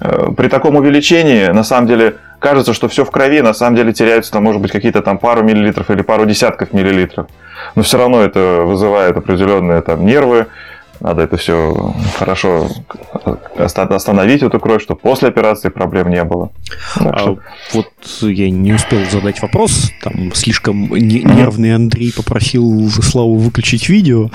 Э, 0.00 0.28
при 0.36 0.48
таком 0.48 0.76
увеличении, 0.76 1.46
на 1.46 1.64
самом 1.64 1.86
деле, 1.86 2.16
кажется, 2.38 2.74
что 2.74 2.88
все 2.88 3.04
в 3.04 3.10
крови, 3.10 3.40
на 3.40 3.54
самом 3.54 3.76
деле 3.76 3.92
теряются 3.92 4.32
там, 4.32 4.44
может 4.44 4.60
быть, 4.60 4.72
какие-то 4.72 5.02
там 5.02 5.18
пару 5.18 5.42
миллилитров 5.42 5.90
или 5.90 6.02
пару 6.02 6.26
десятков 6.26 6.72
миллилитров. 6.72 7.26
Но 7.74 7.82
все 7.82 7.98
равно 7.98 8.22
это 8.22 8.62
вызывает 8.64 9.16
определенные 9.16 9.82
там 9.82 10.06
нервы, 10.06 10.46
надо 11.00 11.22
это 11.22 11.36
все 11.36 11.94
хорошо 12.18 12.68
остановить, 13.56 14.42
эту 14.42 14.60
кровь, 14.60 14.82
чтобы 14.82 15.00
после 15.00 15.28
операции 15.28 15.70
проблем 15.70 16.10
не 16.10 16.22
было. 16.24 16.50
А 16.96 17.18
что... 17.18 17.38
Вот 17.72 17.86
я 18.22 18.50
не 18.50 18.74
успел 18.74 19.00
задать 19.10 19.40
вопрос. 19.40 19.90
Там 20.02 20.32
слишком 20.34 20.94
нервный 20.94 21.74
Андрей 21.74 22.12
попросил 22.12 22.88
Славу 22.90 23.36
выключить 23.36 23.88
видео. 23.88 24.30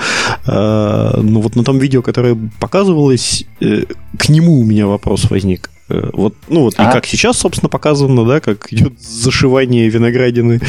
А, 0.46 1.20
но 1.20 1.40
вот 1.40 1.56
на 1.56 1.64
том 1.64 1.78
видео, 1.78 2.02
которое 2.02 2.36
показывалось, 2.60 3.44
э, 3.60 3.84
к 4.18 4.28
нему 4.28 4.60
у 4.60 4.64
меня 4.64 4.86
вопрос 4.86 5.30
возник. 5.30 5.70
Э, 5.88 6.10
вот, 6.12 6.34
ну 6.48 6.62
вот, 6.62 6.74
а? 6.78 6.88
и 6.88 6.92
как 6.92 7.06
сейчас, 7.06 7.38
собственно, 7.38 7.68
показано, 7.68 8.24
да, 8.24 8.40
как 8.40 8.72
идет 8.72 9.00
зашивание 9.00 9.88
виноградины. 9.88 10.60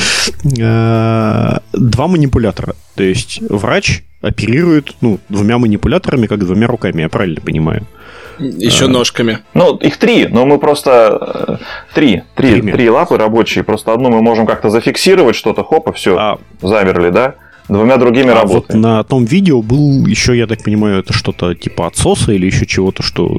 А, 0.61 1.61
два 1.73 2.07
манипулятора. 2.07 2.75
То 2.95 3.03
есть 3.03 3.41
врач 3.49 4.03
оперирует, 4.27 4.95
ну, 5.01 5.19
двумя 5.29 5.57
манипуляторами, 5.57 6.27
как 6.27 6.39
двумя 6.39 6.67
руками, 6.67 7.01
я 7.01 7.09
правильно 7.09 7.41
понимаю? 7.41 7.87
Еще 8.39 8.85
а, 8.85 8.87
ножками. 8.87 9.39
Ну, 9.53 9.75
их 9.77 9.97
три, 9.97 10.27
но 10.27 10.45
мы 10.45 10.59
просто... 10.59 11.57
Э, 11.59 11.65
три. 11.95 12.23
Три, 12.35 12.61
три 12.61 12.89
лапы 12.89 13.17
рабочие. 13.17 13.63
Просто 13.63 13.93
одну 13.93 14.09
мы 14.09 14.21
можем 14.21 14.45
как-то 14.45 14.69
зафиксировать 14.69 15.35
что-то, 15.35 15.63
хоп, 15.63 15.89
и 15.89 15.93
все, 15.93 16.15
а... 16.17 16.39
замерли, 16.61 17.09
да? 17.09 17.35
Двумя 17.67 17.97
другими 17.97 18.29
а 18.29 18.35
работаем. 18.35 18.81
Вот 18.81 18.87
на 18.89 19.03
том 19.03 19.25
видео 19.25 19.61
был 19.61 20.05
еще, 20.05 20.37
я 20.37 20.47
так 20.47 20.63
понимаю, 20.63 20.99
это 20.99 21.11
что-то 21.11 21.53
типа 21.53 21.87
отсоса 21.87 22.31
или 22.31 22.45
еще 22.45 22.65
чего-то, 22.65 23.03
что... 23.03 23.37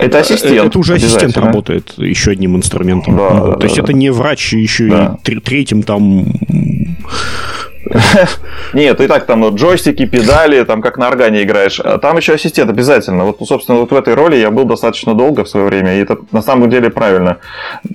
Это 0.00 0.18
ассистент. 0.18 0.66
Это 0.66 0.78
уже 0.78 0.94
ассистент 0.94 1.36
работает 1.36 1.94
еще 1.96 2.32
одним 2.32 2.56
инструментом. 2.56 3.16
Да, 3.16 3.30
ну, 3.30 3.46
да, 3.46 3.52
то 3.52 3.58
да, 3.58 3.66
есть 3.66 3.76
да. 3.76 3.82
это 3.82 3.92
не 3.92 4.10
врач 4.10 4.54
еще 4.54 4.88
да. 4.88 5.18
и 5.24 5.38
третьим 5.38 5.82
там 5.84 6.26
нет, 8.74 9.00
и 9.00 9.06
так 9.06 9.26
там 9.26 9.54
джойстики, 9.54 10.06
педали, 10.06 10.64
там 10.64 10.82
как 10.82 10.98
на 10.98 11.08
органе 11.08 11.42
играешь. 11.42 11.80
А 11.80 11.98
там 11.98 12.16
еще 12.16 12.34
ассистент 12.34 12.70
обязательно. 12.70 13.24
Вот, 13.24 13.38
собственно, 13.46 13.78
вот 13.78 13.90
в 13.90 13.94
этой 13.94 14.14
роли 14.14 14.36
я 14.36 14.50
был 14.50 14.64
достаточно 14.64 15.14
долго 15.14 15.44
в 15.44 15.48
свое 15.48 15.66
время, 15.66 15.96
и 15.96 16.02
это 16.02 16.18
на 16.32 16.42
самом 16.42 16.70
деле 16.70 16.90
правильно. 16.90 17.38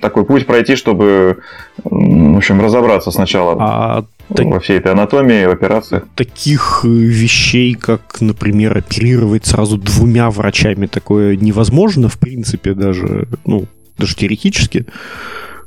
Такой 0.00 0.24
путь 0.24 0.46
пройти, 0.46 0.76
чтобы, 0.76 1.38
в 1.84 2.36
общем, 2.36 2.60
разобраться 2.60 3.10
сначала 3.10 3.56
а 3.60 4.04
во 4.28 4.60
всей 4.60 4.78
этой 4.78 4.92
анатомии, 4.92 5.44
в 5.44 5.50
операции. 5.50 6.02
Таких 6.14 6.82
э, 6.84 6.88
вещей, 6.88 7.74
как, 7.74 8.20
например, 8.20 8.76
оперировать 8.76 9.46
сразу 9.46 9.76
двумя 9.76 10.30
врачами, 10.30 10.86
такое 10.86 11.36
невозможно, 11.36 12.08
в 12.08 12.18
принципе, 12.18 12.74
даже, 12.74 13.26
ну, 13.44 13.66
даже 13.98 14.16
теоретически. 14.16 14.86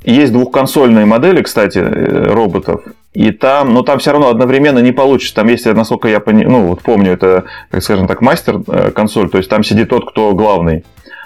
Есть 0.04 0.32
двухконсольные 0.32 1.04
модели, 1.04 1.42
кстати, 1.42 1.78
э, 1.78 2.32
роботов. 2.32 2.82
И 3.16 3.30
там, 3.30 3.72
но 3.72 3.80
там 3.80 3.98
все 3.98 4.12
равно 4.12 4.28
одновременно 4.28 4.80
не 4.80 4.92
получится. 4.92 5.36
Там 5.36 5.48
есть, 5.48 5.64
насколько 5.64 6.06
я 6.06 6.20
пони, 6.20 6.44
ну, 6.44 6.66
вот 6.66 6.82
помню, 6.82 7.12
это, 7.12 7.44
как 7.70 7.82
скажем 7.82 8.06
так, 8.06 8.20
мастер 8.20 8.60
э, 8.68 8.90
консоль. 8.90 9.30
То 9.30 9.38
есть 9.38 9.48
там 9.48 9.64
сидит 9.64 9.88
тот, 9.88 10.10
кто 10.10 10.34
главный. 10.34 10.84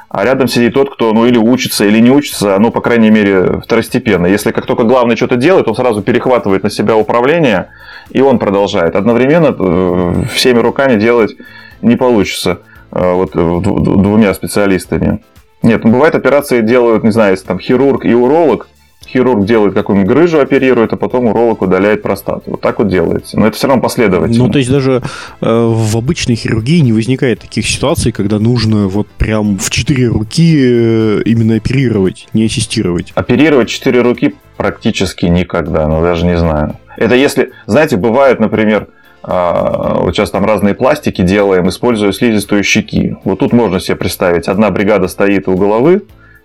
А 0.09 0.24
рядом 0.24 0.47
сидит 0.47 0.74
тот, 0.74 0.95
кто, 0.95 1.12
ну, 1.12 1.26
или 1.26 1.36
учится, 1.36 1.84
или 1.84 1.99
не 1.99 2.12
учится, 2.12 2.61
ну, 2.61 2.70
по 2.70 2.80
крайней 2.80 3.11
мере, 3.11 3.61
второстепенно. 3.64 4.26
Если 4.26 4.53
как 4.53 4.66
только 4.66 4.84
главный 4.84 5.16
что-то 5.16 5.34
делает, 5.34 5.66
он 5.66 5.74
сразу 5.74 6.01
перехватывает 6.01 6.62
на 6.62 6.70
себя 6.70 6.95
управление, 6.95 7.70
и 8.11 8.20
он 8.20 8.38
продолжает. 8.38 8.95
Одновременно 8.95 9.57
э, 9.59 10.24
всеми 10.32 10.61
руками 10.61 10.97
делать 10.97 11.34
не 11.82 11.97
получится 11.97 12.61
вот 12.93 13.32
двумя 13.32 14.32
специалистами. 14.34 15.24
Нет, 15.62 15.82
ну 15.82 15.91
бывает 15.91 16.14
операции 16.14 16.61
делают, 16.61 17.03
не 17.03 17.11
знаю, 17.11 17.32
если 17.32 17.47
там 17.47 17.59
хирург 17.59 18.05
и 18.05 18.14
уролог, 18.14 18.68
хирург 19.12 19.44
делает 19.44 19.74
какую-нибудь 19.74 20.11
грыжу, 20.11 20.40
оперирует, 20.40 20.92
а 20.92 20.96
потом 20.96 21.26
уролог 21.26 21.62
удаляет 21.62 22.02
простату. 22.02 22.42
Вот 22.46 22.61
так 22.61 22.78
вот 22.78 22.88
делается. 22.88 23.38
Но 23.38 23.46
это 23.46 23.56
все 23.56 23.66
равно 23.66 23.82
последовательно. 23.82 24.46
Ну, 24.46 24.50
то 24.50 24.58
есть 24.58 24.70
даже 24.70 25.02
э, 25.40 25.46
в 25.46 25.96
обычной 25.96 26.36
хирургии 26.36 26.80
не 26.80 26.92
возникает 26.92 27.40
таких 27.40 27.66
ситуаций, 27.66 28.12
когда 28.12 28.38
нужно 28.38 28.88
вот 28.88 29.08
прям 29.08 29.58
в 29.58 29.70
четыре 29.70 30.08
руки 30.08 30.58
э, 30.62 31.22
именно 31.24 31.56
оперировать, 31.56 32.28
не 32.32 32.44
ассистировать. 32.44 33.12
Оперировать 33.14 33.68
четыре 33.68 34.02
руки 34.02 34.34
практически 34.56 35.26
никогда, 35.26 35.86
но 35.88 36.02
даже 36.02 36.26
не 36.26 36.36
знаю. 36.36 36.76
Это 36.96 37.14
если, 37.14 37.50
знаете, 37.66 37.96
бывает, 37.96 38.40
например, 38.40 38.88
а, 39.22 40.00
вот 40.00 40.14
сейчас 40.14 40.30
там 40.30 40.44
разные 40.44 40.74
пластики 40.74 41.22
делаем, 41.22 41.68
используя 41.68 42.12
слизистую 42.12 42.62
щеки. 42.64 43.16
Вот 43.24 43.40
тут 43.40 43.52
можно 43.52 43.80
себе 43.80 43.96
представить, 43.96 44.48
одна 44.48 44.70
бригада 44.70 45.08
стоит 45.08 45.48
у 45.48 45.56
головы 45.56 46.02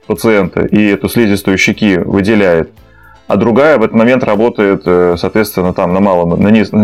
пациента 0.08 0.66
и 0.66 0.88
эту 0.88 1.10
слизистую 1.10 1.58
щеки 1.58 1.98
выделяет, 1.98 2.72
а 3.28 3.38
другая 3.38 3.78
в 3.78 3.84
этот 3.84 3.96
момент 3.96 4.24
работает, 4.24 4.84
э, 4.86 5.16
соответственно, 5.18 5.74
там 5.74 5.94
на 5.94 6.00
малом, 6.00 6.40
на, 6.40 6.50
низ, 6.50 6.72
на 6.72 6.84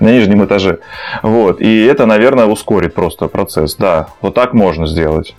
нижнем 0.00 0.44
этаже. 0.44 0.78
Вот. 1.22 1.60
И 1.60 1.84
это, 1.84 2.06
наверное, 2.06 2.46
ускорит 2.46 2.94
просто 2.94 3.28
процесс. 3.28 3.76
Да, 3.76 4.08
вот 4.22 4.34
так 4.34 4.54
можно 4.54 4.86
сделать. 4.86 5.34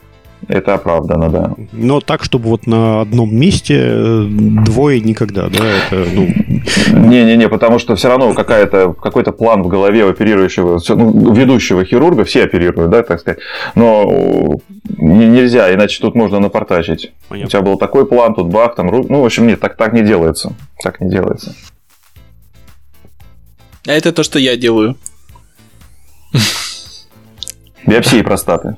Это 0.49 0.73
оправдано, 0.73 1.29
да. 1.29 1.53
Но 1.71 2.01
так, 2.01 2.23
чтобы 2.23 2.49
вот 2.49 2.65
на 2.65 3.01
одном 3.01 3.35
месте 3.35 3.75
э, 3.77 4.25
двое 4.65 4.99
никогда, 4.99 5.47
да? 5.47 5.63
Это, 5.63 6.09
ну... 6.11 6.27
Не-не-не, 7.07 7.47
потому 7.49 7.77
что 7.77 7.95
все 7.95 8.07
равно 8.07 8.33
какая-то, 8.33 8.93
какой-то 8.93 9.31
план 9.31 9.61
в 9.61 9.67
голове 9.67 10.09
оперирующего, 10.09 10.79
ну, 10.89 11.33
ведущего 11.33 11.85
хирурга, 11.85 12.23
все 12.23 12.45
оперируют, 12.45 12.89
да, 12.89 13.03
так 13.03 13.19
сказать. 13.19 13.37
Но 13.75 14.59
нельзя, 14.97 15.71
иначе 15.71 16.01
тут 16.01 16.15
можно 16.15 16.39
напортачить. 16.39 17.11
Понятно. 17.27 17.47
У 17.47 17.49
тебя 17.51 17.61
был 17.61 17.77
такой 17.77 18.07
план, 18.07 18.33
тут 18.33 18.47
бах, 18.47 18.73
там, 18.73 18.87
ну, 18.87 19.21
в 19.21 19.25
общем, 19.25 19.45
нет, 19.45 19.59
так, 19.59 19.77
так 19.77 19.93
не 19.93 20.01
делается. 20.01 20.53
Так 20.81 20.99
не 20.99 21.11
делается. 21.11 21.53
А 23.85 23.91
это 23.91 24.11
то, 24.11 24.23
что 24.23 24.39
я 24.39 24.57
делаю. 24.57 24.95
Биопсии 27.85 28.23
простаты. 28.23 28.77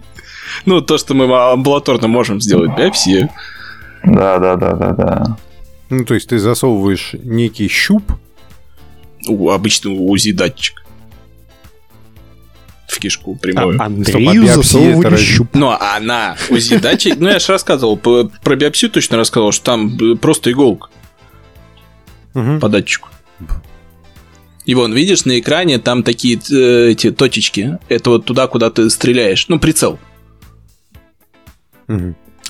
Ну, 0.66 0.82
то, 0.82 0.98
что 0.98 1.14
мы 1.14 1.26
амбулаторно 1.26 2.08
можем 2.08 2.42
сделать 2.42 2.76
биопсию. 2.78 3.30
Да, 4.04 4.40
да, 4.40 4.56
да, 4.56 4.74
да, 4.74 4.92
да. 4.92 5.38
Ну, 5.90 6.06
то 6.06 6.14
есть 6.14 6.30
ты 6.30 6.40
засовываешь 6.40 7.14
некий 7.14 7.68
щуп. 7.68 8.04
У, 9.28 9.50
обычный 9.50 9.92
УЗИ 9.92 10.32
датчик. 10.32 10.84
В 12.88 13.00
кишку 13.00 13.36
прямую. 13.36 13.80
А, 13.80 13.86
Андрею 13.86 14.48
засовывали 14.48 15.16
щуп. 15.18 15.50
Ну, 15.54 15.70
а 15.70 16.00
на 16.00 16.36
УЗИ 16.50 16.78
датчик... 16.78 17.16
Ну, 17.18 17.30
я 17.30 17.40
же 17.40 17.52
рассказывал, 17.52 17.98
про 17.98 18.56
биопсию 18.56 18.92
точно 18.92 19.18
рассказывал, 19.18 19.52
что 19.52 19.66
там 19.66 20.18
просто 20.18 20.52
иголка. 20.52 20.90
По 22.34 22.70
датчику. 22.70 23.10
И 24.66 24.76
вон, 24.76 24.94
видишь, 24.94 25.26
на 25.26 25.40
экране 25.40 25.80
там 25.80 26.04
такие 26.04 26.40
э, 26.52 26.92
эти 26.92 27.12
точечки. 27.12 27.80
Это 27.90 28.12
вот 28.12 28.26
туда, 28.26 28.48
куда 28.48 28.70
ты 28.70 28.90
стреляешь. 28.90 29.48
Ну, 29.48 29.60
прицел. 29.60 30.00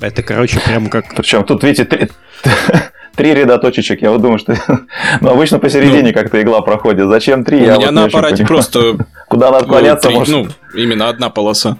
Это, 0.01 0.23
короче, 0.23 0.59
прям 0.59 0.89
как... 0.89 1.15
Причем 1.15 1.43
тут, 1.43 1.63
видите, 1.63 1.85
три, 1.85 2.09
три 3.15 3.33
ряда 3.33 3.59
точечек. 3.59 4.01
Я 4.01 4.11
вот 4.11 4.21
думаю, 4.21 4.39
что 4.39 4.55
ну, 5.21 5.29
обычно 5.29 5.59
посередине 5.59 6.09
ну, 6.09 6.13
как-то 6.13 6.41
игла 6.41 6.61
проходит. 6.61 7.07
Зачем 7.07 7.43
три? 7.43 7.57
У 7.57 7.65
я 7.65 7.75
меня 7.75 7.87
вот 7.87 7.91
на 7.91 8.03
аппарате 8.05 8.45
просто... 8.45 8.97
Куда 9.27 9.51
надо 9.51 9.65
отклоняться? 9.65 10.09
Ну, 10.09 10.23
три, 10.23 10.33
ну, 10.33 10.47
именно 10.73 11.09
одна 11.09 11.29
полоса. 11.29 11.77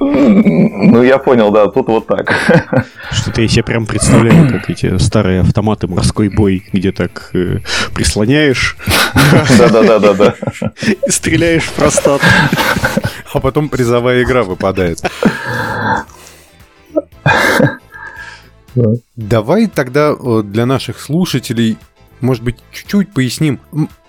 Ну, 0.00 1.02
я 1.02 1.18
понял, 1.18 1.50
да, 1.50 1.66
тут 1.66 1.88
вот 1.88 2.06
так. 2.06 2.32
Что-то 3.10 3.42
я 3.42 3.48
себе 3.48 3.64
прям 3.64 3.84
представляю, 3.84 4.48
как 4.48 4.70
эти 4.70 4.96
старые 4.98 5.40
автоматы 5.40 5.88
морской 5.88 6.28
бой, 6.28 6.64
где 6.72 6.92
так 6.92 7.30
э, 7.34 7.58
прислоняешь. 7.94 8.76
Да-да-да-да-да. 9.58 10.34
И 10.86 11.10
стреляешь 11.10 11.64
в 11.64 11.72
простат. 11.72 12.20
А 13.32 13.40
потом 13.40 13.68
призовая 13.68 14.22
игра 14.22 14.44
выпадает. 14.44 15.00
Давай 19.16 19.66
тогда 19.66 20.14
для 20.42 20.66
наших 20.66 21.00
слушателей 21.00 21.78
может 22.20 22.42
быть, 22.42 22.56
чуть-чуть 22.72 23.12
поясним. 23.12 23.60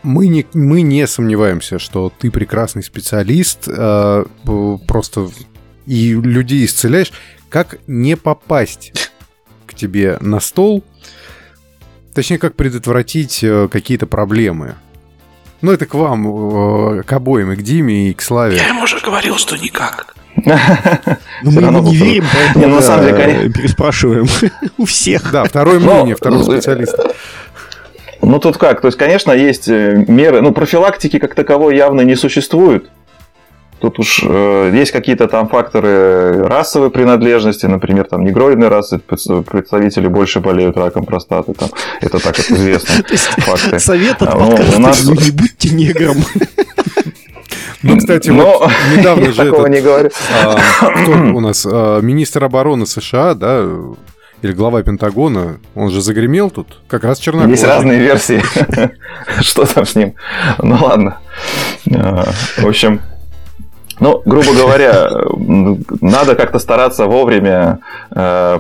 Мы 0.04 0.28
не, 0.28 0.46
мы 0.54 0.82
не 0.82 1.06
сомневаемся, 1.08 1.80
что 1.80 2.12
ты 2.18 2.32
прекрасный 2.32 2.84
специалист, 2.84 3.68
э, 3.68 4.26
просто 4.88 5.30
и 5.86 6.14
людей 6.14 6.66
исцеляешь, 6.66 7.12
как 7.50 7.80
не 7.88 8.16
попасть 8.16 9.12
к 9.66 9.74
тебе 9.74 10.18
на 10.22 10.40
стол, 10.40 10.84
точнее, 12.14 12.38
как 12.38 12.56
предотвратить 12.56 13.44
э, 13.44 13.68
какие-то 13.68 14.08
проблемы. 14.08 14.76
Ну, 15.62 15.72
это 15.72 15.86
к 15.86 15.94
вам, 15.94 17.04
к 17.04 17.12
обоим, 17.12 17.52
и 17.52 17.56
к 17.58 17.62
Диме, 17.62 18.12
и 18.12 18.14
к 18.14 18.22
Славе. 18.22 18.56
Я 18.56 18.70
ему 18.70 18.84
уже 18.84 19.00
говорил, 19.00 19.36
что 19.36 19.58
никак. 19.58 20.16
Ну, 20.36 21.52
мы 21.52 21.62
ему 21.62 21.82
не 21.82 21.96
верим, 21.96 22.26
поэтому 22.34 22.76
на 22.76 22.82
самом 22.82 23.06
деле, 23.06 23.50
переспрашиваем 23.50 24.28
у 24.78 24.86
всех. 24.86 25.32
Да, 25.32 25.44
второе 25.44 25.80
мнение, 25.80 26.16
второго 26.16 26.44
специалиста. 26.44 27.12
Ну, 28.22 28.40
тут 28.40 28.58
как? 28.58 28.82
То 28.82 28.88
есть, 28.88 28.98
конечно, 28.98 29.32
есть 29.32 29.70
э, 29.70 30.04
меры. 30.08 30.42
Ну, 30.42 30.52
профилактики 30.52 31.20
как 31.20 31.36
таковой 31.36 31.78
явно 31.78 32.02
не 32.02 32.16
существует. 32.16 32.90
Тут 33.80 33.98
уж 33.98 34.22
э, 34.26 34.72
есть 34.74 34.92
какие-то 34.92 35.30
там 35.30 35.48
факторы 35.48 36.44
расовой 36.48 36.92
принадлежности, 36.92 37.66
например, 37.66 38.06
там 38.06 38.26
негроидные 38.26 38.68
расы, 38.68 39.00
представители 39.00 40.08
больше 40.08 40.42
болеют 40.42 40.76
раком 40.76 41.06
простаты, 41.06 41.54
там, 41.54 41.70
это 42.02 42.20
так 42.20 42.38
это 42.38 42.54
известно. 42.56 42.96
Факты. 43.16 43.80
Совет 43.80 44.22
от 44.22 44.34
а, 44.34 44.38
ну, 44.38 45.14
не 45.14 45.32
будьте 45.32 45.70
негром. 45.70 46.18
Ну, 47.82 47.98
кстати, 47.98 48.30
Но 48.30 48.60
вот 48.60 48.72
недавно 48.98 49.32
же 49.32 49.36
такого 49.36 49.62
этот, 49.62 49.76
не 49.76 49.82
говорю. 49.82 50.10
А, 50.44 50.56
кто 51.02 51.12
у 51.12 51.40
нас? 51.40 51.66
А, 51.70 52.00
министр 52.02 52.44
обороны 52.44 52.86
США, 52.86 53.34
да, 53.34 53.66
или 54.42 54.54
глава 54.54 54.82
Пентагона, 54.84 55.60
он 55.76 55.90
же 55.90 56.02
загремел 56.02 56.50
тут, 56.50 56.80
как 56.88 57.04
раз 57.04 57.20
Черногория. 57.20 57.52
Есть 57.52 57.66
разные 57.66 58.00
версии, 58.00 58.42
что 59.42 59.66
там 59.66 59.86
с 59.86 59.96
ним. 59.96 60.16
Ну 60.60 60.78
ладно. 60.82 61.20
А, 61.94 62.32
в 62.58 62.66
общем, 62.66 63.02
ну, 64.00 64.22
грубо 64.26 64.54
говоря, 64.54 65.10
надо 66.02 66.36
как-то 66.36 66.60
стараться 66.60 67.06
вовремя 67.06 67.80
э, 68.12 68.60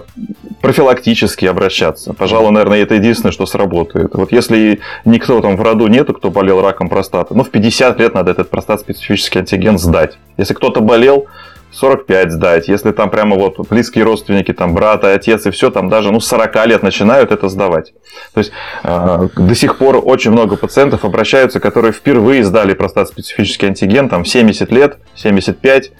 профилактически 0.61 1.45
обращаться. 1.45 2.13
Пожалуй, 2.13 2.51
наверное, 2.51 2.81
это 2.81 2.95
единственное, 2.95 3.31
что 3.31 3.45
сработает. 3.45 4.13
Вот 4.13 4.31
если 4.31 4.79
никто 5.05 5.39
там 5.41 5.55
в 5.55 5.61
роду 5.61 5.87
нету, 5.87 6.13
кто 6.13 6.29
болел 6.29 6.61
раком 6.61 6.89
простаты, 6.89 7.33
ну, 7.35 7.43
в 7.43 7.49
50 7.49 7.99
лет 7.99 8.13
надо 8.13 8.31
этот 8.31 8.49
простат-специфический 8.49 9.39
антиген 9.39 9.79
сдать. 9.79 10.17
Если 10.37 10.53
кто-то 10.53 10.81
болел, 10.81 11.27
45 11.71 12.31
сдать. 12.31 12.67
Если 12.67 12.91
там 12.91 13.09
прямо 13.09 13.35
вот 13.35 13.59
близкие 13.69 14.03
родственники, 14.03 14.53
там 14.53 14.73
брат, 14.73 15.03
отец 15.03 15.45
и 15.45 15.51
все, 15.51 15.69
там 15.69 15.89
даже 15.89 16.11
ну, 16.11 16.19
с 16.19 16.27
40 16.27 16.67
лет 16.67 16.83
начинают 16.83 17.31
это 17.31 17.49
сдавать. 17.49 17.93
То 18.33 18.39
есть 18.39 18.51
э, 18.83 19.29
до 19.35 19.55
сих 19.55 19.77
пор 19.77 20.01
очень 20.03 20.31
много 20.31 20.55
пациентов 20.55 21.05
обращаются, 21.05 21.59
которые 21.59 21.93
впервые 21.93 22.43
сдали 22.43 22.73
простат-специфический 22.73 23.67
антиген, 23.67 24.09
там 24.09 24.25
70 24.25 24.71
лет, 24.71 24.97
75, 25.15 25.91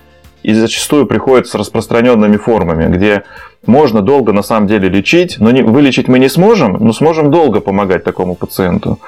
и 0.44 0.54
зачастую 0.54 1.06
приходят 1.06 1.48
с 1.48 1.56
распространенными 1.56 2.38
формами, 2.38 2.94
где 2.94 3.24
можно 3.66 4.02
долго 4.02 4.32
на 4.32 4.42
самом 4.42 4.68
деле 4.68 4.88
лечить, 4.88 5.38
но 5.40 5.52
не, 5.52 5.62
вылечить 5.62 6.08
мы 6.08 6.18
не 6.20 6.30
сможем, 6.30 6.78
но 6.80 6.94
сможем 6.94 7.30
долго 7.30 7.60
помогать 7.60 8.04
такому 8.04 8.36
пациенту. 8.36 9.00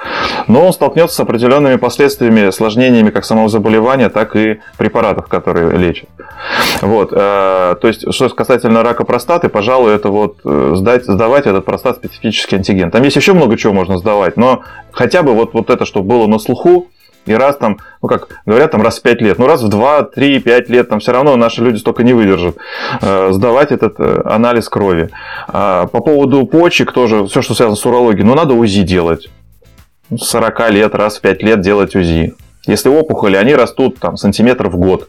Но 0.46 0.66
он 0.66 0.72
столкнется 0.72 1.16
с 1.16 1.20
определенными 1.20 1.76
последствиями, 1.76 2.42
осложнениями 2.42 3.10
как 3.10 3.24
самого 3.24 3.48
заболевания, 3.48 4.10
так 4.10 4.36
и 4.36 4.60
препаратов, 4.76 5.28
которые 5.28 5.76
лечат. 5.78 6.08
Вот, 6.82 7.12
э, 7.12 7.76
то 7.80 7.88
есть, 7.88 8.12
что 8.12 8.28
касательно 8.28 8.82
рака 8.82 9.04
простаты, 9.04 9.48
пожалуй, 9.48 9.94
это 9.94 10.10
вот 10.10 10.38
э, 10.44 10.72
сдать, 10.76 11.04
сдавать 11.04 11.46
этот 11.46 11.64
простат 11.64 11.96
специфический 11.96 12.56
антиген. 12.56 12.90
Там 12.90 13.02
есть 13.04 13.16
еще 13.16 13.32
много 13.32 13.56
чего 13.56 13.72
можно 13.72 13.96
сдавать, 13.96 14.36
но 14.36 14.62
хотя 14.90 15.22
бы 15.22 15.32
вот, 15.32 15.54
вот 15.54 15.70
это, 15.70 15.86
что 15.86 16.02
было 16.02 16.26
на 16.26 16.38
слуху, 16.38 16.88
и 17.26 17.34
раз 17.34 17.56
там, 17.56 17.78
ну 18.02 18.08
как 18.08 18.28
говорят, 18.46 18.72
там 18.72 18.82
раз 18.82 18.98
в 18.98 19.02
5 19.02 19.20
лет, 19.20 19.38
ну 19.38 19.46
раз 19.46 19.62
в 19.62 19.68
2, 19.68 20.02
3, 20.04 20.40
5 20.40 20.68
лет, 20.68 20.88
там 20.88 21.00
все 21.00 21.12
равно 21.12 21.36
наши 21.36 21.62
люди 21.62 21.76
столько 21.78 22.02
не 22.02 22.14
выдержат 22.14 22.56
э, 23.00 23.28
сдавать 23.32 23.70
этот 23.70 23.94
э, 23.98 24.22
анализ 24.24 24.68
крови. 24.68 25.10
А 25.48 25.86
по 25.86 26.00
поводу 26.00 26.46
почек 26.46 26.92
тоже, 26.92 27.26
все, 27.26 27.42
что 27.42 27.54
связано 27.54 27.76
с 27.76 27.86
урологией, 27.86 28.24
ну 28.24 28.34
надо 28.34 28.54
УЗИ 28.54 28.82
делать. 28.82 29.30
40 30.14 30.70
лет, 30.70 30.94
раз 30.94 31.18
в 31.18 31.20
5 31.20 31.42
лет 31.42 31.60
делать 31.60 31.94
УЗИ. 31.94 32.34
Если 32.66 32.88
опухоли, 32.88 33.36
они 33.36 33.54
растут 33.54 33.98
там 33.98 34.16
сантиметров 34.16 34.72
в 34.72 34.76
год. 34.76 35.08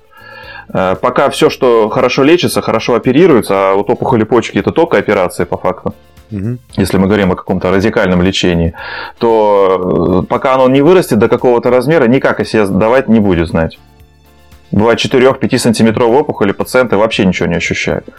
Э, 0.72 0.95
пока 1.01 1.30
все, 1.32 1.49
что 1.49 1.89
хорошо 1.89 2.24
лечится, 2.24 2.61
хорошо 2.61 2.95
оперируется, 2.95 3.72
а 3.72 3.74
вот 3.74 3.89
опухоли 3.89 4.24
почки 4.24 4.59
это 4.59 4.72
только 4.72 4.97
операция 4.97 5.45
по 5.45 5.57
факту 5.57 5.95
угу. 6.34 6.57
если 6.75 6.97
мы 6.97 7.07
говорим 7.07 7.31
о 7.31 7.36
каком-то 7.36 7.71
радикальном 7.71 8.21
лечении, 8.21 8.73
то 9.17 10.23
э, 10.23 10.25
пока 10.27 10.55
оно 10.55 10.67
не 10.69 10.81
вырастет 10.81 11.19
до 11.19 11.29
какого-то 11.29 11.69
размера, 11.69 12.05
никак 12.05 12.39
о 12.39 12.45
себе 12.45 12.65
давать 12.65 13.07
не 13.07 13.19
будет 13.19 13.47
знать. 13.47 13.79
Бывает 14.71 14.99
4-5 14.99 15.57
сантиметровые 15.59 16.21
опухоли, 16.21 16.51
пациенты 16.51 16.97
вообще 16.97 17.25
ничего 17.25 17.47
не 17.47 17.55
ощущают. 17.55 18.09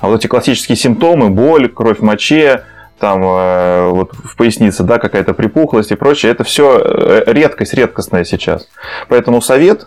А 0.00 0.08
вот 0.08 0.20
эти 0.20 0.26
классические 0.26 0.76
симптомы, 0.76 1.28
боль, 1.28 1.68
кровь 1.68 1.98
в 1.98 2.02
моче, 2.02 2.62
там 2.98 3.22
э, 3.22 3.88
вот 3.90 4.12
в 4.12 4.36
пояснице, 4.36 4.82
да, 4.82 4.98
какая-то 4.98 5.34
припухлость 5.34 5.92
и 5.92 5.96
прочее, 5.96 6.32
это 6.32 6.44
все 6.44 6.80
э, 6.82 7.24
редкость, 7.26 7.74
редкостная 7.74 8.24
сейчас. 8.24 8.68
Поэтому 9.08 9.42
совет 9.42 9.86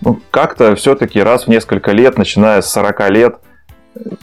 ну, 0.00 0.20
как-то 0.30 0.74
все-таки 0.76 1.22
раз 1.22 1.44
в 1.44 1.48
несколько 1.48 1.92
лет, 1.92 2.18
начиная 2.18 2.60
с 2.60 2.70
40 2.70 3.10
лет, 3.10 3.36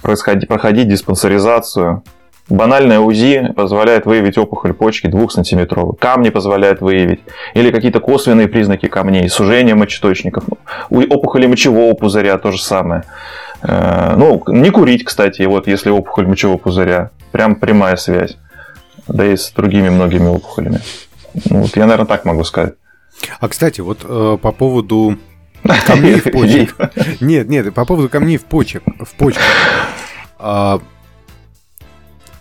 проходить 0.01 0.89
диспансеризацию, 0.89 2.03
Банальное 2.51 2.99
УЗИ 2.99 3.53
позволяет 3.55 4.05
выявить 4.05 4.37
опухоль 4.37 4.73
почки 4.73 5.07
2-сантиметровую. 5.07 5.95
Камни 5.97 6.29
позволяют 6.29 6.81
выявить. 6.81 7.21
Или 7.53 7.71
какие-то 7.71 8.01
косвенные 8.01 8.49
признаки 8.49 8.87
камней. 8.89 9.29
Сужение 9.29 9.73
мочеточников. 9.73 10.43
У 10.89 10.99
опухоли 11.01 11.47
мочевого 11.47 11.93
пузыря 11.93 12.37
то 12.37 12.51
же 12.51 12.61
самое. 12.61 13.03
Э, 13.61 14.15
ну, 14.17 14.43
не 14.47 14.69
курить, 14.69 15.05
кстати, 15.05 15.43
вот 15.43 15.65
если 15.65 15.91
опухоль 15.91 16.27
мочевого 16.27 16.57
пузыря. 16.57 17.11
Прям 17.31 17.55
прямая 17.55 17.95
связь. 17.95 18.37
Да 19.07 19.25
и 19.25 19.37
с 19.37 19.51
другими 19.51 19.87
многими 19.87 20.27
опухолями. 20.27 20.81
Ну, 21.49 21.61
вот 21.61 21.77
я, 21.77 21.83
наверное, 21.83 22.05
так 22.05 22.25
могу 22.25 22.43
сказать. 22.43 22.73
А, 23.39 23.47
кстати, 23.47 23.79
вот 23.79 23.99
э, 24.03 24.37
по 24.41 24.51
поводу 24.51 25.17
камней 25.87 26.15
в 26.15 26.29
почек. 26.29 26.75
Нет, 27.21 27.47
нет, 27.47 27.73
по 27.73 27.85
поводу 27.85 28.09
камней 28.09 28.35
в 28.35 28.43
почек. 28.43 28.83
В 28.99 29.15
почках. 29.15 29.45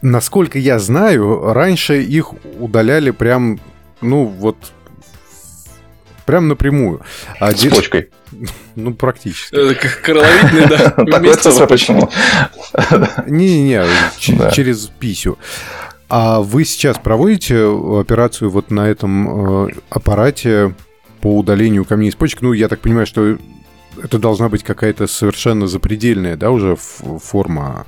Насколько 0.02 0.58
я 0.58 0.78
знаю, 0.78 1.52
раньше 1.52 2.02
их 2.02 2.32
удаляли 2.58 3.10
прям, 3.10 3.60
ну 4.00 4.24
вот, 4.24 4.56
прям 6.24 6.48
напрямую. 6.48 7.02
А 7.38 7.52
С 7.52 7.66
почкой. 7.66 8.10
Ну, 8.76 8.94
практически. 8.94 9.74
Как 9.74 10.02
короловидный, 10.02 10.68
да. 10.68 10.90
Такой 11.36 11.66
почему? 11.66 12.08
Не-не-не, 13.26 13.84
через 14.52 14.86
писю. 14.86 15.36
А 16.08 16.40
вы 16.40 16.64
сейчас 16.64 16.98
проводите 16.98 17.66
операцию 17.66 18.50
вот 18.50 18.70
на 18.70 18.88
этом 18.88 19.66
э, 19.66 19.72
аппарате 19.90 20.74
по 21.20 21.38
удалению 21.38 21.84
камней 21.84 22.10
из 22.10 22.14
почек? 22.14 22.42
Ну, 22.42 22.52
я 22.52 22.68
так 22.68 22.80
понимаю, 22.80 23.06
что 23.06 23.36
это 24.02 24.18
должна 24.18 24.48
быть 24.48 24.62
какая-то 24.62 25.08
совершенно 25.08 25.66
запредельная, 25.66 26.36
да, 26.36 26.50
уже 26.50 26.76
форма 26.76 27.86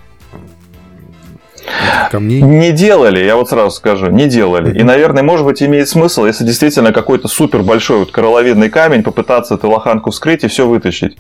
камней? 2.10 2.42
Не 2.42 2.72
делали, 2.72 3.24
я 3.24 3.36
вот 3.36 3.48
сразу 3.48 3.70
скажу, 3.70 4.08
не 4.10 4.26
делали. 4.26 4.78
И, 4.78 4.82
наверное, 4.82 5.22
может 5.22 5.46
быть, 5.46 5.62
имеет 5.62 5.88
смысл, 5.88 6.26
если 6.26 6.44
действительно 6.44 6.92
какой-то 6.92 7.28
супер 7.28 7.62
большой 7.62 8.00
вот 8.00 8.10
короловидный 8.10 8.68
камень, 8.68 9.02
попытаться 9.02 9.54
эту 9.54 9.70
лоханку 9.70 10.10
вскрыть 10.10 10.44
и 10.44 10.48
все 10.48 10.66
вытащить. 10.66 11.16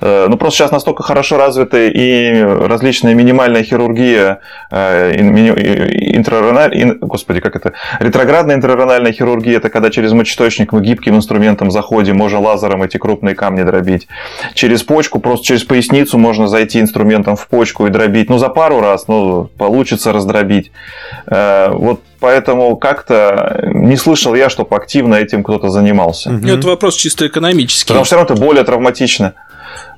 Э, 0.00 0.26
ну, 0.28 0.36
просто 0.36 0.58
сейчас 0.58 0.72
настолько 0.72 1.02
хорошо 1.02 1.36
развиты 1.38 1.88
и 1.90 2.42
различная 2.42 3.14
минимальная 3.14 3.62
хирургия, 3.62 4.40
э, 4.70 5.16
интрарональная, 5.16 6.96
господи, 7.00 7.40
как 7.40 7.56
это, 7.56 7.72
ретроградная 8.00 8.56
интрарональная 8.56 9.12
хирургия, 9.12 9.56
это 9.56 9.70
когда 9.70 9.90
через 9.90 10.12
мочеточник 10.12 10.72
мы 10.72 10.82
гибким 10.82 11.16
инструментом 11.16 11.70
заходим, 11.70 12.16
можно 12.16 12.40
лазером 12.40 12.82
эти 12.82 12.98
крупные 12.98 13.34
камни 13.34 13.62
дробить. 13.62 14.08
Через 14.54 14.82
почку, 14.82 15.20
просто 15.20 15.46
через 15.46 15.64
поясницу 15.64 16.18
можно 16.18 16.48
зайти 16.48 16.80
инструментом 16.80 17.36
в 17.36 17.46
почку 17.48 17.86
и 17.86 17.90
дробить. 17.90 18.28
Ну, 18.28 18.38
за 18.38 18.48
пару 18.48 18.80
раз, 18.80 19.08
ну, 19.08 19.48
получится 19.56 19.83
раздробить. 19.92 20.72
Э, 21.26 21.70
вот 21.70 22.00
поэтому 22.20 22.76
как-то 22.76 23.60
не 23.72 23.96
слышал 23.96 24.34
я, 24.34 24.48
чтобы 24.48 24.74
активно 24.76 25.14
этим 25.14 25.42
кто-то 25.42 25.68
занимался. 25.70 26.30
Угу. 26.30 26.48
Это 26.48 26.66
вопрос 26.66 26.96
чисто 26.96 27.26
экономический. 27.26 27.88
Потому 27.88 28.04
что 28.04 28.16
все 28.16 28.16
равно 28.16 28.34
это 28.34 28.42
более 28.42 28.64
травматично. 28.64 29.34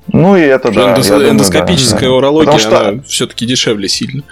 Ну 0.09 0.37
и 0.37 0.43
это 0.43 0.71
да. 0.71 0.91
Эндос... 0.91 1.11
Эндоскопическая 1.11 2.09
думаю, 2.09 2.21
да. 2.21 2.29
урология, 2.29 2.59
что... 2.59 2.89
она 2.89 3.03
все-таки 3.03 3.47
дешевле 3.47 3.89
сильно. 3.89 4.23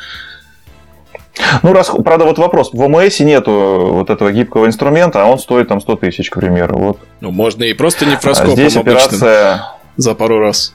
Ну, 1.62 1.72
раз, 1.72 1.90
правда, 2.04 2.24
вот 2.24 2.38
вопрос. 2.38 2.70
В 2.72 2.80
ОМС 2.80 3.20
нету 3.20 3.90
вот 3.92 4.10
этого 4.10 4.30
гибкого 4.30 4.66
инструмента, 4.66 5.22
а 5.22 5.26
он 5.26 5.38
стоит 5.38 5.68
там 5.68 5.80
100 5.80 5.96
тысяч, 5.96 6.30
к 6.30 6.38
примеру. 6.38 6.78
Вот. 6.78 6.98
Ну, 7.20 7.32
можно 7.32 7.64
и 7.64 7.74
просто 7.74 8.06
нефроскопом 8.06 8.52
а 8.52 8.56
здесь 8.56 8.76
операция... 8.76 9.64
за 9.96 10.14
пару 10.14 10.38
раз. 10.38 10.74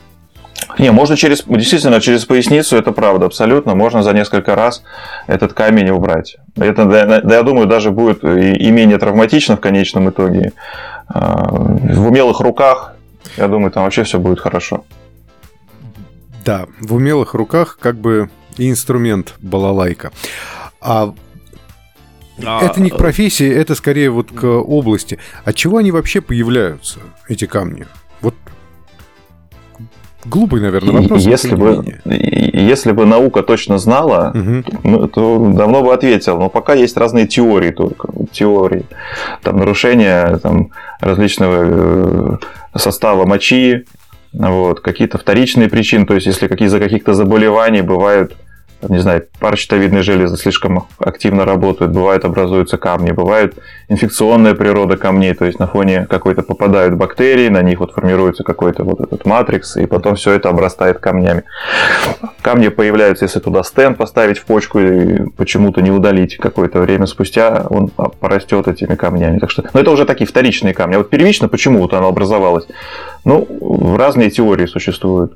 Не, 0.78 0.92
можно 0.92 1.18
через, 1.18 1.44
действительно, 1.44 2.00
через 2.00 2.26
поясницу, 2.26 2.78
это 2.78 2.92
правда, 2.92 3.26
абсолютно. 3.26 3.76
Можно 3.76 4.04
за 4.04 4.14
несколько 4.14 4.56
раз 4.56 4.84
этот 5.28 5.54
камень 5.54 5.90
убрать. 5.90 6.38
Это, 6.56 6.86
да, 6.86 7.22
я 7.36 7.44
думаю, 7.44 7.68
даже 7.68 7.92
будет 7.92 8.24
и 8.24 8.72
менее 8.72 8.98
травматично 8.98 9.58
в 9.58 9.62
конечном 9.62 10.10
итоге. 10.10 10.54
А, 11.08 11.50
в 11.52 12.08
умелых 12.08 12.40
руках, 12.40 12.96
я 13.38 13.48
думаю, 13.48 13.72
там 13.72 13.84
вообще 13.84 14.04
все 14.04 14.20
будет 14.20 14.40
хорошо. 14.40 14.86
Да, 16.46 16.68
в 16.80 16.94
умелых 16.94 17.34
руках 17.34 17.78
как 17.80 17.96
бы 17.98 18.30
и 18.58 18.70
инструмент 18.70 19.36
балалайка. 19.40 20.12
А 20.82 21.14
а, 22.46 22.64
это 22.64 22.82
не 22.82 22.90
к 22.90 22.98
профессии, 22.98 23.50
это 23.50 23.76
скорее 23.76 24.10
вот 24.10 24.32
к 24.32 24.46
области. 24.46 25.20
От 25.44 25.56
чего 25.56 25.78
они 25.78 25.92
вообще 25.92 26.22
появляются, 26.22 27.00
эти 27.28 27.46
камни? 27.46 27.86
Глупый, 30.26 30.60
наверное, 30.60 31.02
вопрос. 31.02 31.24
Если 31.24 31.56
бы, 31.56 31.84
если 32.06 32.92
бы 32.92 33.06
наука 33.06 33.42
точно 33.42 33.78
знала, 33.78 34.34
угу. 34.84 35.08
то 35.08 35.54
давно 35.56 35.82
бы 35.82 35.94
ответил. 35.94 36.38
Но 36.38 36.50
пока 36.50 36.74
есть 36.74 36.98
разные 36.98 37.26
теории 37.26 37.72
только. 37.72 38.10
Теории. 38.32 38.86
Там 39.44 39.58
нарушения 39.58 40.38
там, 40.38 40.72
различного 41.00 42.38
э, 42.74 42.78
состава 42.78 43.26
мочи, 43.26 43.86
вот, 44.34 44.82
какие-то 44.82 45.18
вторичные 45.18 45.70
причины. 45.70 46.06
То 46.06 46.16
есть, 46.16 46.28
если 46.28 46.48
какие 46.48 46.68
за 46.68 46.80
каких-то 46.80 47.14
заболеваний 47.14 47.82
бывают 47.82 48.36
не 48.88 49.00
знаю, 49.00 49.28
паращитовидные 49.40 50.04
железы 50.04 50.38
слишком 50.38 50.88
активно 51.00 51.46
работают, 51.46 51.92
бывает 51.92 52.24
образуются 52.24 52.78
камни, 52.78 53.12
бывает 53.12 53.56
инфекционная 53.90 54.54
природа 54.54 54.96
камней, 54.96 55.34
то 55.34 55.46
есть 55.46 55.60
на 55.60 55.68
фоне 55.68 56.06
какой-то 56.10 56.44
попадают 56.44 56.96
бактерии, 56.96 57.50
на 57.50 57.62
них 57.62 57.80
вот 57.80 57.92
формируется 57.92 58.44
какой-то 58.44 58.84
вот 58.84 59.02
этот 59.02 59.26
матрикс, 59.26 59.76
и 59.78 59.86
потом 59.86 60.16
все 60.16 60.32
это 60.32 60.50
обрастает 60.50 61.00
камнями. 61.00 61.44
Камни 62.42 62.70
появляются, 62.70 63.26
если 63.26 63.40
туда 63.40 63.64
стенд 63.64 63.98
поставить 63.98 64.38
в 64.38 64.46
почку 64.46 64.80
и 64.80 65.30
почему-то 65.32 65.82
не 65.82 65.92
удалить 65.92 66.38
какое-то 66.38 66.80
время 66.80 67.06
спустя, 67.06 67.66
он 67.70 67.90
порастет 67.90 68.68
этими 68.68 68.96
камнями. 68.96 69.40
Так 69.40 69.52
что, 69.52 69.64
но 69.74 69.82
это 69.82 69.92
уже 69.92 70.06
такие 70.06 70.28
вторичные 70.28 70.74
камни. 70.74 70.96
А 70.96 71.00
вот 71.00 71.10
первично 71.10 71.50
почему 71.50 71.80
вот 71.80 71.94
оно 71.94 72.08
образовалось? 72.08 72.68
Ну, 73.26 73.96
разные 73.98 74.30
теории 74.30 74.68
существуют 74.68 75.34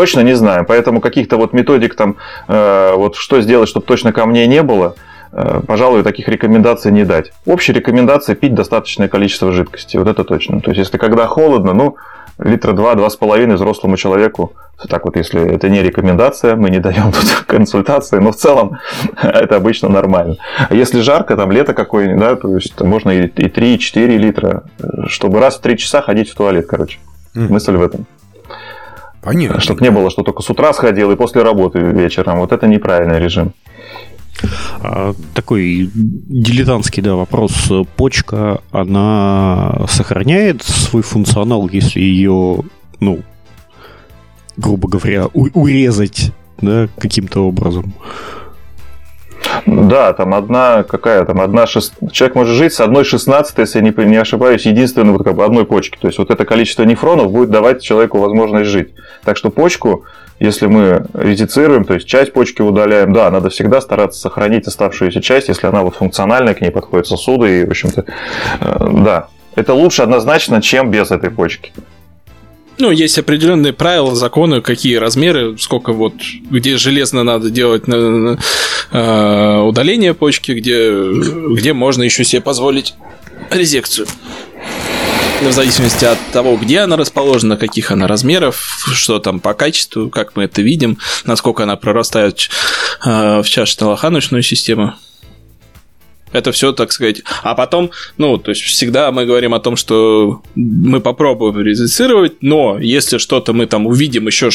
Точно 0.00 0.20
не 0.20 0.32
знаю. 0.32 0.64
Поэтому 0.66 1.02
каких-то 1.02 1.36
вот 1.36 1.52
методик 1.52 1.94
там, 1.94 2.16
э, 2.48 2.94
вот 2.96 3.16
что 3.16 3.42
сделать, 3.42 3.68
чтобы 3.68 3.84
точно 3.84 4.12
камней 4.14 4.46
не 4.46 4.62
было, 4.62 4.94
э, 5.30 5.60
пожалуй, 5.66 6.02
таких 6.02 6.26
рекомендаций 6.26 6.90
не 6.90 7.04
дать. 7.04 7.32
Общая 7.44 7.74
рекомендация 7.74 8.34
пить 8.34 8.54
достаточное 8.54 9.08
количество 9.08 9.52
жидкости. 9.52 9.98
Вот 9.98 10.08
это 10.08 10.24
точно. 10.24 10.62
То 10.62 10.70
есть, 10.70 10.78
если 10.78 10.96
когда 10.96 11.26
холодно, 11.26 11.74
ну, 11.74 11.96
литра 12.38 12.72
два, 12.72 12.94
два 12.94 13.10
с 13.10 13.16
половиной 13.16 13.56
взрослому 13.56 13.98
человеку. 13.98 14.54
Так 14.88 15.04
вот, 15.04 15.16
если 15.16 15.54
это 15.54 15.68
не 15.68 15.82
рекомендация, 15.82 16.56
мы 16.56 16.70
не 16.70 16.78
даем 16.78 17.12
тут 17.12 17.44
консультации, 17.46 18.20
но 18.20 18.32
в 18.32 18.36
целом 18.36 18.78
это 19.22 19.56
обычно 19.56 19.90
нормально. 19.90 20.36
А 20.70 20.74
если 20.74 21.00
жарко, 21.00 21.36
там 21.36 21.52
лето 21.52 21.74
какое-нибудь, 21.74 22.20
да, 22.20 22.36
то 22.36 22.54
есть 22.54 22.80
можно 22.80 23.10
и 23.10 23.28
3, 23.28 23.74
и 23.74 23.78
4 23.78 24.16
литра, 24.16 24.62
э, 24.78 25.08
чтобы 25.08 25.40
раз 25.40 25.58
в 25.58 25.60
3 25.60 25.76
часа 25.76 26.00
ходить 26.00 26.30
в 26.30 26.34
туалет, 26.34 26.66
короче. 26.66 27.00
Мысль 27.34 27.76
в 27.76 27.82
этом. 27.82 28.06
Понятно. 29.22 29.60
Чтобы 29.60 29.82
не 29.82 29.90
было, 29.90 30.10
что 30.10 30.22
только 30.22 30.42
с 30.42 30.50
утра 30.50 30.72
сходил 30.72 31.10
и 31.10 31.16
после 31.16 31.42
работы 31.42 31.78
вечером. 31.78 32.40
Вот 32.40 32.52
это 32.52 32.66
неправильный 32.66 33.18
режим. 33.18 33.52
А, 34.80 35.14
такой 35.34 35.90
дилетантский 35.94 37.02
да, 37.02 37.14
вопрос. 37.14 37.70
Почка, 37.96 38.62
она 38.70 39.82
сохраняет 39.88 40.62
свой 40.62 41.02
функционал, 41.02 41.68
если 41.68 42.00
ее, 42.00 42.62
ну, 43.00 43.20
грубо 44.56 44.88
говоря, 44.88 45.26
урезать 45.34 46.32
да, 46.60 46.88
каким-то 46.98 47.46
образом? 47.46 47.92
Да, 49.66 50.12
там 50.12 50.34
одна, 50.34 50.82
какая 50.82 51.24
там, 51.24 51.40
одна 51.40 51.66
шест... 51.66 51.94
человек 52.12 52.36
может 52.36 52.54
жить 52.54 52.72
с 52.72 52.80
одной 52.80 53.04
шестнадцатой, 53.04 53.64
если 53.64 53.78
я 53.78 53.84
не, 53.84 54.04
не 54.06 54.16
ошибаюсь, 54.16 54.66
единственной 54.66 55.12
вот 55.12 55.24
как 55.24 55.34
бы 55.34 55.44
одной 55.44 55.64
почки. 55.64 55.98
То 56.00 56.06
есть 56.06 56.18
вот 56.18 56.30
это 56.30 56.44
количество 56.44 56.82
нефронов 56.84 57.30
будет 57.32 57.50
давать 57.50 57.82
человеку 57.82 58.18
возможность 58.18 58.70
жить. 58.70 58.90
Так 59.24 59.36
что 59.36 59.50
почку, 59.50 60.04
если 60.38 60.66
мы 60.66 61.06
редицируем, 61.14 61.84
то 61.84 61.94
есть 61.94 62.06
часть 62.06 62.32
почки 62.32 62.62
удаляем, 62.62 63.12
да, 63.12 63.30
надо 63.30 63.50
всегда 63.50 63.80
стараться 63.80 64.20
сохранить 64.20 64.66
оставшуюся 64.66 65.20
часть, 65.20 65.48
если 65.48 65.66
она 65.66 65.82
вот 65.82 65.96
функциональная, 65.96 66.54
к 66.54 66.60
ней 66.60 66.70
подходят 66.70 67.06
сосуды, 67.06 67.60
и, 67.60 67.64
в 67.64 67.70
общем-то, 67.70 68.04
э, 68.60 68.88
да. 69.04 69.28
Это 69.56 69.74
лучше 69.74 70.02
однозначно, 70.02 70.62
чем 70.62 70.90
без 70.90 71.10
этой 71.10 71.30
почки. 71.30 71.72
Ну, 72.80 72.90
есть 72.90 73.18
определенные 73.18 73.74
правила, 73.74 74.14
законы, 74.14 74.62
какие 74.62 74.96
размеры, 74.96 75.58
сколько 75.58 75.92
вот, 75.92 76.14
где 76.50 76.78
железно 76.78 77.22
надо 77.24 77.50
делать 77.50 77.86
на, 77.86 77.98
на, 77.98 78.38
э, 78.90 79.60
удаление 79.60 80.14
почки, 80.14 80.52
где, 80.52 80.90
где 81.54 81.74
можно 81.74 82.02
еще 82.02 82.24
себе 82.24 82.40
позволить 82.40 82.94
резекцию. 83.50 84.06
В 85.42 85.52
зависимости 85.52 86.06
от 86.06 86.18
того, 86.32 86.56
где 86.56 86.80
она 86.80 86.96
расположена, 86.96 87.58
каких 87.58 87.90
она 87.90 88.06
размеров, 88.06 88.82
что 88.94 89.18
там 89.18 89.40
по 89.40 89.52
качеству, 89.52 90.08
как 90.08 90.34
мы 90.34 90.44
это 90.44 90.62
видим, 90.62 90.96
насколько 91.26 91.64
она 91.64 91.76
прорастает 91.76 92.48
э, 93.04 93.42
в 93.42 93.44
чашечно-лоханочную 93.44 94.42
систему. 94.42 94.94
Это 96.32 96.52
все, 96.52 96.72
так 96.72 96.92
сказать. 96.92 97.22
А 97.42 97.54
потом, 97.54 97.90
ну, 98.16 98.38
то 98.38 98.50
есть 98.50 98.62
всегда 98.62 99.10
мы 99.10 99.26
говорим 99.26 99.52
о 99.52 99.60
том, 99.60 99.76
что 99.76 100.42
мы 100.54 101.00
попробуем 101.00 101.60
резицировать, 101.60 102.34
но 102.40 102.78
если 102.78 103.18
что-то 103.18 103.52
мы 103.52 103.66
там 103.66 103.86
увидим 103.86 104.26
еще 104.26 104.50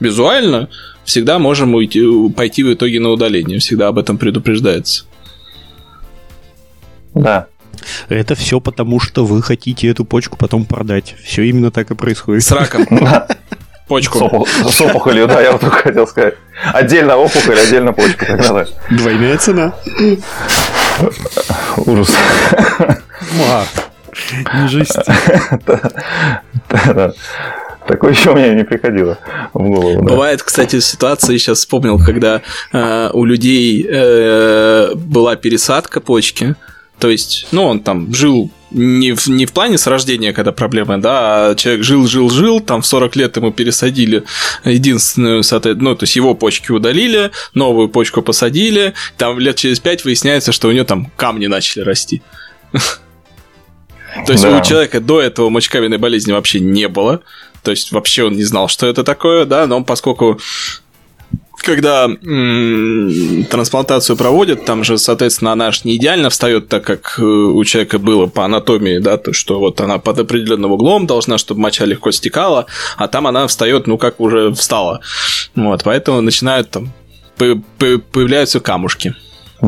визуально, 0.00 0.70
всегда 1.04 1.38
можем 1.38 1.74
уйти, 1.74 2.02
пойти 2.34 2.62
в 2.62 2.72
итоге 2.72 3.00
на 3.00 3.10
удаление. 3.10 3.58
Всегда 3.58 3.88
об 3.88 3.98
этом 3.98 4.16
предупреждается. 4.16 5.04
Да. 7.14 7.46
Это 8.08 8.34
все 8.34 8.60
потому, 8.60 9.00
что 9.00 9.24
вы 9.24 9.42
хотите 9.42 9.88
эту 9.88 10.04
почку 10.04 10.36
потом 10.38 10.64
продать. 10.64 11.14
Все 11.24 11.42
именно 11.42 11.70
так 11.70 11.90
и 11.90 11.94
происходит. 11.94 12.44
С 12.44 12.52
раком. 12.52 12.86
Почку. 13.90 14.46
С 14.70 14.80
опухолью, 14.82 15.26
да, 15.26 15.40
я 15.40 15.50
вот 15.50 15.62
только 15.62 15.78
хотел 15.78 16.06
сказать. 16.06 16.34
Отдельно 16.72 17.16
опухоль, 17.16 17.58
отдельно 17.58 17.92
почку. 17.92 18.24
Тогда 18.24 18.64
Двойная 18.88 19.36
цена. 19.36 19.74
Ужас. 21.76 22.14
Мат. 23.32 23.90
Не 24.54 24.68
жести. 24.68 25.02
Такое 27.88 28.12
еще 28.12 28.32
мне 28.32 28.54
не 28.54 28.62
приходило 28.62 29.18
в 29.52 29.68
голову. 29.68 30.02
Да. 30.02 30.10
Бывает, 30.10 30.44
кстати, 30.44 30.78
ситуация, 30.78 31.36
сейчас 31.38 31.58
вспомнил, 31.58 31.98
когда 31.98 32.42
э, 32.72 33.10
у 33.12 33.24
людей 33.24 33.84
э, 33.90 34.94
была 34.94 35.34
пересадка 35.34 36.00
почки, 36.00 36.54
то 37.00 37.10
есть, 37.10 37.48
ну, 37.50 37.64
он 37.64 37.80
там 37.80 38.14
жил 38.14 38.52
не 38.70 39.12
в, 39.12 39.26
не 39.26 39.46
в 39.46 39.52
плане 39.52 39.78
с 39.78 39.86
рождения, 39.86 40.32
когда 40.32 40.52
проблемы, 40.52 40.98
да, 40.98 41.50
а 41.50 41.54
человек 41.54 41.84
жил, 41.84 42.06
жил, 42.06 42.30
жил, 42.30 42.60
там 42.60 42.82
в 42.82 42.86
40 42.86 43.16
лет 43.16 43.36
ему 43.36 43.52
пересадили 43.52 44.24
единственную, 44.64 45.42
ну, 45.76 45.94
то 45.94 46.04
есть 46.04 46.16
его 46.16 46.34
почки 46.34 46.70
удалили, 46.70 47.30
новую 47.54 47.88
почку 47.88 48.22
посадили, 48.22 48.94
там 49.16 49.38
лет 49.38 49.56
через 49.56 49.80
5 49.80 50.04
выясняется, 50.04 50.52
что 50.52 50.68
у 50.68 50.72
него 50.72 50.84
там 50.84 51.10
камни 51.16 51.46
начали 51.46 51.82
расти. 51.82 52.22
То 54.26 54.32
есть 54.32 54.44
у 54.44 54.60
человека 54.62 55.00
до 55.00 55.20
этого 55.20 55.50
мочекаменной 55.50 55.98
болезни 55.98 56.32
вообще 56.32 56.58
не 56.58 56.88
было, 56.88 57.22
то 57.62 57.70
есть 57.70 57.92
вообще 57.92 58.24
он 58.24 58.32
не 58.32 58.42
знал, 58.42 58.68
что 58.68 58.86
это 58.86 59.04
такое, 59.04 59.44
да, 59.44 59.66
но 59.68 59.84
поскольку 59.84 60.40
когда 61.62 62.04
м- 62.04 63.44
трансплантацию 63.50 64.16
проводят, 64.16 64.64
там 64.64 64.84
же, 64.84 64.98
соответственно, 64.98 65.52
она 65.52 65.70
же 65.70 65.80
не 65.84 65.96
идеально 65.96 66.30
встает, 66.30 66.68
так 66.68 66.84
как 66.84 67.16
э, 67.18 67.22
у 67.22 67.64
человека 67.64 67.98
было 67.98 68.26
по 68.26 68.44
анатомии, 68.44 68.98
да, 68.98 69.16
то, 69.16 69.32
что 69.32 69.58
вот 69.58 69.80
она 69.80 69.98
под 69.98 70.20
определенным 70.20 70.72
углом 70.72 71.06
должна, 71.06 71.38
чтобы 71.38 71.60
моча 71.60 71.84
легко 71.84 72.10
стекала, 72.10 72.66
а 72.96 73.08
там 73.08 73.26
она 73.26 73.46
встает, 73.46 73.86
ну, 73.86 73.98
как 73.98 74.20
уже 74.20 74.52
встала. 74.52 75.00
Вот, 75.54 75.82
поэтому 75.84 76.20
начинают 76.20 76.70
там 76.70 76.92
появляются 77.78 78.60
камушки. 78.60 79.14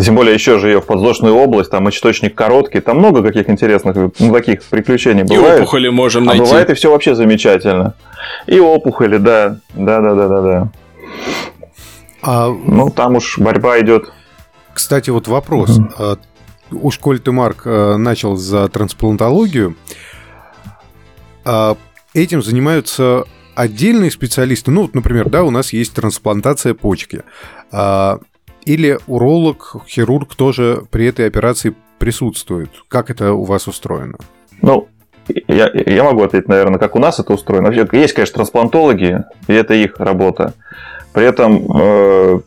Тем 0.00 0.14
более 0.14 0.32
еще 0.32 0.58
же 0.58 0.68
ее 0.68 0.80
в 0.80 0.86
подвздошную 0.86 1.34
область, 1.34 1.70
там 1.70 1.84
мочеточник 1.84 2.34
короткий, 2.34 2.80
там 2.80 2.98
много 2.98 3.22
каких 3.22 3.50
интересных 3.50 3.94
ну, 4.18 4.32
таких 4.32 4.62
приключений 4.64 5.22
бывает. 5.22 5.58
И 5.58 5.62
опухоли 5.62 5.88
можем 5.88 6.24
а 6.24 6.26
найти. 6.28 6.42
А 6.42 6.46
бывает 6.46 6.70
и 6.70 6.74
все 6.74 6.90
вообще 6.90 7.14
замечательно. 7.14 7.94
И 8.46 8.58
опухоли, 8.58 9.18
да, 9.18 9.58
да, 9.74 10.00
да, 10.00 10.14
да, 10.14 10.28
да, 10.28 10.40
да. 10.40 10.68
А... 12.22 12.48
Ну, 12.48 12.90
там 12.90 13.16
уж 13.16 13.38
борьба 13.38 13.80
идет. 13.80 14.12
Кстати, 14.72 15.10
вот 15.10 15.28
вопрос. 15.28 15.78
Угу. 15.78 16.18
Уж 16.70 16.98
коль 16.98 17.20
ты, 17.20 17.32
Марк, 17.32 17.62
э, 17.66 17.96
начал 17.96 18.36
за 18.36 18.68
трансплантологию, 18.68 19.76
а 21.44 21.76
этим 22.14 22.42
занимаются 22.42 23.24
отдельные 23.54 24.10
специалисты. 24.10 24.70
Ну, 24.70 24.82
вот, 24.82 24.94
например, 24.94 25.28
да, 25.28 25.44
у 25.44 25.50
нас 25.50 25.72
есть 25.72 25.94
трансплантация 25.94 26.72
почки. 26.74 27.22
Или 28.64 28.98
уролог, 29.06 29.76
хирург 29.88 30.34
тоже 30.34 30.84
при 30.90 31.06
этой 31.06 31.26
операции 31.26 31.74
присутствует? 31.98 32.70
Как 32.88 33.10
это 33.10 33.32
у 33.32 33.44
вас 33.44 33.66
устроено? 33.66 34.16
Ну, 34.62 34.88
я, 35.48 35.70
я 35.74 36.04
могу 36.04 36.22
ответить, 36.22 36.48
наверное, 36.48 36.78
как 36.78 36.96
у 36.96 36.98
нас 36.98 37.18
это 37.18 37.32
устроено. 37.32 37.70
Вообще, 37.70 37.88
есть, 37.98 38.14
конечно, 38.14 38.34
трансплантологи, 38.34 39.24
и 39.48 39.52
это 39.52 39.74
их 39.74 39.98
работа. 39.98 40.54
При 41.12 41.24
этом 41.24 41.66
э, 41.74 42.40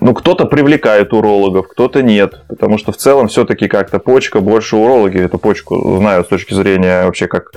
ну, 0.00 0.14
кто-то 0.14 0.46
привлекает 0.46 1.12
урологов, 1.12 1.68
кто-то 1.68 2.02
нет. 2.02 2.42
Потому 2.48 2.78
что 2.78 2.92
в 2.92 2.96
целом 2.96 3.28
все-таки 3.28 3.68
как-то 3.68 3.98
почка 3.98 4.40
больше 4.40 4.76
урологи 4.76 5.18
эту 5.18 5.38
почку 5.38 5.96
знают 5.98 6.26
с 6.26 6.28
точки 6.30 6.54
зрения 6.54 7.04
вообще, 7.04 7.28
как, 7.28 7.52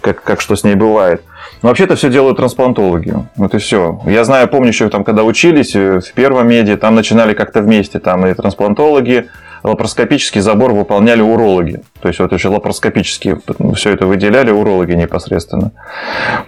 как, 0.00 0.22
как 0.22 0.40
что 0.40 0.56
с 0.56 0.64
ней 0.64 0.74
бывает. 0.74 1.22
Но 1.60 1.68
вообще-то 1.68 1.96
все 1.96 2.08
делают 2.08 2.38
трансплантологи. 2.38 3.14
Вот 3.36 3.54
и 3.54 3.58
все. 3.58 4.00
Я 4.06 4.24
знаю, 4.24 4.48
помню 4.48 4.68
еще 4.68 4.88
там, 4.88 5.04
когда 5.04 5.22
учились 5.22 5.76
э, 5.76 6.00
в 6.00 6.12
первом 6.14 6.48
меди, 6.48 6.76
там 6.76 6.94
начинали 6.94 7.34
как-то 7.34 7.60
вместе. 7.60 7.98
Там 7.98 8.26
и 8.26 8.34
трансплантологи, 8.34 9.28
лапароскопический 9.62 10.40
забор 10.40 10.72
выполняли 10.72 11.20
урологи. 11.20 11.82
То 12.00 12.08
есть 12.08 12.20
вот 12.20 12.32
еще 12.32 12.48
лапароскопически 12.48 13.36
все 13.74 13.90
это 13.90 14.06
выделяли 14.06 14.50
урологи 14.50 14.92
непосредственно. 14.92 15.72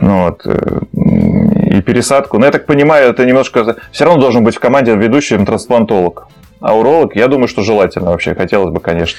Ну, 0.01 0.25
вот. 0.25 0.47
И 1.75 1.83
пересадку. 1.83 2.39
Но 2.39 2.47
я 2.47 2.53
так 2.53 2.67
понимаю, 2.67 3.11
это 3.11 3.25
немножко... 3.25 3.77
Все 3.93 4.05
равно 4.05 4.21
должен 4.21 4.45
быть 4.45 4.57
в 4.57 4.61
команде 4.61 4.95
ведущий 4.95 5.37
трансплантолог. 5.45 6.29
А 6.61 6.75
уролог, 6.75 7.17
я 7.17 7.29
думаю, 7.29 7.49
что 7.49 7.63
желательно 7.63 8.11
вообще. 8.11 8.35
Хотелось 8.35 8.73
бы, 8.73 8.81
конечно 8.81 9.19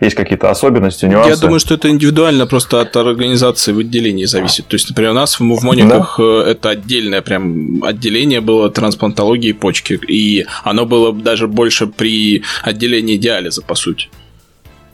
есть 0.00 0.16
какие-то 0.16 0.50
особенности, 0.50 1.04
нюансы? 1.04 1.30
Я 1.30 1.36
думаю, 1.36 1.60
что 1.60 1.74
это 1.74 1.90
индивидуально 1.90 2.46
просто 2.46 2.80
от 2.80 2.96
организации 2.96 3.72
в 3.72 3.78
отделении 3.80 4.24
зависит. 4.24 4.66
То 4.66 4.74
есть, 4.74 4.88
например, 4.88 5.12
у 5.12 5.14
нас 5.14 5.38
в 5.38 5.42
Мониках 5.42 6.14
да? 6.18 6.24
Э, 6.24 6.50
это 6.50 6.70
отдельное 6.70 7.20
прям 7.22 7.84
отделение 7.84 8.40
было 8.40 8.70
трансплантологии 8.70 9.52
почки, 9.52 10.00
и 10.08 10.46
оно 10.64 10.86
было 10.86 11.12
даже 11.12 11.48
больше 11.48 11.86
при 11.86 12.42
отделении 12.62 13.16
диализа, 13.16 13.62
по 13.62 13.74
сути. 13.74 14.08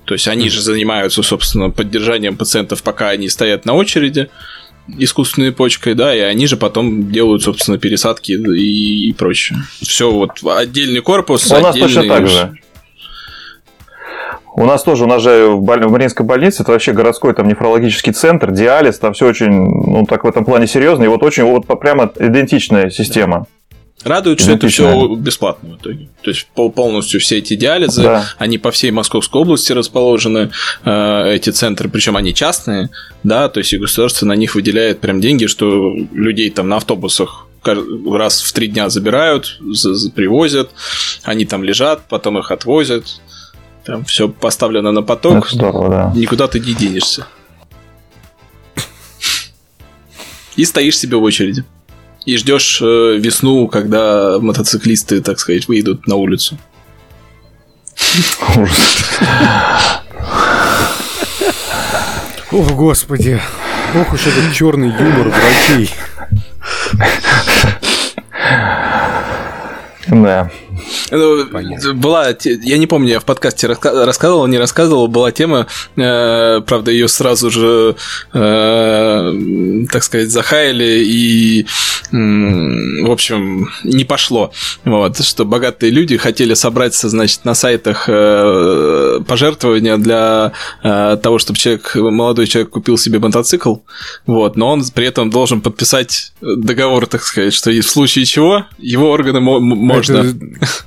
То 0.05 0.15
есть 0.15 0.29
они 0.29 0.49
же 0.51 0.61
занимаются, 0.61 1.23
собственно, 1.23 1.71
поддержанием 1.71 2.37
пациентов, 2.37 2.83
пока 2.83 3.09
они 3.09 3.29
стоят 3.29 3.65
на 3.65 3.75
очереди 3.75 4.29
искусственной 4.89 5.53
почкой, 5.53 5.95
да, 5.95 6.15
и 6.15 6.21
они 6.21 6.47
же 6.47 6.57
потом 6.57 7.11
делают, 7.11 7.43
собственно, 7.43 7.79
пересадки 7.79 8.33
и, 8.33 9.09
и 9.09 9.13
прочее. 9.13 9.59
Все 9.81 10.11
вот 10.11 10.43
отдельный 10.45 11.01
корпус, 11.01 11.51
У 11.51 11.55
отдельный... 11.55 11.63
нас 11.63 11.79
точно 11.79 12.09
так 12.09 12.29
же. 12.29 12.59
У 14.59 14.65
нас 14.65 14.83
тоже, 14.83 15.05
у 15.05 15.07
нас 15.07 15.23
же 15.23 15.49
в, 15.49 15.61
в 15.61 15.91
Мариинской 15.91 16.25
больнице, 16.25 16.63
это 16.63 16.73
вообще 16.73 16.93
городской 16.93 17.35
там 17.35 17.47
нефрологический 17.47 18.15
центр, 18.15 18.53
диализ, 18.53 18.99
там 18.99 19.13
все 19.13 19.27
очень, 19.27 19.53
ну, 19.53 20.07
так 20.07 20.25
в 20.25 20.27
этом 20.27 20.47
плане 20.47 20.67
серьезно, 20.67 21.05
и 21.05 21.09
вот 21.09 21.23
очень, 21.23 21.43
вот 21.45 21.67
прямо 21.79 22.11
идентичная 22.19 22.89
система. 22.89 23.47
Радует, 24.07 24.39
что 24.39 24.53
это 24.53 24.69
все 24.69 25.17
бесплатно 25.17 25.71
в 25.71 25.77
итоге. 25.79 26.09
То 26.23 26.31
есть 26.31 26.47
полностью 26.55 27.19
все 27.21 27.39
эти 27.39 27.57
диализы, 27.57 28.03
да. 28.05 28.25
они 28.39 28.57
по 28.57 28.71
всей 28.71 28.93
Московской 28.93 29.43
области 29.43 29.73
расположены, 29.73 30.53
э, 30.85 31.33
эти 31.35 31.51
центры, 31.51 31.89
причем 31.89 32.17
они 32.17 32.33
частные, 32.33 32.91
да, 33.25 33.49
то 33.49 33.59
есть 33.59 33.73
и 33.73 33.79
государство 33.79 34.25
на 34.25 34.37
них 34.37 34.55
выделяет 34.55 35.01
прям 35.01 35.21
деньги, 35.21 35.47
что 35.47 35.93
людей 36.13 36.51
там 36.51 36.69
на 36.69 36.77
автобусах 36.77 37.49
раз 37.65 38.43
в 38.43 38.53
три 38.53 38.69
дня 38.69 38.89
забирают, 38.91 39.59
привозят, 40.15 40.71
они 41.25 41.45
там 41.45 41.65
лежат, 41.65 42.03
потом 42.09 42.39
их 42.39 42.53
отвозят, 42.53 43.21
там 43.85 44.05
все 44.05 44.29
поставлено 44.29 44.93
на 44.93 45.03
поток. 45.03 45.47
Это 45.47 45.55
здорово, 45.57 45.89
да. 45.89 46.13
Никуда 46.15 46.47
ты 46.47 46.61
не 46.61 46.75
денешься. 46.75 47.27
И 50.55 50.65
стоишь 50.65 50.97
себе 50.97 51.17
в 51.17 51.23
очереди. 51.25 51.65
И 52.27 52.37
ждешь 52.37 52.83
э, 52.83 53.17
весну, 53.19 53.69
когда 53.69 54.39
мотоциклисты, 54.41 55.21
так 55.23 55.39
сказать, 55.39 55.69
выйдут 55.69 56.07
на 56.07 56.17
улицу. 56.17 56.59
Ох, 62.51 62.71
господи. 62.73 63.41
Ох 63.95 64.13
уж 64.13 64.27
этот 64.27 64.53
черный 64.53 64.89
юмор 64.89 65.29
врачей. 65.29 65.91
Да. 70.09 70.51
Ну, 71.11 71.45
была, 71.95 72.35
я 72.45 72.79
не 72.79 72.87
помню, 72.87 73.11
я 73.11 73.21
в 73.21 73.25
подкасте 73.25 73.67
рассказывал, 73.67 74.47
не 74.47 74.59
рассказывал, 74.59 75.09
была 75.09 75.31
тема, 75.31 75.67
э, 75.97 76.61
правда, 76.67 76.91
ее 76.91 77.09
сразу 77.09 77.51
же, 77.51 77.97
э, 78.33 79.33
так 79.91 80.03
сказать, 80.03 80.31
захаяли 80.31 81.03
и, 81.05 81.67
в 82.11 83.11
общем, 83.11 83.69
не 83.85 84.05
пошло. 84.05 84.53
Вот, 84.85 85.25
что 85.25 85.45
богатые 85.45 85.91
люди 85.91 86.17
хотели 86.17 86.55
собрать, 86.55 86.95
значит, 86.95 87.45
на 87.45 87.55
сайтах 87.55 88.05
э, 88.09 89.21
пожертвования 89.27 89.97
для 89.97 90.53
того, 90.83 91.39
чтобы 91.39 91.59
человек, 91.59 91.95
молодой 91.95 92.47
человек 92.47 92.71
купил 92.71 92.99
себе 92.99 93.19
мотоцикл, 93.19 93.77
вот, 94.27 94.57
но 94.57 94.73
он 94.73 94.85
при 94.95 95.07
этом 95.07 95.31
должен 95.31 95.61
подписать 95.61 96.33
договор, 96.41 97.07
так 97.07 97.23
сказать, 97.23 97.55
что 97.55 97.71
в 97.71 97.83
случае 97.83 98.25
чего 98.25 98.65
его 98.79 99.11
органы 99.11 99.41
можно... 99.41 100.19
Это 100.19 100.35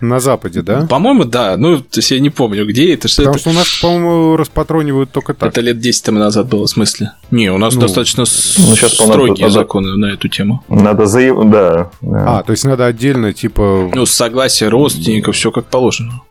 на 0.02 0.20
Западе, 0.20 0.62
да? 0.62 0.88
По-моему, 0.90 1.26
да. 1.26 1.58
Ну, 1.58 1.80
то 1.80 2.00
есть 2.00 2.12
я 2.12 2.20
не 2.20 2.30
помню, 2.30 2.66
где 2.66 2.94
это. 2.94 3.08
Что 3.08 3.24
Потому 3.24 3.36
это... 3.36 3.42
что 3.42 3.50
у 3.50 3.54
нас, 3.54 3.68
по-моему, 3.82 4.38
распатронивают 4.38 5.12
только 5.12 5.34
так. 5.34 5.50
Это 5.50 5.62
лет 5.62 5.80
10 5.80 6.04
тому 6.04 6.20
назад 6.20 6.48
было, 6.48 6.66
в 6.66 6.70
смысле? 6.70 7.14
Не, 7.32 7.52
у 7.52 7.58
нас 7.58 7.76
ну, 7.76 7.82
достаточно 7.82 8.22
ну, 8.22 8.26
сейчас, 8.26 8.94
строгие 8.94 9.48
надо, 9.48 9.50
законы 9.50 9.96
на 9.96 10.08
эту 10.08 10.28
тему. 10.28 10.64
Надо 10.70 11.06
заявить, 11.06 11.50
да, 11.50 11.92
да. 12.02 12.40
А, 12.40 12.44
то 12.44 12.52
есть 12.52 12.66
надо 12.66 12.86
отдельно, 12.86 13.34
типа... 13.34 13.92
Ну, 13.94 14.06
согласие 14.06 14.70
родственников, 14.70 15.36
все 15.36 15.52
как 15.52 15.66
положено. 15.66 16.22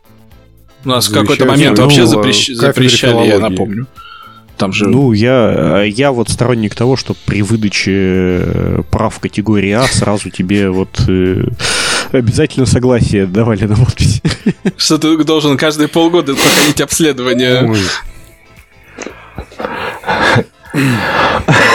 У 0.84 0.88
нас 0.88 1.08
в 1.08 1.14
какой-то 1.14 1.44
момент 1.44 1.78
вообще 1.78 2.02
ну, 2.02 2.06
запрещ... 2.06 2.50
запрещали, 2.50 3.26
я 3.26 3.38
напомню. 3.38 3.86
Там 4.58 4.72
же... 4.72 4.88
Ну, 4.88 5.12
я, 5.12 5.82
я 5.84 6.10
вот 6.10 6.28
сторонник 6.28 6.74
того, 6.74 6.96
что 6.96 7.14
при 7.26 7.42
выдаче 7.42 7.92
э, 7.92 8.82
прав 8.90 9.20
категории 9.20 9.70
А 9.70 9.84
сразу 9.84 10.30
тебе 10.30 10.68
вот 10.68 11.00
э, 11.06 11.44
обязательно 12.12 12.66
согласие 12.66 13.26
давали 13.26 13.64
на 13.64 13.76
подпись. 13.76 14.22
Что 14.76 14.98
ты 14.98 15.24
должен 15.24 15.56
каждые 15.56 15.88
полгода 15.88 16.34
проходить 16.34 16.80
обследование. 16.80 17.74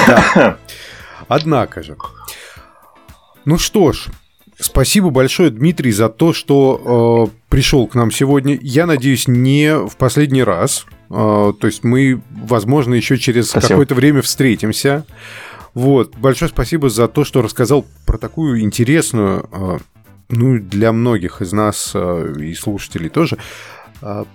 Да. 0.08 0.58
Однако 1.28 1.84
же. 1.84 1.96
Ну 3.46 3.58
что 3.58 3.92
ж, 3.92 4.08
Спасибо 4.60 5.10
большое, 5.10 5.50
Дмитрий, 5.50 5.92
за 5.92 6.10
то, 6.10 6.32
что 6.32 7.30
э, 7.30 7.36
пришел 7.50 7.86
к 7.88 7.96
нам 7.96 8.12
сегодня. 8.12 8.58
Я 8.62 8.86
надеюсь, 8.86 9.28
не 9.28 9.76
в 9.76 9.98
последний 9.98 10.44
раз. 10.44 10.86
Э, 11.10 11.54
то 11.60 11.68
есть 11.68 11.84
мы, 11.84 12.22
возможно, 12.32 12.94
еще 12.94 13.18
через 13.18 13.52
какое-то 13.52 13.94
время 13.94 14.22
встретимся. 14.22 15.06
Вот. 15.74 16.16
Большое 16.16 16.50
спасибо 16.50 16.90
за 16.90 17.08
то, 17.08 17.26
что 17.26 17.42
рассказал 17.42 17.86
про 18.06 18.18
такую 18.18 18.62
интересную, 18.62 19.50
э, 19.52 19.78
ну, 20.36 20.60
для 20.60 20.92
многих 20.92 21.42
из 21.42 21.54
нас 21.54 21.92
э, 21.94 22.34
и 22.40 22.54
слушателей 22.54 23.10
тоже, 23.10 23.38
э, 24.02 24.26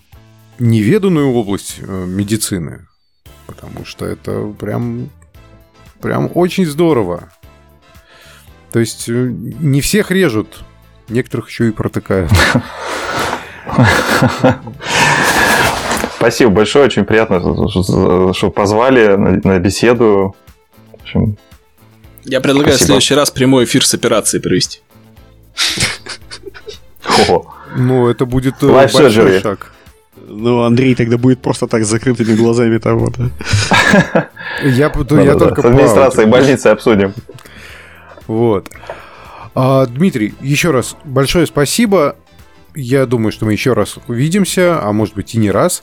неведанную 0.59 1.33
область 1.33 1.77
э, 1.81 2.05
медицины. 2.07 2.87
Потому 3.47 3.85
что 3.85 4.05
это 4.07 4.55
прям, 4.59 5.11
прям 6.01 6.31
очень 6.35 6.67
здорово. 6.67 7.31
То 8.73 8.79
есть 8.79 9.09
не 9.09 9.81
всех 9.81 10.11
режут, 10.11 10.63
некоторых 11.09 11.49
еще 11.49 11.69
и 11.69 11.73
протыкают. 11.73 12.31
Спасибо 16.17 16.51
большое, 16.51 16.85
очень 16.85 17.05
приятно, 17.05 17.41
что 18.35 18.51
позвали 18.51 19.17
на 19.17 19.59
беседу. 19.59 20.37
Я 22.25 22.41
предлагаю 22.43 22.75
Спасибо. 22.75 22.85
в 22.85 22.87
следующий 22.87 23.15
раз 23.15 23.31
прямой 23.31 23.65
эфир 23.65 23.87
с 23.87 23.95
операцией 23.95 24.43
провести. 24.43 24.81
Ну, 27.77 28.09
это 28.09 28.27
будет 28.27 28.63
э, 28.63 28.73
большой 28.73 29.11
шаг. 29.41 29.73
Ну, 30.27 30.63
Андрей 30.63 30.95
тогда 30.95 31.17
будет 31.17 31.41
просто 31.41 31.67
так 31.67 31.85
с 31.85 31.89
закрытыми 31.89 32.35
глазами 32.35 32.79
там 32.79 32.99
вот. 32.99 33.15
Я, 34.63 34.91
я 35.23 35.35
только 35.35 35.63
С 35.63 35.65
администрацией 35.65 36.27
больницы 36.27 36.67
обсудим. 36.69 37.15
Вот. 38.27 38.69
А, 39.55 39.87
Дмитрий, 39.87 40.35
еще 40.41 40.71
раз 40.71 40.97
большое 41.05 41.47
спасибо. 41.47 42.17
Я 42.75 43.07
думаю, 43.07 43.33
что 43.33 43.47
мы 43.47 43.53
еще 43.53 43.73
раз 43.73 43.99
увидимся, 44.07 44.81
а 44.83 44.93
может 44.93 45.15
быть 45.15 45.35
и 45.35 45.39
не 45.39 45.51
раз. 45.51 45.83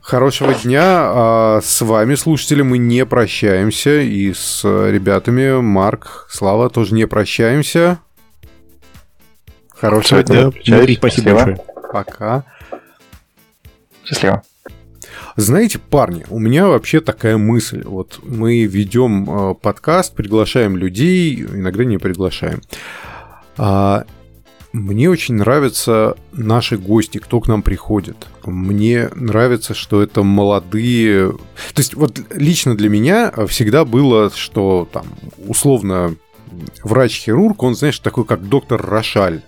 Хорошего 0.00 0.54
дня. 0.54 0.82
А 0.84 1.60
с 1.62 1.82
вами, 1.82 2.14
слушатели, 2.14 2.62
мы 2.62 2.78
не 2.78 3.04
прощаемся. 3.04 4.00
И 4.00 4.32
с 4.32 4.64
ребятами 4.64 5.60
Марк, 5.60 6.26
Слава 6.30 6.70
тоже 6.70 6.94
не 6.94 7.06
прощаемся. 7.06 7.98
Хорошего 9.80 10.22
дня. 10.22 10.50
Дмитрий, 10.50 10.96
спасибо 10.96 11.34
большое. 11.34 11.58
Пока. 11.92 12.44
Счастливо. 14.04 14.42
Знаете, 15.36 15.78
парни, 15.78 16.26
у 16.30 16.40
меня 16.40 16.66
вообще 16.66 17.00
такая 17.00 17.38
мысль. 17.38 17.82
Вот 17.84 18.18
мы 18.24 18.64
ведем 18.64 19.30
э, 19.30 19.54
подкаст, 19.54 20.14
приглашаем 20.14 20.76
людей, 20.76 21.42
иногда 21.42 21.84
не 21.84 21.98
приглашаем. 21.98 22.60
А, 23.56 24.04
мне 24.72 25.08
очень 25.08 25.36
нравятся 25.36 26.16
наши 26.32 26.76
гости, 26.76 27.18
кто 27.18 27.40
к 27.40 27.46
нам 27.46 27.62
приходит. 27.62 28.26
Мне 28.44 29.10
нравится, 29.14 29.74
что 29.74 30.02
это 30.02 30.24
молодые... 30.24 31.32
То 31.32 31.80
есть 31.80 31.94
вот 31.94 32.20
лично 32.30 32.76
для 32.76 32.88
меня 32.88 33.32
всегда 33.46 33.84
было, 33.84 34.30
что 34.34 34.88
там 34.92 35.06
условно 35.46 36.16
врач-хирург, 36.82 37.62
он, 37.62 37.76
знаешь, 37.76 38.00
такой 38.00 38.24
как 38.24 38.48
доктор 38.48 38.84
Рошаль 38.84 39.42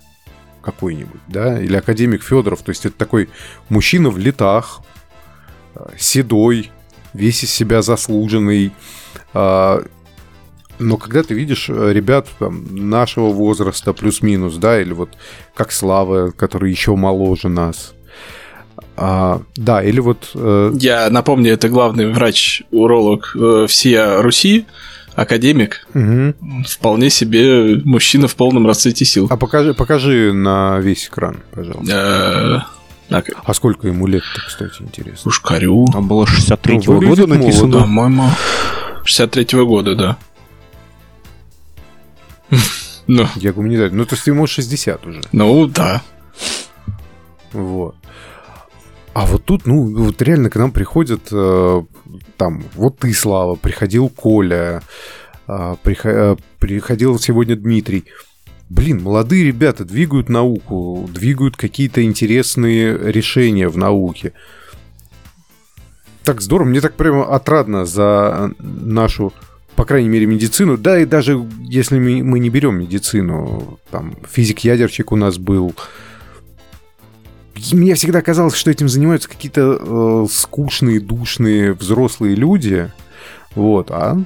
какой-нибудь, 0.61 1.21
да, 1.27 1.59
или 1.59 1.75
академик 1.75 2.23
Федоров. 2.23 2.61
То 2.61 2.69
есть 2.69 2.85
это 2.85 2.95
такой 2.97 3.29
мужчина 3.69 4.09
в 4.09 4.17
летах, 4.17 4.81
э, 5.75 5.85
седой, 5.97 6.71
весь 7.13 7.43
из 7.43 7.51
себя 7.51 7.81
заслуженный. 7.81 8.71
А, 9.33 9.83
но 10.79 10.97
когда 10.97 11.23
ты 11.23 11.33
видишь 11.33 11.69
э, 11.69 11.93
ребят 11.93 12.27
там, 12.39 12.89
нашего 12.89 13.29
возраста 13.29 13.93
плюс-минус, 13.93 14.55
да, 14.55 14.81
или 14.81 14.93
вот 14.93 15.09
как 15.53 15.71
Слава, 15.71 16.31
который 16.31 16.71
еще 16.71 16.95
моложе 16.95 17.49
нас, 17.49 17.93
а, 18.97 19.41
да, 19.55 19.83
или 19.83 19.99
вот... 19.99 20.31
Э... 20.35 20.71
Я 20.75 21.09
напомню, 21.09 21.53
это 21.53 21.69
главный 21.69 22.11
врач-уролог 22.11 23.35
э, 23.35 23.65
всей 23.67 24.21
Руси, 24.21 24.65
академик, 25.15 25.87
угу. 25.93 26.33
вполне 26.67 27.09
себе 27.09 27.81
мужчина 27.83 28.27
в 28.27 28.35
полном 28.35 28.67
расцвете 28.67 29.05
сил. 29.05 29.27
А 29.29 29.37
покажи, 29.37 29.73
покажи 29.73 30.33
на 30.33 30.79
весь 30.79 31.07
экран, 31.07 31.41
пожалуйста. 31.51 32.65
Э, 33.09 33.21
а 33.43 33.53
сколько 33.53 33.87
ему 33.87 34.07
лет-то, 34.07 34.41
кстати, 34.47 34.81
интересно? 34.81 35.29
Ушкарю. 35.29 35.85
Там 35.91 36.07
было 36.07 36.25
63-го 36.25 37.01
ну, 37.01 37.09
года 37.09 37.27
написано. 37.27 37.81
По-моему, 37.81 38.29
63-го 39.05 39.65
года, 39.65 39.95
да. 39.95 40.17
Ну. 43.07 43.27
Я 43.35 43.51
гуманитарий. 43.51 43.93
Ну, 43.93 44.05
то 44.05 44.15
есть 44.15 44.25
ему 44.27 44.47
60 44.47 45.05
уже. 45.05 45.21
Ну, 45.33 45.65
да. 45.67 46.01
Вот. 47.51 47.95
А 49.13 49.25
вот 49.25 49.43
тут, 49.43 49.65
ну, 49.65 49.93
вот 50.05 50.21
реально 50.21 50.49
к 50.49 50.55
нам 50.55 50.71
приходят, 50.71 51.21
э, 51.31 51.83
там, 52.37 52.63
вот 52.75 52.99
ты, 52.99 53.13
Слава, 53.13 53.55
приходил 53.55 54.07
Коля, 54.07 54.81
э, 55.47 55.75
приход, 55.83 56.11
э, 56.11 56.35
приходил 56.59 57.19
сегодня 57.19 57.57
Дмитрий. 57.57 58.05
Блин, 58.69 59.01
молодые 59.01 59.43
ребята 59.43 59.83
двигают 59.83 60.29
науку, 60.29 61.09
двигают 61.13 61.57
какие-то 61.57 62.01
интересные 62.03 62.97
решения 62.97 63.67
в 63.67 63.77
науке. 63.77 64.31
Так 66.23 66.39
здорово, 66.39 66.69
мне 66.69 66.79
так 66.79 66.93
прямо 66.93 67.35
отрадно 67.35 67.83
за 67.83 68.53
нашу, 68.59 69.33
по 69.75 69.83
крайней 69.83 70.07
мере, 70.07 70.25
медицину. 70.25 70.77
Да, 70.77 70.97
и 70.97 71.05
даже 71.05 71.45
если 71.63 71.99
мы 71.99 72.39
не 72.39 72.49
берем 72.49 72.79
медицину, 72.79 73.77
там, 73.89 74.15
физик-ядерчик 74.25 75.11
у 75.11 75.17
нас 75.17 75.37
был, 75.37 75.75
мне 77.71 77.95
всегда 77.95 78.21
казалось, 78.21 78.55
что 78.55 78.71
этим 78.71 78.89
занимаются 78.89 79.29
какие-то 79.29 79.77
э, 79.79 80.27
скучные, 80.31 80.99
душные 80.99 81.73
взрослые 81.73 82.35
люди. 82.35 82.91
Вот, 83.55 83.91
а 83.91 84.17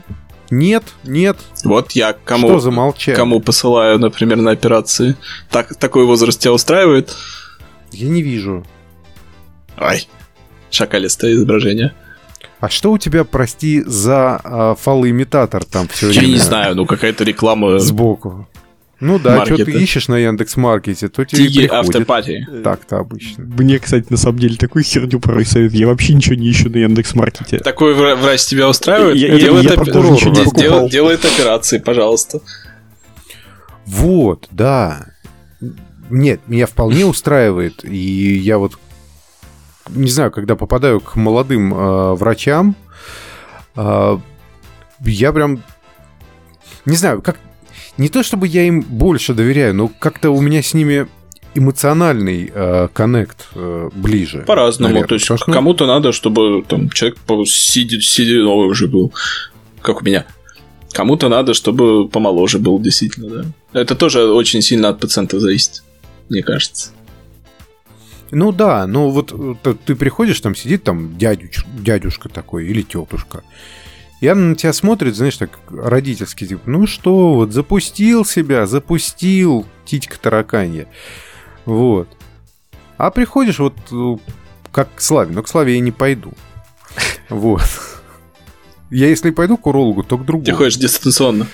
нет, 0.51 0.83
нет. 1.03 1.37
Вот 1.63 1.93
я 1.93 2.13
кому, 2.13 2.59
что 2.59 3.13
кому 3.15 3.39
посылаю, 3.39 3.99
например, 3.99 4.37
на 4.37 4.51
операции. 4.51 5.15
Так, 5.49 5.75
такой 5.75 6.05
возраст 6.05 6.39
тебя 6.39 6.53
устраивает? 6.53 7.15
Я 7.91 8.09
не 8.09 8.21
вижу. 8.21 8.65
Ай, 9.77 10.07
шакалистое 10.69 11.33
изображение. 11.33 11.93
А 12.59 12.69
что 12.69 12.91
у 12.91 12.97
тебя, 12.97 13.23
прости, 13.23 13.83
за 13.85 14.39
э, 14.43 14.75
фалоимитатор 14.79 15.65
там 15.65 15.87
все 15.87 16.09
Я 16.09 16.21
не 16.25 16.37
знаю, 16.37 16.75
ну 16.75 16.85
какая-то 16.85 17.23
реклама 17.23 17.79
сбоку. 17.79 18.47
Ну 19.05 19.19
да, 19.19 19.45
что 19.45 19.57
ты 19.57 19.71
ищешь 19.71 20.07
на 20.07 20.15
Яндекс 20.15 20.57
Маркете, 20.57 21.09
то 21.09 21.25
тебе 21.25 21.47
Тиги 21.47 21.67
автопати. 21.67 22.47
Так-то 22.63 22.97
обычно. 22.97 23.43
Мне, 23.45 23.77
кстати, 23.77 24.07
на 24.09 24.17
самом 24.17 24.39
деле 24.39 24.57
такую 24.57 24.83
херню 24.83 25.19
порой 25.19 25.45
совет. 25.45 25.73
Я 25.73 25.87
вообще 25.87 26.15
ничего 26.15 26.35
не 26.35 26.49
ищу 26.49 26.69
на 26.69 26.77
Яндекс 26.77 27.13
Маркете. 27.13 27.59
Такой 27.59 27.93
врач 27.93 28.45
тебя 28.45 28.67
устраивает? 28.67 29.15
Я, 29.15 29.37
делает, 29.37 29.65
я, 29.65 29.73
я 29.73 29.81
оп... 29.81 30.55
делает, 30.55 30.91
делает 30.91 31.25
операции, 31.25 31.77
пожалуйста. 31.77 32.41
Вот, 33.85 34.47
да. 34.49 35.05
Нет, 36.09 36.41
меня 36.47 36.65
вполне 36.65 37.05
устраивает. 37.05 37.85
И 37.85 38.37
я 38.37 38.57
вот 38.57 38.73
не 39.89 40.09
знаю, 40.09 40.31
когда 40.31 40.55
попадаю 40.55 40.99
к 40.99 41.15
молодым 41.15 41.73
э, 41.73 42.13
врачам, 42.15 42.75
э, 43.75 44.17
я 45.01 45.31
прям 45.31 45.61
не 46.85 46.95
знаю, 46.95 47.21
как 47.21 47.37
не 47.97 48.09
то 48.09 48.23
чтобы 48.23 48.47
я 48.47 48.63
им 48.63 48.81
больше 48.81 49.33
доверяю, 49.33 49.73
но 49.73 49.87
как-то 49.87 50.31
у 50.31 50.41
меня 50.41 50.61
с 50.61 50.73
ними 50.73 51.07
эмоциональный 51.55 52.51
э, 52.53 52.89
коннект 52.93 53.47
э, 53.55 53.89
ближе. 53.93 54.43
По-разному. 54.45 55.05
То 55.05 55.15
есть 55.15 55.25
что... 55.25 55.37
кому-то 55.37 55.87
надо, 55.87 56.11
чтобы 56.11 56.63
там 56.67 56.89
человек 56.89 57.17
сидит, 57.47 58.03
сединовый 58.03 58.67
уже 58.67 58.87
был, 58.87 59.13
как 59.81 60.01
у 60.01 60.05
меня. 60.05 60.25
Кому-то 60.91 61.29
надо, 61.29 61.53
чтобы 61.53 62.07
помоложе 62.07 62.59
был, 62.59 62.79
действительно, 62.79 63.29
да. 63.29 63.81
Это 63.81 63.95
тоже 63.95 64.31
очень 64.31 64.61
сильно 64.61 64.89
от 64.89 64.99
пациента 64.99 65.39
зависит, 65.39 65.83
мне 66.29 66.43
кажется. 66.43 66.91
Ну 68.31 68.51
да, 68.51 68.85
ну 68.85 69.09
вот 69.09 69.33
э, 69.63 69.75
ты 69.85 69.95
приходишь, 69.95 70.39
там 70.41 70.55
сидит 70.55 70.83
там 70.83 71.17
дядюш, 71.17 71.65
дядюшка 71.79 72.27
такой 72.27 72.67
или 72.67 72.81
тетушка. 72.81 73.43
И 74.25 74.27
она 74.27 74.41
на 74.41 74.55
тебя 74.55 74.73
смотрит, 74.73 75.15
знаешь, 75.15 75.37
так 75.37 75.51
родительски, 75.69 76.47
типа, 76.47 76.67
ну 76.67 76.87
что, 76.87 77.35
вот 77.35 77.53
запустил 77.53 78.25
себя, 78.25 78.65
запустил, 78.65 79.67
титька 79.85 80.17
тараканья. 80.19 80.87
Вот. 81.65 82.07
А 82.97 83.11
приходишь 83.11 83.59
вот 83.59 83.75
э, 83.91 84.17
как 84.71 84.95
к 84.95 85.01
Славе, 85.01 85.31
но 85.31 85.43
к 85.43 85.47
Славе 85.47 85.75
я 85.75 85.79
не 85.79 85.91
пойду. 85.91 86.33
Вот. 87.29 87.61
Я 88.89 89.09
если 89.09 89.29
пойду 89.29 89.57
к 89.57 89.67
урологу, 89.67 90.01
то 90.01 90.17
к 90.17 90.25
другому. 90.25 90.45
Ты 90.45 90.53
ходишь 90.53 90.77
дистанционно. 90.77 91.45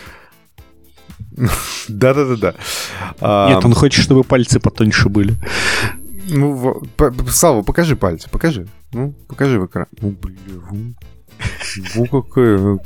Да-да-да-да. 1.89 2.55
Нет, 3.49 3.65
он 3.65 3.74
хочет, 3.74 4.01
чтобы 4.01 4.24
пальцы 4.24 4.61
потоньше 4.61 5.09
были. 5.09 5.36
Ну, 6.30 6.82
Слава, 7.28 7.63
покажи 7.63 7.97
пальцы, 7.97 8.30
покажи. 8.30 8.65
Ну, 8.93 9.13
покажи 9.28 9.59
в 9.59 9.65
экран. 9.65 9.88
Ну, 9.99 10.11
блин. 10.11 10.95
Ну 11.95 12.05
какая... 12.05 12.57
Ну. 12.57 12.80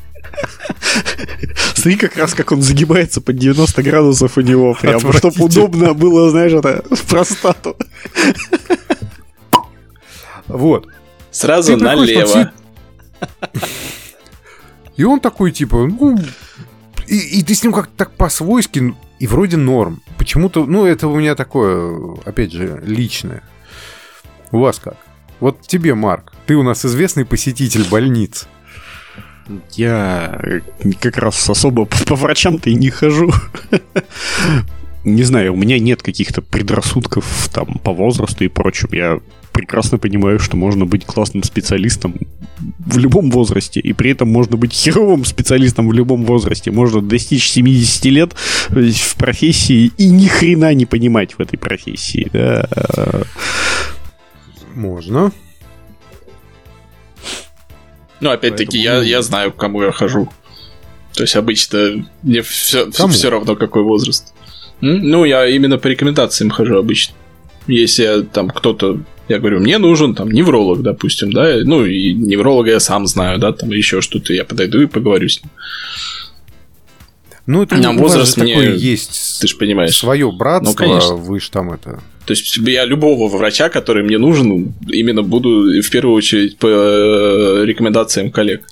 Смотри, 1.75 1.97
как 1.97 2.17
раз 2.17 2.33
как 2.33 2.51
он 2.51 2.61
загибается 2.61 3.21
под 3.21 3.37
90 3.37 3.83
градусов 3.83 4.37
у 4.37 4.41
него, 4.41 4.73
прям, 4.73 4.99
чтобы 5.13 5.45
удобно 5.45 5.93
было, 5.93 6.29
знаешь, 6.31 6.53
это 6.53 6.83
в 6.89 7.01
простату. 7.07 7.77
Вот. 10.47 10.87
Сразу 11.31 11.77
налево. 11.77 12.51
И 14.95 15.03
он 15.03 15.19
такой, 15.19 15.51
типа, 15.51 15.85
ну... 15.85 16.17
И, 17.07 17.39
и 17.39 17.43
ты 17.43 17.53
с 17.53 17.63
ним 17.63 17.73
как-то 17.73 17.91
так 17.95 18.11
по-свойски, 18.11 18.95
и 19.19 19.27
вроде 19.27 19.57
норм. 19.57 20.01
Почему-то, 20.17 20.65
ну, 20.65 20.85
это 20.85 21.07
у 21.07 21.15
меня 21.15 21.35
такое, 21.35 22.17
опять 22.25 22.51
же, 22.51 22.81
личное. 22.83 23.43
У 24.51 24.59
вас 24.59 24.79
как? 24.79 24.97
Вот 25.39 25.61
тебе, 25.61 25.93
Марк, 25.93 26.33
ты 26.45 26.55
у 26.55 26.63
нас 26.63 26.85
известный 26.85 27.25
посетитель 27.25 27.87
больниц. 27.89 28.47
Я 29.73 30.41
как 30.99 31.17
раз 31.17 31.49
особо 31.49 31.85
по 32.07 32.15
врачам-то 32.15 32.69
и 32.69 32.75
не 32.75 32.89
хожу. 32.89 33.31
Не 35.03 35.21
знаю, 35.21 35.53
у 35.53 35.55
меня 35.55 35.77
нет 35.77 36.01
каких-то 36.01 36.41
предрассудков 36.41 37.49
там 37.53 37.79
по 37.83 37.93
возрасту 37.93 38.43
и 38.43 38.47
прочим. 38.47 38.89
Я 38.91 39.19
прекрасно 39.51 39.99
понимаю, 39.99 40.39
что 40.39 40.57
можно 40.57 40.85
быть 40.85 41.05
классным 41.05 41.43
специалистом 41.43 42.15
в 42.79 42.97
любом 42.97 43.29
возрасте, 43.29 43.79
и 43.79 43.93
при 43.93 44.11
этом 44.11 44.29
можно 44.29 44.57
быть 44.57 44.73
херовым 44.73 45.23
специалистом 45.23 45.89
в 45.89 45.93
любом 45.93 46.25
возрасте. 46.25 46.71
Можно 46.71 47.01
достичь 47.01 47.49
70 47.49 48.05
лет 48.05 48.33
в 48.69 49.15
профессии 49.15 49.91
и 49.97 50.09
ни 50.09 50.27
хрена 50.27 50.73
не 50.73 50.87
понимать 50.87 51.33
в 51.33 51.39
этой 51.39 51.57
профессии. 51.57 52.27
Да. 52.33 52.67
Можно. 54.73 55.31
Ну, 58.19 58.31
опять-таки, 58.31 58.77
я, 58.77 59.01
я 59.01 59.21
знаю, 59.21 59.51
к 59.51 59.55
кому 59.55 59.83
я 59.83 59.91
хожу. 59.91 60.29
То 61.13 61.23
есть 61.23 61.35
обычно 61.35 62.05
мне 62.23 62.41
все, 62.41 62.89
все 62.91 63.29
равно 63.29 63.55
какой 63.55 63.83
возраст. 63.83 64.33
Ну, 64.81 65.25
я 65.25 65.47
именно 65.47 65.77
по 65.77 65.87
рекомендациям 65.87 66.49
хожу 66.49 66.77
обычно. 66.77 67.15
Если 67.67 68.23
там 68.23 68.49
кто-то, 68.49 68.99
я 69.27 69.39
говорю, 69.39 69.59
мне 69.59 69.77
нужен 69.77 70.13
там 70.13 70.29
невролог, 70.29 70.81
допустим, 70.81 71.31
да, 71.31 71.55
ну 71.63 71.85
и 71.85 72.13
невролога 72.13 72.71
я 72.71 72.79
сам 72.79 73.07
знаю, 73.07 73.39
да, 73.39 73.53
там 73.53 73.71
еще 73.71 74.01
что-то, 74.01 74.33
я 74.33 74.45
подойду 74.45 74.81
и 74.81 74.85
поговорю 74.85 75.29
с 75.29 75.41
ним. 75.41 75.51
Ну, 77.47 77.61
это 77.61 77.75
Нам 77.75 77.97
возраст 77.97 78.37
мне... 78.37 78.55
такой 78.55 78.77
есть. 78.77 79.39
Ты 79.39 79.47
же 79.47 79.55
понимаешь. 79.55 79.95
Свое 79.95 80.31
братство, 80.31 80.71
ну, 80.71 80.75
конечно. 80.75 81.15
вы 81.15 81.39
же 81.39 81.51
там 81.51 81.71
это. 81.71 82.01
То 82.25 82.31
есть 82.31 82.57
я 82.57 82.85
любого 82.85 83.27
врача, 83.29 83.69
который 83.69 84.03
мне 84.03 84.17
нужен, 84.17 84.73
именно 84.87 85.21
буду 85.21 85.81
в 85.81 85.89
первую 85.89 86.15
очередь 86.15 86.57
по 86.57 86.67
э, 86.67 87.65
рекомендациям 87.65 88.31
коллег. 88.31 88.63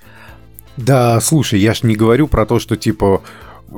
Да, 0.77 1.21
слушай, 1.21 1.59
я 1.59 1.73
ж 1.73 1.83
не 1.83 1.95
говорю 1.95 2.27
про 2.27 2.45
то, 2.45 2.59
что 2.59 2.75
типа 2.75 3.21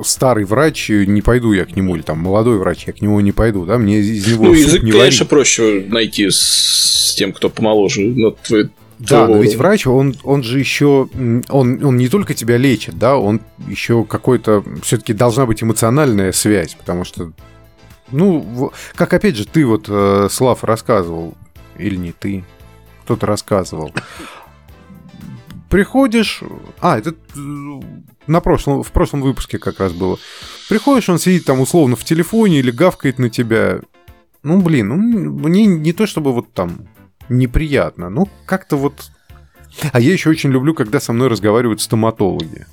старый 0.04 0.44
врач, 0.44 0.88
не 0.88 1.22
пойду 1.22 1.52
я 1.52 1.64
к 1.64 1.76
нему, 1.76 1.94
или 1.94 2.02
там 2.02 2.18
молодой 2.18 2.58
врач, 2.58 2.84
я 2.86 2.92
к 2.92 3.00
нему 3.00 3.20
не 3.20 3.32
пойду, 3.32 3.64
да, 3.64 3.78
мне 3.78 4.00
из 4.00 4.26
него 4.26 4.46
Ну, 4.46 4.52
язык, 4.52 4.82
не 4.82 4.92
конечно, 4.92 5.20
варить. 5.24 5.28
проще 5.28 5.84
найти 5.88 6.28
с 6.30 7.14
тем, 7.16 7.32
кто 7.32 7.48
помоложе. 7.48 8.02
Но 8.02 8.30
твой, 8.30 8.68
да, 8.98 9.28
но 9.28 9.38
ведь 9.38 9.56
врач, 9.56 9.86
он, 9.86 10.16
он 10.24 10.42
же 10.42 10.58
еще, 10.58 11.08
он, 11.48 11.84
он 11.84 11.96
не 11.96 12.08
только 12.08 12.34
тебя 12.34 12.56
лечит, 12.56 12.98
да, 12.98 13.16
он 13.16 13.40
еще 13.68 14.04
какой-то, 14.04 14.64
все-таки 14.82 15.12
должна 15.12 15.44
быть 15.46 15.62
эмоциональная 15.62 16.32
связь, 16.32 16.74
потому 16.74 17.04
что, 17.04 17.32
ну, 18.10 18.72
как 18.94 19.14
опять 19.14 19.36
же 19.36 19.46
ты 19.46 19.64
вот, 19.64 19.86
э, 19.88 20.28
Слав, 20.30 20.64
рассказывал, 20.64 21.34
или 21.78 21.96
не 21.96 22.12
ты, 22.12 22.44
кто-то 23.04 23.26
рассказывал, 23.26 23.92
приходишь... 25.68 26.42
А, 26.80 26.98
это 26.98 27.10
э, 27.10 27.80
на 28.26 28.40
прошлом, 28.40 28.82
в 28.82 28.92
прошлом 28.92 29.22
выпуске 29.22 29.58
как 29.58 29.80
раз 29.80 29.92
было. 29.92 30.18
Приходишь, 30.68 31.08
он 31.08 31.18
сидит 31.18 31.44
там 31.44 31.60
условно 31.60 31.96
в 31.96 32.04
телефоне 32.04 32.58
или 32.58 32.70
гавкает 32.70 33.18
на 33.18 33.30
тебя. 33.30 33.80
Ну, 34.42 34.60
блин, 34.60 34.88
ну, 34.88 34.96
мне 34.96 35.66
не 35.66 35.92
то 35.92 36.06
чтобы 36.06 36.32
вот 36.32 36.52
там 36.52 36.88
неприятно, 37.28 38.10
ну, 38.10 38.28
как-то 38.44 38.76
вот... 38.76 39.10
А 39.92 40.00
я 40.00 40.12
еще 40.12 40.30
очень 40.30 40.50
люблю, 40.50 40.74
когда 40.74 41.00
со 41.00 41.12
мной 41.12 41.28
разговаривают 41.28 41.82
стоматологи. 41.82 42.66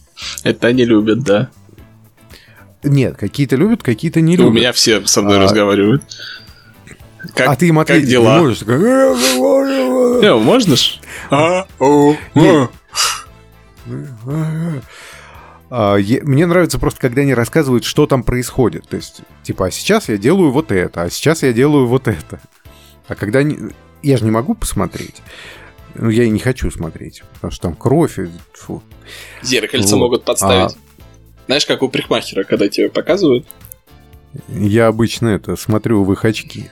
Это 0.43 0.67
они 0.67 0.86
любят, 0.86 1.23
да. 1.23 1.49
Нет, 2.84 3.17
какие-то 3.17 3.55
любят, 3.55 3.84
какие-то 3.84 4.21
не 4.21 4.36
любят. 4.36 4.51
У 4.51 4.53
меня 4.53 4.73
все 4.73 5.05
со 5.05 5.21
мной 5.21 5.38
а... 5.38 5.41
разговаривают. 5.41 6.03
Как, 7.36 7.47
а 7.47 7.55
ты 7.55 7.67
им 7.67 7.79
ответить 7.79 8.03
как 8.03 8.11
дела? 8.11 8.36
не 8.36 8.41
можешь. 8.41 8.59
Такой... 8.59 8.75
Не, 10.21 10.36
можно 10.36 10.75
ж? 10.75 10.99
А, 11.29 11.65
о, 11.79 12.15
о. 12.36 12.69
А, 15.69 15.97
мне 15.97 16.45
нравится 16.45 16.77
просто, 16.77 16.99
когда 16.99 17.21
они 17.21 17.34
рассказывают, 17.34 17.84
что 17.86 18.05
там 18.05 18.23
происходит. 18.23 18.88
То 18.88 18.97
есть, 18.97 19.21
типа, 19.43 19.67
а 19.67 19.71
сейчас 19.71 20.09
я 20.09 20.17
делаю 20.17 20.51
вот 20.51 20.71
это, 20.71 21.01
а 21.01 21.09
сейчас 21.09 21.43
я 21.43 21.53
делаю 21.53 21.88
вот 21.88 22.07
это. 22.07 22.39
А 23.07 23.15
когда 23.15 23.39
они... 23.39 23.57
Я 24.01 24.17
же 24.17 24.25
не 24.25 24.31
могу 24.31 24.53
посмотреть. 24.53 25.23
Ну, 25.95 26.09
я 26.09 26.25
и 26.25 26.29
не 26.29 26.39
хочу 26.39 26.69
смотреть, 26.69 27.23
потому 27.34 27.51
что 27.51 27.63
там 27.63 27.75
кровь 27.75 28.19
и... 28.19 28.29
Фу. 28.53 28.84
Зеркальца 29.41 29.95
вот. 29.95 30.01
могут 30.01 30.25
подставить. 30.25 30.75
А... 30.75 30.92
Знаешь, 31.45 31.65
как 31.65 31.83
у 31.83 31.89
прихмахера, 31.89 32.43
когда 32.43 32.67
тебе 32.69 32.89
показывают? 32.89 33.45
Я 34.47 34.87
обычно 34.87 35.27
это 35.27 35.55
смотрю 35.55 36.03
в 36.03 36.11
их 36.11 36.25
очки. 36.25 36.71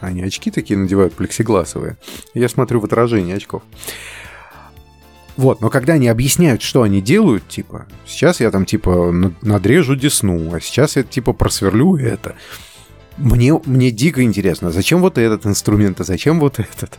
Они 0.00 0.22
очки 0.22 0.50
такие 0.50 0.78
надевают 0.78 1.14
плексигласовые. 1.14 1.96
Я 2.34 2.48
смотрю 2.48 2.80
в 2.80 2.84
отражение 2.84 3.36
очков. 3.36 3.62
Вот, 5.36 5.60
но 5.60 5.70
когда 5.70 5.94
они 5.94 6.08
объясняют, 6.08 6.60
что 6.60 6.82
они 6.82 7.00
делают, 7.00 7.48
типа, 7.48 7.86
сейчас 8.06 8.40
я 8.40 8.50
там, 8.50 8.66
типа, 8.66 9.12
надрежу 9.40 9.96
десну, 9.96 10.54
а 10.54 10.60
сейчас 10.60 10.96
я, 10.96 11.04
типа, 11.04 11.32
просверлю 11.32 11.96
это. 11.96 12.36
Мне, 13.16 13.58
мне 13.64 13.90
дико 13.90 14.22
интересно, 14.22 14.70
зачем 14.70 15.00
вот 15.00 15.16
этот 15.18 15.46
инструмент, 15.46 16.00
а 16.00 16.04
зачем 16.04 16.38
вот 16.38 16.58
этот? 16.58 16.98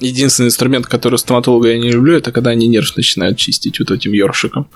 Единственный 0.00 0.46
инструмент, 0.46 0.86
который 0.86 1.18
стоматолога 1.18 1.68
я 1.68 1.78
не 1.78 1.90
люблю, 1.90 2.16
это 2.16 2.32
когда 2.32 2.50
они 2.50 2.66
нерв 2.68 2.96
начинают 2.96 3.38
чистить 3.38 3.78
вот 3.78 3.90
этим 3.90 4.12
ёршиком. 4.12 4.68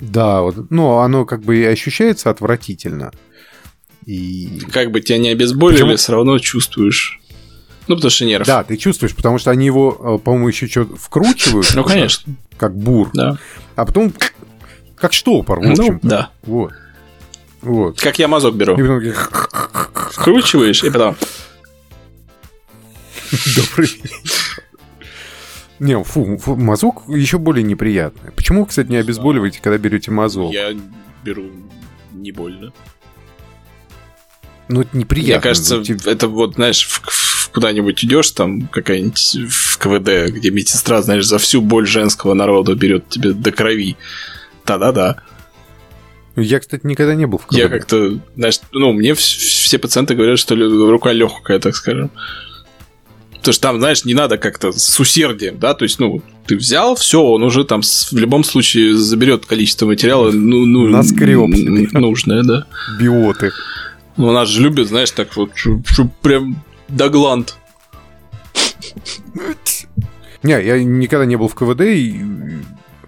Да, 0.00 0.42
вот, 0.42 0.70
ну, 0.70 0.98
оно 0.98 1.24
как 1.24 1.42
бы 1.42 1.56
и 1.56 1.64
ощущается 1.64 2.30
отвратительно. 2.30 3.10
И... 4.06 4.62
Как 4.72 4.92
бы 4.92 5.00
тебя 5.00 5.18
не 5.18 5.30
обезболили, 5.30 5.82
Почему? 5.82 5.96
все 5.96 6.12
равно 6.12 6.38
чувствуешь 6.38 7.20
ну, 7.88 7.96
потому 7.96 8.10
что 8.10 8.26
нерв. 8.26 8.46
Да, 8.46 8.62
ты 8.64 8.76
чувствуешь, 8.76 9.14
потому 9.14 9.38
что 9.38 9.50
они 9.50 9.64
его, 9.64 10.18
э, 10.20 10.22
по-моему, 10.22 10.48
еще 10.48 10.66
что-то 10.68 10.94
вкручивают. 10.96 11.72
Ну, 11.74 11.82
конечно. 11.82 12.34
Как 12.58 12.76
бур. 12.76 13.10
Да. 13.14 13.38
А 13.76 13.86
потом 13.86 14.12
как 14.94 15.14
штопор, 15.14 15.60
в 15.60 15.70
общем. 15.70 15.98
Ну, 16.02 16.08
да. 16.08 16.30
Вот. 16.42 16.72
Вот. 17.62 17.98
Как 17.98 18.18
я 18.18 18.28
мазок 18.28 18.54
беру. 18.54 18.76
И 18.76 18.82
потом... 18.82 19.02
Вкручиваешь, 20.12 20.84
и 20.84 20.90
потом... 20.90 21.16
Добрый 23.56 23.90
Не, 25.78 26.02
фу, 26.02 26.38
фу, 26.38 26.56
мазок 26.56 27.02
еще 27.08 27.38
более 27.38 27.62
неприятный. 27.62 28.32
Почему, 28.32 28.66
кстати, 28.66 28.88
не 28.88 28.96
обезболиваете, 28.96 29.60
когда 29.62 29.78
берете 29.78 30.10
мазок? 30.10 30.52
Я 30.52 30.74
беру 31.24 31.50
не 32.12 32.32
больно. 32.32 32.72
Ну, 34.68 34.82
это 34.82 34.96
неприятно. 34.96 35.34
Мне 35.34 35.40
кажется, 35.40 35.82
это 36.10 36.28
вот, 36.28 36.54
знаешь, 36.54 36.86
в, 36.86 37.50
куда-нибудь 37.50 38.04
идешь, 38.04 38.30
там 38.32 38.68
какая-нибудь 38.68 39.36
в 39.48 39.78
КВД, 39.78 40.32
где 40.34 40.50
медсестра, 40.50 41.00
знаешь, 41.00 41.26
за 41.26 41.38
всю 41.38 41.62
боль 41.62 41.86
женского 41.86 42.34
народа 42.34 42.74
берет 42.74 43.08
тебе 43.08 43.32
до 43.32 43.50
крови. 43.50 43.96
Да-да-да. 44.66 45.22
Я, 46.36 46.60
кстати, 46.60 46.86
никогда 46.86 47.14
не 47.14 47.26
был 47.26 47.38
в 47.38 47.46
КВД. 47.46 47.58
Я 47.58 47.68
как-то, 47.68 48.20
знаешь, 48.36 48.60
ну, 48.72 48.92
мне 48.92 49.14
все 49.14 49.78
пациенты 49.78 50.14
говорят, 50.14 50.38
что 50.38 50.54
рука 50.54 51.12
легкая, 51.12 51.58
так 51.58 51.74
скажем. 51.74 52.10
Потому 53.48 53.54
что 53.54 53.62
там, 53.62 53.78
знаешь, 53.78 54.04
не 54.04 54.12
надо 54.12 54.36
как-то 54.36 54.72
с 54.72 55.00
усердием, 55.00 55.58
да, 55.58 55.72
то 55.72 55.84
есть, 55.84 55.98
ну, 55.98 56.20
ты 56.44 56.54
взял, 56.54 56.96
все, 56.96 57.22
он 57.22 57.42
уже 57.42 57.64
там 57.64 57.80
в 57.80 58.12
любом 58.12 58.44
случае 58.44 58.94
заберет 58.94 59.46
количество 59.46 59.86
материала, 59.86 60.30
ну, 60.30 60.66
ну 60.66 60.86
Наскреб. 60.86 61.48
нужное, 61.94 62.42
да. 62.42 62.66
Биоты. 63.00 63.52
Ну, 64.18 64.32
нас 64.32 64.50
же 64.50 64.60
любят, 64.60 64.88
знаешь, 64.88 65.12
так 65.12 65.34
вот, 65.34 65.52
чтобы 65.56 66.10
прям 66.20 66.62
Дагланд. 66.88 67.56
Не, 70.42 70.62
я 70.62 70.84
никогда 70.84 71.24
не 71.24 71.36
был 71.36 71.48
в 71.48 71.54
КВД, 71.54 71.84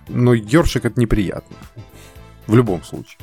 но 0.09 0.33
ёршик 0.33 0.87
это 0.87 0.99
неприятно. 0.99 1.55
В 2.47 2.57
любом 2.57 2.83
случае. 2.83 3.19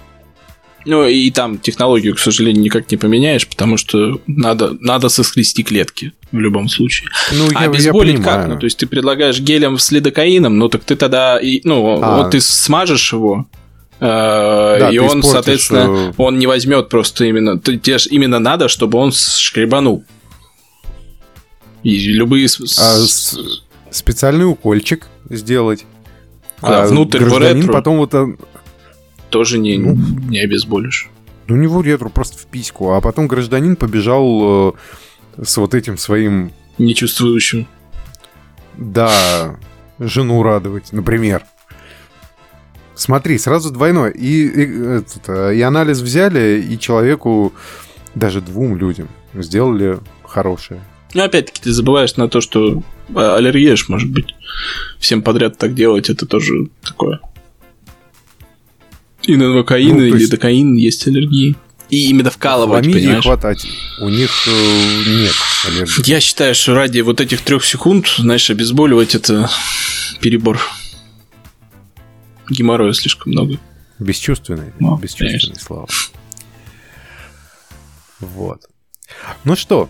Ну 0.88 1.06
и 1.06 1.30
там 1.32 1.58
технологию, 1.58 2.16
к 2.16 2.20
сожалению, 2.20 2.64
никак 2.64 2.90
не 2.90 2.98
поменяешь, 2.98 3.48
потому 3.48 3.78
что 3.78 4.22
надо, 4.26 4.78
надо 4.80 5.10
соскрести 5.10 5.64
клетки 5.64 6.14
в 6.32 6.40
любом 6.40 6.70
случае. 6.70 7.10
Ну, 7.34 7.50
а 7.54 7.64
я, 7.64 7.70
обезболить 7.70 8.20
я 8.20 8.24
как? 8.24 8.48
Ну, 8.48 8.58
то 8.58 8.66
есть 8.66 8.78
ты 8.78 8.88
предлагаешь 8.88 9.40
гелем 9.40 9.78
с 9.78 9.92
лидокаином, 9.92 10.58
ну 10.58 10.70
так 10.70 10.86
ты 10.86 10.96
тогда, 10.96 11.38
и, 11.38 11.60
ну, 11.66 12.00
а. 12.02 12.24
вот 12.24 12.32
ты 12.32 12.40
смажешь 12.40 13.12
его, 13.12 13.48
э, 14.00 14.06
да, 14.80 14.90
и 14.90 14.98
он, 14.98 15.22
соответственно, 15.24 16.10
э, 16.10 16.14
он 16.18 16.40
не 16.40 16.48
возьмет 16.48 16.88
просто 16.88 17.26
именно, 17.26 17.60
тебе 17.60 17.98
же 17.98 18.10
именно 18.10 18.40
надо, 18.40 18.70
чтобы 18.70 18.98
он 18.98 19.12
шкребанул. 19.12 20.06
И 21.84 22.00
любые... 22.14 22.48
А 22.80 22.98
специальный 23.92 24.50
укольчик 24.50 25.08
сделать. 25.30 25.86
А, 26.62 26.84
а 26.84 26.88
внутрь 26.88 27.24
в 27.24 27.38
ретро... 27.38 27.74
потом 27.74 27.98
вот... 27.98 28.14
Тоже 29.38 29.60
не, 29.60 29.78
ну, 29.78 29.96
не 30.30 30.40
обезболишь. 30.40 31.10
Ну, 31.48 31.58
не 31.58 31.68
в 31.68 31.80
ретро, 31.80 32.10
просто 32.10 32.40
в 32.40 32.48
письку. 32.48 32.94
А 32.94 33.02
потом 33.02 33.28
гражданин 33.28 33.76
побежал 33.76 34.74
э, 35.38 35.44
с 35.44 35.58
вот 35.58 35.76
этим 35.76 36.00
своим... 36.00 36.54
Нечувствующим. 36.80 37.68
Да, 38.78 39.60
жену 40.00 40.42
радовать, 40.42 40.92
например. 40.92 41.44
Смотри, 42.96 43.38
сразу 43.38 43.70
двойное. 43.70 44.10
И, 44.10 44.48
и, 44.48 44.82
этот, 44.96 45.22
э, 45.28 45.56
и 45.56 45.62
анализ 45.62 46.00
взяли, 46.00 46.60
и 46.68 46.80
человеку, 46.80 47.54
даже 48.16 48.42
двум 48.42 48.76
людям, 48.76 49.08
сделали 49.36 50.00
хорошее. 50.24 50.82
Ну, 51.14 51.22
опять-таки, 51.22 51.62
ты 51.62 51.72
забываешь 51.72 52.16
на 52.16 52.28
то, 52.28 52.42
что 52.42 52.82
а, 53.14 53.36
аллергия 53.36 53.78
может 53.88 54.10
быть. 54.10 54.34
Всем 54.98 55.22
подряд 55.22 55.60
так 55.60 55.76
делать, 55.76 56.10
это 56.10 56.26
тоже 56.26 56.70
такое. 56.82 57.20
И 59.28 59.36
на 59.36 59.50
новокаин, 59.50 59.98
ну, 59.98 60.04
и 60.04 60.12
есть... 60.12 60.32
лидокаин 60.32 60.76
есть 60.76 61.06
аллергии. 61.06 61.56
И 61.90 62.10
именно 62.10 62.30
вкалывать, 62.32 62.84
Хламидии 62.84 63.00
понимаешь? 63.00 63.24
хватать. 63.24 63.68
У 64.02 64.10
них 64.10 64.48
э, 64.48 65.04
нет 65.06 65.34
аллергии. 65.68 66.10
Я 66.10 66.20
считаю, 66.20 66.56
что 66.56 66.74
ради 66.74 67.02
вот 67.02 67.22
этих 67.22 67.42
трех 67.42 67.64
секунд, 67.66 68.08
знаешь, 68.18 68.50
обезболивать 68.50 69.16
это 69.16 69.50
перебор. 70.22 70.60
Геморроя 72.50 72.94
слишком 72.94 73.34
много. 73.34 73.58
Бесчувственный. 74.00 74.74
Ну, 74.80 74.98
бесчувственный, 74.98 75.40
конечно. 75.40 75.56
слава. 75.56 75.88
Вот. 78.20 78.62
Ну 79.44 79.56
что, 79.56 79.90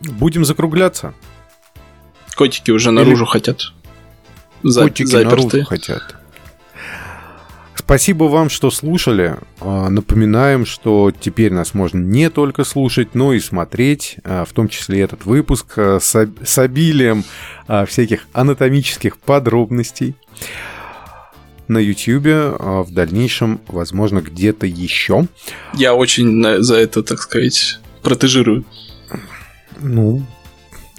будем 0.00 0.44
закругляться. 0.44 1.14
Котики 2.36 2.70
уже 2.70 2.92
наружу 2.92 3.24
Или... 3.24 3.30
хотят. 3.30 3.72
За... 4.62 4.82
Котики 4.82 5.06
заперты. 5.06 5.36
наружу 5.36 5.64
хотят. 5.64 6.17
Спасибо 7.88 8.24
вам, 8.24 8.50
что 8.50 8.70
слушали. 8.70 9.38
А, 9.60 9.88
напоминаем, 9.88 10.66
что 10.66 11.10
теперь 11.10 11.54
нас 11.54 11.72
можно 11.72 11.96
не 11.98 12.28
только 12.28 12.64
слушать, 12.64 13.14
но 13.14 13.32
и 13.32 13.40
смотреть, 13.40 14.18
а, 14.24 14.44
в 14.44 14.52
том 14.52 14.68
числе 14.68 15.00
этот 15.00 15.24
выпуск 15.24 15.72
а, 15.78 15.98
с 15.98 16.58
обилием 16.58 17.24
всяких 17.86 18.28
анатомических 18.34 19.16
подробностей 19.16 20.16
на 21.66 21.78
YouTube, 21.78 22.60
в 22.60 22.88
дальнейшем, 22.90 23.58
возможно, 23.68 24.20
где-то 24.20 24.66
еще. 24.66 25.26
Я 25.72 25.94
очень 25.94 26.62
за 26.62 26.76
это, 26.76 27.02
так 27.02 27.18
сказать, 27.20 27.80
протежирую. 28.02 28.66
Ну, 29.80 30.26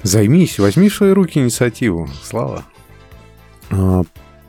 займись, 0.02 0.58
возьми 0.58 0.90
в 0.90 0.96
свои 0.96 1.12
руки 1.12 1.38
инициативу. 1.38 2.10
Слава. 2.24 2.66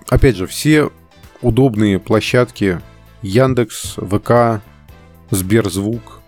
Опять 0.08 0.36
же, 0.36 0.46
все 0.46 0.90
удобные 1.42 1.98
площадки 1.98 2.80
Яндекс, 3.22 3.96
ВК, 3.96 4.62
Сберзвук, 5.30 6.20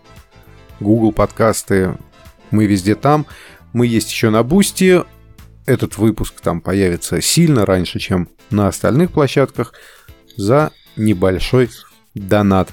Google 0.81 1.13
подкасты. 1.13 1.97
Мы 2.51 2.67
везде 2.67 2.95
там. 2.95 3.27
Мы 3.73 3.87
есть 3.87 4.11
еще 4.11 4.31
на 4.31 4.43
Boosty. 4.43 5.03
Этот 5.67 5.97
выпуск 5.97 6.41
там 6.41 6.61
появится 6.61 7.21
сильно 7.21 7.65
раньше, 7.65 7.99
чем 7.99 8.29
на 8.51 8.69
остальных 8.69 9.13
площадках 9.13 9.75
за 10.37 10.73
небольшой 10.97 11.71
донат. 12.15 12.71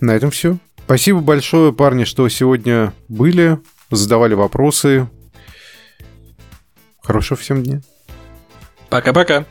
На 0.00 0.12
этом 0.12 0.30
все. 0.30 0.58
Спасибо 0.84 1.20
большое, 1.20 1.72
парни, 1.72 2.04
что 2.04 2.28
сегодня 2.28 2.92
были, 3.08 3.58
задавали 3.90 4.34
вопросы. 4.34 5.08
Хорошего 7.02 7.38
всем 7.38 7.62
дня. 7.62 7.80
Пока-пока. 8.88 9.44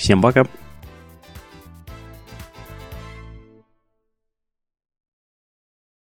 Всем 0.00 0.22
пока. 0.22 0.46